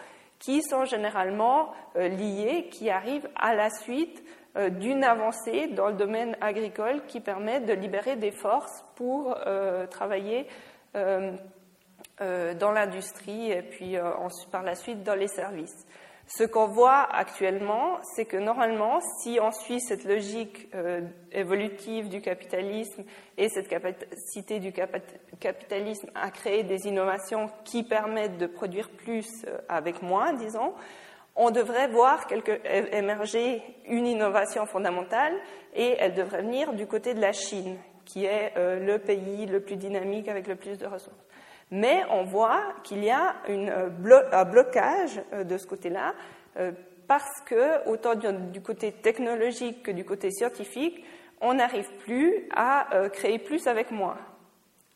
qui 0.41 0.61
sont 0.61 0.83
généralement 0.83 1.71
euh, 1.95 2.09
liées, 2.09 2.67
qui 2.69 2.89
arrivent 2.89 3.29
à 3.35 3.55
la 3.55 3.69
suite 3.69 4.23
d'une 4.81 5.05
avancée 5.05 5.67
dans 5.67 5.87
le 5.87 5.93
domaine 5.93 6.35
agricole 6.41 7.05
qui 7.07 7.21
permet 7.21 7.61
de 7.61 7.71
libérer 7.71 8.17
des 8.17 8.31
forces 8.31 8.83
pour 8.95 9.33
travailler 9.89 10.45
dans 10.93 12.71
l'industrie 12.73 13.49
et 13.49 13.61
puis 13.61 13.95
par 14.51 14.63
la 14.63 14.75
suite 14.75 15.03
dans 15.03 15.15
les 15.15 15.29
services. 15.29 15.87
Ce 16.37 16.45
qu'on 16.45 16.67
voit 16.67 17.13
actuellement, 17.13 17.97
c'est 18.03 18.23
que 18.23 18.37
normalement, 18.37 19.01
si 19.21 19.37
on 19.41 19.51
suit 19.51 19.81
cette 19.81 20.05
logique 20.05 20.69
euh, 20.73 21.01
évolutive 21.33 22.07
du 22.07 22.21
capitalisme 22.21 23.03
et 23.37 23.49
cette 23.49 23.67
capacité 23.67 24.59
du 24.59 24.71
capitalisme 24.71 26.07
à 26.15 26.31
créer 26.31 26.63
des 26.63 26.87
innovations 26.87 27.49
qui 27.65 27.83
permettent 27.83 28.37
de 28.37 28.47
produire 28.47 28.89
plus 28.91 29.27
euh, 29.45 29.57
avec 29.67 30.01
moins, 30.01 30.31
disons, 30.31 30.73
on 31.35 31.51
devrait 31.51 31.89
voir 31.89 32.25
quelque, 32.27 32.61
émerger 32.95 33.61
une 33.87 34.07
innovation 34.07 34.65
fondamentale 34.65 35.33
et 35.73 35.97
elle 35.99 36.13
devrait 36.13 36.43
venir 36.43 36.71
du 36.73 36.87
côté 36.87 37.13
de 37.13 37.19
la 37.19 37.33
Chine, 37.33 37.77
qui 38.05 38.23
est 38.23 38.53
euh, 38.55 38.79
le 38.79 38.99
pays 38.99 39.47
le 39.47 39.59
plus 39.59 39.75
dynamique 39.75 40.29
avec 40.29 40.47
le 40.47 40.55
plus 40.55 40.77
de 40.77 40.85
ressources. 40.85 41.27
Mais 41.71 42.03
on 42.09 42.23
voit 42.23 42.61
qu'il 42.83 43.03
y 43.03 43.09
a 43.09 43.33
euh, 43.49 43.89
un 44.33 44.43
blocage 44.43 45.21
euh, 45.31 45.45
de 45.45 45.57
ce 45.57 45.65
côté-là, 45.65 46.13
euh, 46.57 46.73
parce 47.07 47.41
que, 47.45 47.87
autant 47.89 48.15
du 48.15 48.61
côté 48.61 48.91
technologique 48.91 49.83
que 49.83 49.91
du 49.91 50.03
côté 50.03 50.31
scientifique, 50.31 51.03
on 51.39 51.55
n'arrive 51.55 51.89
plus 52.05 52.47
à 52.55 52.87
créer 53.11 53.39
plus 53.39 53.65
avec 53.67 53.89
moins. 53.91 54.17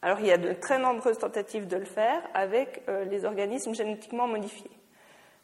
Alors 0.01 0.19
il 0.19 0.27
y 0.27 0.31
a 0.31 0.37
de 0.37 0.53
très 0.53 0.77
nombreuses 0.77 1.17
tentatives 1.17 1.67
de 1.67 1.75
le 1.75 1.85
faire 1.85 2.21
avec 2.35 2.83
les 3.09 3.25
organismes 3.25 3.73
génétiquement 3.73 4.27
modifiés. 4.27 4.69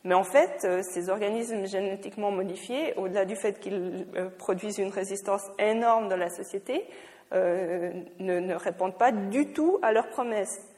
Mais 0.03 0.13
en 0.13 0.23
fait, 0.23 0.65
ces 0.83 1.09
organismes 1.09 1.65
génétiquement 1.65 2.31
modifiés, 2.31 2.93
au-delà 2.97 3.25
du 3.25 3.35
fait 3.35 3.59
qu'ils 3.59 4.05
produisent 4.37 4.77
une 4.77 4.91
résistance 4.91 5.49
énorme 5.57 6.07
dans 6.07 6.17
la 6.17 6.29
société, 6.29 6.85
ne, 7.33 8.53
répondent 8.53 8.97
pas 8.97 9.11
du 9.11 9.51
tout 9.53 9.79
à 9.81 9.91
leurs 9.91 10.07
promesses 10.09 10.70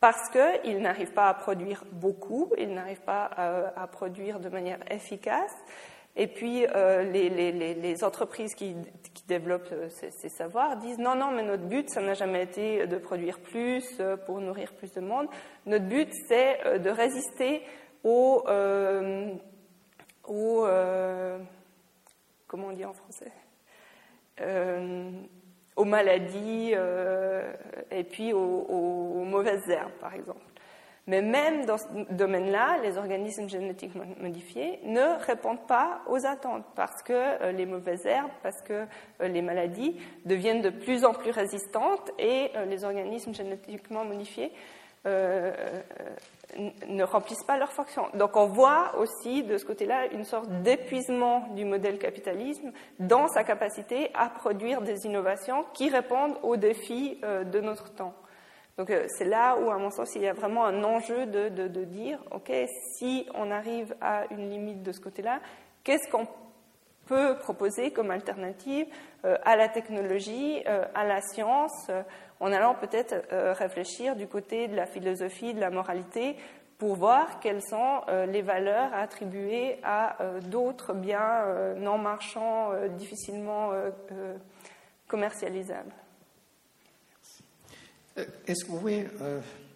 parce 0.00 0.28
qu'ils 0.30 0.80
n'arrivent 0.80 1.12
pas 1.12 1.28
à 1.28 1.34
produire 1.34 1.84
beaucoup, 1.90 2.52
ils 2.58 2.72
n'arrivent 2.72 3.00
pas 3.00 3.24
à, 3.76 3.86
produire 3.86 4.40
de 4.40 4.48
manière 4.48 4.78
efficace. 4.90 5.54
Et 6.16 6.26
puis, 6.26 6.66
euh, 6.66 7.02
les, 7.02 8.04
entreprises 8.04 8.54
qui, 8.54 8.76
développent 9.26 9.72
euh, 9.72 9.88
ces, 9.88 10.28
savoirs 10.28 10.76
disent 10.76 10.98
non, 10.98 11.14
non, 11.14 11.30
mais 11.30 11.42
notre 11.42 11.64
but, 11.64 11.88
ça 11.88 12.02
n'a 12.02 12.14
jamais 12.14 12.42
été 12.42 12.86
de 12.86 12.98
produire 12.98 13.40
plus 13.40 13.84
euh, 13.98 14.16
pour 14.16 14.40
nourrir 14.40 14.74
plus 14.74 14.92
de 14.92 15.00
monde. 15.00 15.26
Notre 15.66 15.86
but, 15.86 16.08
c'est 16.28 16.78
de 16.78 16.90
résister 16.90 17.62
aux 18.04 18.44
comment 22.46 22.66
on 22.68 22.72
dit 22.72 22.84
en 22.84 22.92
français? 22.92 23.32
Aux 25.76 25.84
maladies 25.84 26.72
euh, 26.74 27.52
et 27.90 28.04
puis 28.04 28.32
aux, 28.32 29.24
mauvaises 29.24 29.68
herbes, 29.68 29.92
par 30.00 30.14
exemple. 30.14 30.40
Mais 31.06 31.20
même 31.20 31.66
dans 31.66 31.76
ce 31.76 31.84
domaine-là, 32.12 32.78
les 32.82 32.96
organismes 32.96 33.48
génétiquement 33.48 34.04
modifiés 34.20 34.80
ne 34.84 35.22
répondent 35.26 35.66
pas 35.66 36.00
aux 36.08 36.24
attentes 36.24 36.64
parce 36.74 37.02
que 37.02 37.12
euh, 37.12 37.52
les 37.52 37.66
mauvaises 37.66 38.06
herbes, 38.06 38.30
parce 38.42 38.62
que 38.62 38.86
euh, 39.20 39.28
les 39.28 39.42
maladies 39.42 39.96
deviennent 40.24 40.62
de 40.62 40.70
plus 40.70 41.04
en 41.04 41.12
plus 41.12 41.30
résistantes 41.30 42.10
et 42.18 42.50
les 42.68 42.84
organismes 42.84 43.34
génétiquement 43.34 44.04
modifiés 44.04 44.50
ne 45.06 47.04
remplissent 47.04 47.44
pas 47.44 47.58
leur 47.58 47.72
fonction. 47.72 48.06
Donc 48.14 48.36
on 48.36 48.46
voit 48.46 48.96
aussi 48.98 49.42
de 49.42 49.58
ce 49.58 49.64
côté-là 49.64 50.06
une 50.12 50.24
sorte 50.24 50.48
d'épuisement 50.62 51.48
du 51.54 51.64
modèle 51.64 51.98
capitalisme 51.98 52.72
dans 52.98 53.28
sa 53.28 53.44
capacité 53.44 54.10
à 54.14 54.28
produire 54.28 54.82
des 54.82 55.06
innovations 55.06 55.64
qui 55.72 55.88
répondent 55.88 56.36
aux 56.42 56.56
défis 56.56 57.18
euh, 57.24 57.44
de 57.44 57.60
notre 57.60 57.92
temps. 57.92 58.14
Donc 58.78 58.90
euh, 58.90 59.04
c'est 59.08 59.24
là 59.24 59.56
où, 59.56 59.70
à 59.70 59.78
mon 59.78 59.90
sens, 59.90 60.14
il 60.14 60.22
y 60.22 60.28
a 60.28 60.32
vraiment 60.32 60.64
un 60.64 60.82
enjeu 60.82 61.26
de, 61.26 61.48
de 61.48 61.84
dire, 61.84 62.18
OK, 62.32 62.50
si 62.96 63.26
on 63.34 63.50
arrive 63.50 63.94
à 64.00 64.24
une 64.30 64.48
limite 64.50 64.82
de 64.82 64.92
ce 64.92 65.00
côté-là, 65.00 65.40
qu'est-ce 65.84 66.10
qu'on 66.10 66.26
peut 67.06 67.36
proposer 67.38 67.90
comme 67.90 68.10
alternative 68.10 68.86
euh, 69.24 69.36
à 69.44 69.56
la 69.56 69.68
technologie, 69.68 70.64
à 70.66 71.04
la 71.04 71.20
science 71.20 71.90
en 72.40 72.52
allant 72.52 72.74
peut-être 72.74 73.14
euh, 73.32 73.52
réfléchir 73.52 74.16
du 74.16 74.26
côté 74.26 74.68
de 74.68 74.76
la 74.76 74.86
philosophie, 74.86 75.54
de 75.54 75.60
la 75.60 75.70
moralité, 75.70 76.36
pour 76.78 76.96
voir 76.96 77.40
quelles 77.40 77.62
sont 77.62 78.02
euh, 78.08 78.26
les 78.26 78.42
valeurs 78.42 78.92
attribuées 78.92 79.78
à 79.82 80.20
euh, 80.22 80.40
d'autres 80.40 80.92
biens 80.92 81.74
non 81.76 81.98
marchands, 81.98 82.72
difficilement 82.98 83.70
commercialisables. 85.06 85.92
Est-ce 88.46 88.64
que 88.64 88.70
vous 88.70 88.78
pouvez 88.78 89.06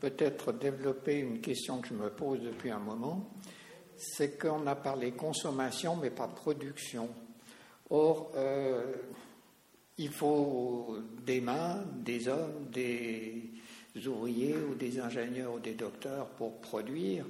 peut-être 0.01 0.53
développer 0.53 1.19
une 1.19 1.41
question 1.41 1.81
que 1.81 1.89
je 1.89 1.95
me 1.95 2.11
pose 2.11 2.41
depuis 2.43 2.71
un 2.71 2.79
moment? 2.79 3.29
C'est 3.99 4.39
qu'on 4.39 4.66
a 4.66 4.77
parlé 4.77 5.11
consommation, 5.12 5.97
mais 5.97 6.11
pas 6.11 6.29
production. 6.29 7.09
Or, 7.91 8.33
il 9.99 10.11
faut 10.11 10.97
des 11.27 11.41
mains, 11.41 11.85
des 11.97 12.29
hommes, 12.29 12.69
des 12.70 13.51
ouvriers 14.07 14.57
ou 14.57 14.75
des 14.75 15.01
ingénieurs 15.01 15.55
ou 15.55 15.59
des 15.59 15.75
docteurs 15.75 16.29
pour 16.29 16.61
produire. 16.61 17.27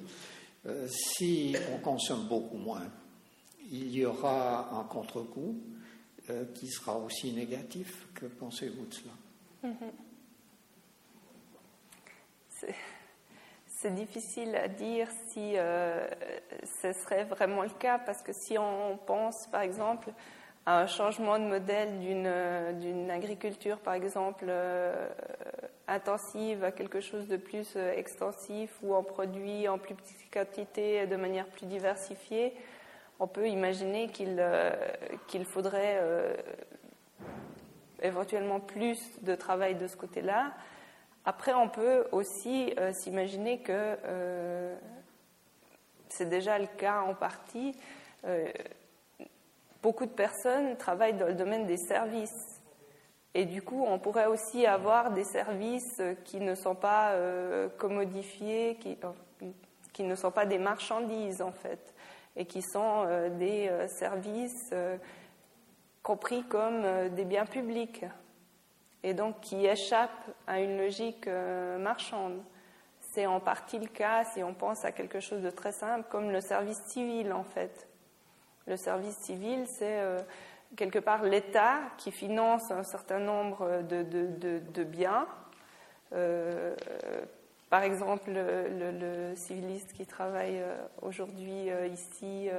Euh, 0.66 0.86
si 0.88 1.56
on 1.72 1.78
consomme 1.78 2.26
beaucoup 2.26 2.58
moins, 2.58 2.90
il 3.70 3.90
y 3.90 4.04
aura 4.04 4.78
un 4.78 4.84
contre-coup 4.84 5.58
euh, 6.30 6.44
qui 6.54 6.68
sera 6.68 6.98
aussi 6.98 7.32
négatif. 7.32 8.06
Que 8.14 8.26
pensez-vous 8.26 8.86
de 8.86 8.94
cela? 8.94 9.12
Mm-hmm. 9.64 9.92
C'est 13.80 13.94
difficile 13.94 14.56
à 14.56 14.66
dire 14.66 15.06
si 15.28 15.52
euh, 15.56 16.04
ce 16.82 16.92
serait 16.92 17.22
vraiment 17.22 17.62
le 17.62 17.68
cas, 17.68 17.98
parce 17.98 18.22
que 18.22 18.32
si 18.32 18.58
on 18.58 18.98
pense, 19.06 19.46
par 19.46 19.60
exemple, 19.60 20.10
à 20.66 20.80
un 20.80 20.86
changement 20.88 21.38
de 21.38 21.44
modèle 21.44 22.00
d'une 22.00 23.10
agriculture, 23.10 23.78
par 23.78 23.94
exemple, 23.94 24.46
euh, 24.48 25.08
intensive 25.86 26.64
à 26.64 26.72
quelque 26.72 27.00
chose 27.00 27.28
de 27.28 27.36
plus 27.36 27.74
euh, 27.76 27.92
extensif, 27.94 28.76
ou 28.82 28.94
en 28.94 29.04
produit 29.04 29.68
en 29.68 29.78
plus 29.78 29.94
petite 29.94 30.28
quantité, 30.32 31.06
de 31.06 31.14
manière 31.14 31.46
plus 31.46 31.66
diversifiée, 31.66 32.54
on 33.20 33.28
peut 33.28 33.48
imaginer 33.48 34.08
qu'il 34.08 34.44
qu'il 35.26 35.44
faudrait 35.44 36.00
éventuellement 38.00 38.60
plus 38.60 39.00
de 39.22 39.34
travail 39.34 39.74
de 39.74 39.88
ce 39.88 39.96
côté-là. 39.96 40.52
Après, 41.28 41.52
on 41.52 41.68
peut 41.68 42.06
aussi 42.12 42.72
euh, 42.78 42.90
s'imaginer 42.94 43.58
que 43.58 43.98
euh, 44.02 44.74
c'est 46.08 46.30
déjà 46.30 46.58
le 46.58 46.68
cas 46.78 47.02
en 47.02 47.14
partie. 47.14 47.76
Euh, 48.24 48.50
beaucoup 49.82 50.06
de 50.06 50.10
personnes 50.10 50.78
travaillent 50.78 51.18
dans 51.18 51.26
le 51.26 51.34
domaine 51.34 51.66
des 51.66 51.76
services. 51.76 52.62
Et 53.34 53.44
du 53.44 53.60
coup, 53.60 53.84
on 53.86 53.98
pourrait 53.98 54.24
aussi 54.24 54.64
avoir 54.64 55.10
des 55.10 55.24
services 55.24 56.00
qui 56.24 56.40
ne 56.40 56.54
sont 56.54 56.74
pas 56.74 57.12
commodifiés, 57.76 58.78
qui, 58.80 58.96
qui, 59.92 60.04
ne 60.04 60.14
sont 60.14 60.30
pas 60.30 60.46
des 60.46 60.58
marchandises 60.58 61.42
en 61.42 61.52
fait, 61.52 61.94
et 62.36 62.46
qui 62.46 62.62
sont 62.62 63.04
des 63.38 63.70
services 63.98 64.72
compris 66.02 66.42
comme 66.44 67.10
des 67.10 67.26
biens 67.26 67.44
publics 67.44 68.06
et 69.02 69.14
donc 69.14 69.40
qui 69.40 69.66
échappe 69.66 70.10
à 70.46 70.60
une 70.60 70.78
logique 70.78 71.26
euh, 71.26 71.78
marchande. 71.78 72.42
C'est 73.00 73.26
en 73.26 73.40
partie 73.40 73.78
le 73.78 73.86
cas 73.86 74.24
si 74.24 74.42
on 74.42 74.54
pense 74.54 74.84
à 74.84 74.92
quelque 74.92 75.20
chose 75.20 75.42
de 75.42 75.50
très 75.50 75.72
simple 75.72 76.06
comme 76.10 76.30
le 76.30 76.40
service 76.40 76.80
civil 76.86 77.32
en 77.32 77.44
fait. 77.44 77.88
Le 78.66 78.76
service 78.76 79.16
civil, 79.16 79.66
c'est 79.66 80.00
euh, 80.00 80.18
quelque 80.76 80.98
part 80.98 81.22
l'État 81.22 81.80
qui 81.96 82.12
finance 82.12 82.70
un 82.70 82.82
certain 82.82 83.18
nombre 83.18 83.82
de, 83.82 84.02
de, 84.02 84.84
biens. 84.84 85.26
Euh, 86.12 86.74
par 87.70 87.82
exemple, 87.82 88.30
le, 88.30 88.90
le, 88.90 89.34
civiliste 89.36 89.94
qui 89.94 90.04
travaille 90.04 90.62
aujourd'hui 91.00 91.70
ici 91.90 92.50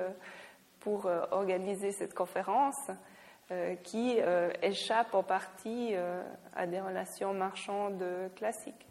pour 0.80 1.08
organiser 1.32 1.92
cette 1.92 2.16
conférence, 2.16 2.90
euh, 3.52 3.74
qui 3.84 4.18
euh, 4.20 4.52
échappe 4.62 5.16
en 5.16 5.24
partie 5.24 5.96
euh, 5.96 6.22
à 6.56 6.68
des 6.68 6.80
relations 6.80 7.34
marchandes 7.34 8.04
classiques. 8.36 8.86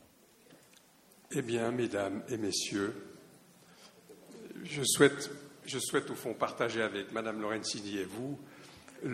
Eh 1.30 1.43
bien, 1.43 1.70
mesdames 1.70 2.24
et 2.28 2.36
messieurs, 2.36 2.93
je 4.64 4.82
souhaite, 4.82 5.30
je 5.64 5.78
souhaite 5.78 6.10
au 6.10 6.16
fond 6.16 6.35
partager 6.35 6.82
avec 6.82 7.12
Madame 7.12 7.40
Lorenzini 7.40 7.98
et 7.98 8.05
vous 8.05 8.36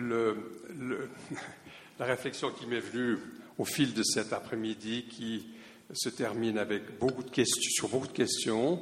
la 1.99 2.05
réflexion 2.05 2.49
qui 2.49 2.65
m'est 2.65 2.79
venue 2.79 3.19
au 3.59 3.65
fil 3.65 3.93
de 3.93 4.01
cet 4.01 4.33
après-midi 4.33 5.05
qui 5.07 5.47
se 5.93 6.09
termine 6.09 6.57
avec 6.57 6.97
beaucoup 6.97 7.21
de 7.21 7.29
questions, 7.29 7.69
sur 7.69 7.87
beaucoup 7.87 8.07
de 8.07 8.13
questions, 8.13 8.79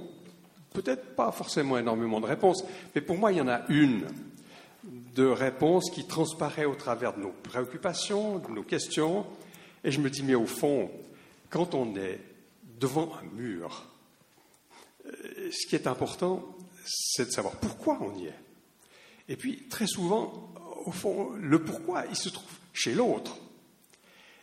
peut-être 0.74 1.14
pas 1.16 1.34
forcément 1.34 1.78
énormément 1.78 2.22
de 2.22 2.26
réponses, 2.26 2.64
mais 2.96 3.02
pour 3.02 3.18
moi, 3.18 3.34
il 3.34 3.40
y 3.40 3.42
en 3.42 3.50
a 3.50 3.66
une 3.68 4.06
de 5.14 5.26
réponses 5.26 5.92
qui 5.92 6.06
transparaît 6.06 6.66
au 6.66 6.76
travers 6.76 7.14
de 7.14 7.22
nos 7.22 7.32
préoccupations, 7.32 8.40
de 8.40 8.48
nos 8.50 8.64
questions. 8.64 9.26
Et 9.84 9.92
je 9.92 10.00
me 10.00 10.10
dis, 10.10 10.24
mais 10.24 10.36
au 10.36 10.46
fond, 10.46 10.90
quand 11.50 11.76
on 11.76 11.96
est 11.96 12.20
devant 12.80 13.14
un 13.16 13.36
mur, 13.36 13.86
euh, 15.06 15.52
ce 15.52 15.68
qui 15.68 15.76
est 15.76 15.88
important, 15.88 16.44
c'est 16.86 17.26
de 17.26 17.32
savoir 17.32 17.56
pourquoi 17.58 18.00
on 18.02 18.18
y 18.18 18.26
est. 18.26 18.40
Et 19.30 19.36
puis, 19.36 19.68
très 19.70 19.88
souvent, 19.88 20.52
au 20.86 20.92
fond, 20.92 21.32
le 21.40 21.64
pourquoi, 21.64 22.06
il 22.10 22.16
se 22.16 22.30
trouve 22.30 22.52
chez 22.74 22.94
l'autre. 22.94 23.38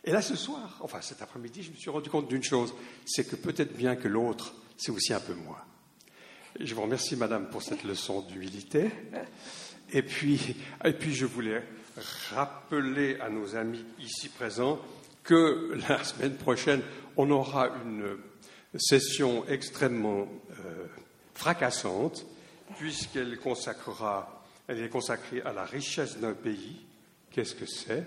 Et 0.03 0.11
là, 0.11 0.21
ce 0.21 0.35
soir, 0.35 0.79
enfin 0.81 1.01
cet 1.01 1.21
après-midi, 1.21 1.61
je 1.61 1.71
me 1.71 1.75
suis 1.75 1.91
rendu 1.91 2.09
compte 2.09 2.27
d'une 2.27 2.43
chose, 2.43 2.73
c'est 3.05 3.29
que 3.29 3.35
peut-être 3.35 3.75
bien 3.75 3.95
que 3.95 4.07
l'autre, 4.07 4.55
c'est 4.77 4.91
aussi 4.91 5.13
un 5.13 5.19
peu 5.19 5.35
moi. 5.35 5.63
je 6.59 6.73
vous 6.73 6.81
remercie, 6.81 7.15
Madame, 7.15 7.49
pour 7.49 7.61
cette 7.61 7.83
leçon 7.83 8.21
d'humilité. 8.21 8.89
Et 9.91 10.01
puis, 10.01 10.55
et 10.83 10.93
puis, 10.93 11.13
je 11.13 11.25
voulais 11.25 11.63
rappeler 12.33 13.19
à 13.19 13.29
nos 13.29 13.55
amis 13.55 13.83
ici 13.99 14.29
présents 14.29 14.79
que 15.23 15.77
la 15.89 16.03
semaine 16.03 16.35
prochaine, 16.35 16.81
on 17.17 17.29
aura 17.29 17.69
une 17.83 18.17
session 18.77 19.45
extrêmement 19.47 20.27
euh, 20.51 20.87
fracassante, 21.33 22.25
puisqu'elle 22.77 23.37
consacrera, 23.37 24.45
elle 24.67 24.81
est 24.81 24.89
consacrée 24.89 25.41
à 25.41 25.53
la 25.53 25.65
richesse 25.65 26.17
d'un 26.17 26.33
pays. 26.33 26.85
Qu'est-ce 27.31 27.55
que 27.55 27.65
c'est? 27.65 28.05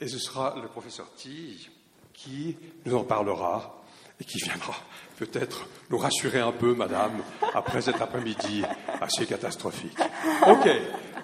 Et 0.00 0.08
ce 0.08 0.18
sera 0.18 0.58
le 0.60 0.68
professeur 0.68 1.08
Tille 1.16 1.68
qui 2.12 2.56
nous 2.84 2.96
en 2.96 3.04
parlera 3.04 3.82
et 4.20 4.24
qui 4.24 4.38
viendra 4.38 4.74
peut-être 5.18 5.66
nous 5.90 5.98
rassurer 5.98 6.40
un 6.40 6.52
peu, 6.52 6.74
madame, 6.74 7.22
après 7.54 7.80
cet 7.80 8.00
après-midi 8.00 8.62
assez 9.00 9.26
catastrophique. 9.26 9.98
OK, 10.46 10.68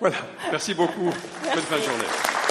voilà. 0.00 0.16
Merci 0.50 0.74
beaucoup. 0.74 1.10
Bonne 1.54 1.62
fin 1.62 1.76
de 1.76 1.82
journée. 1.82 2.41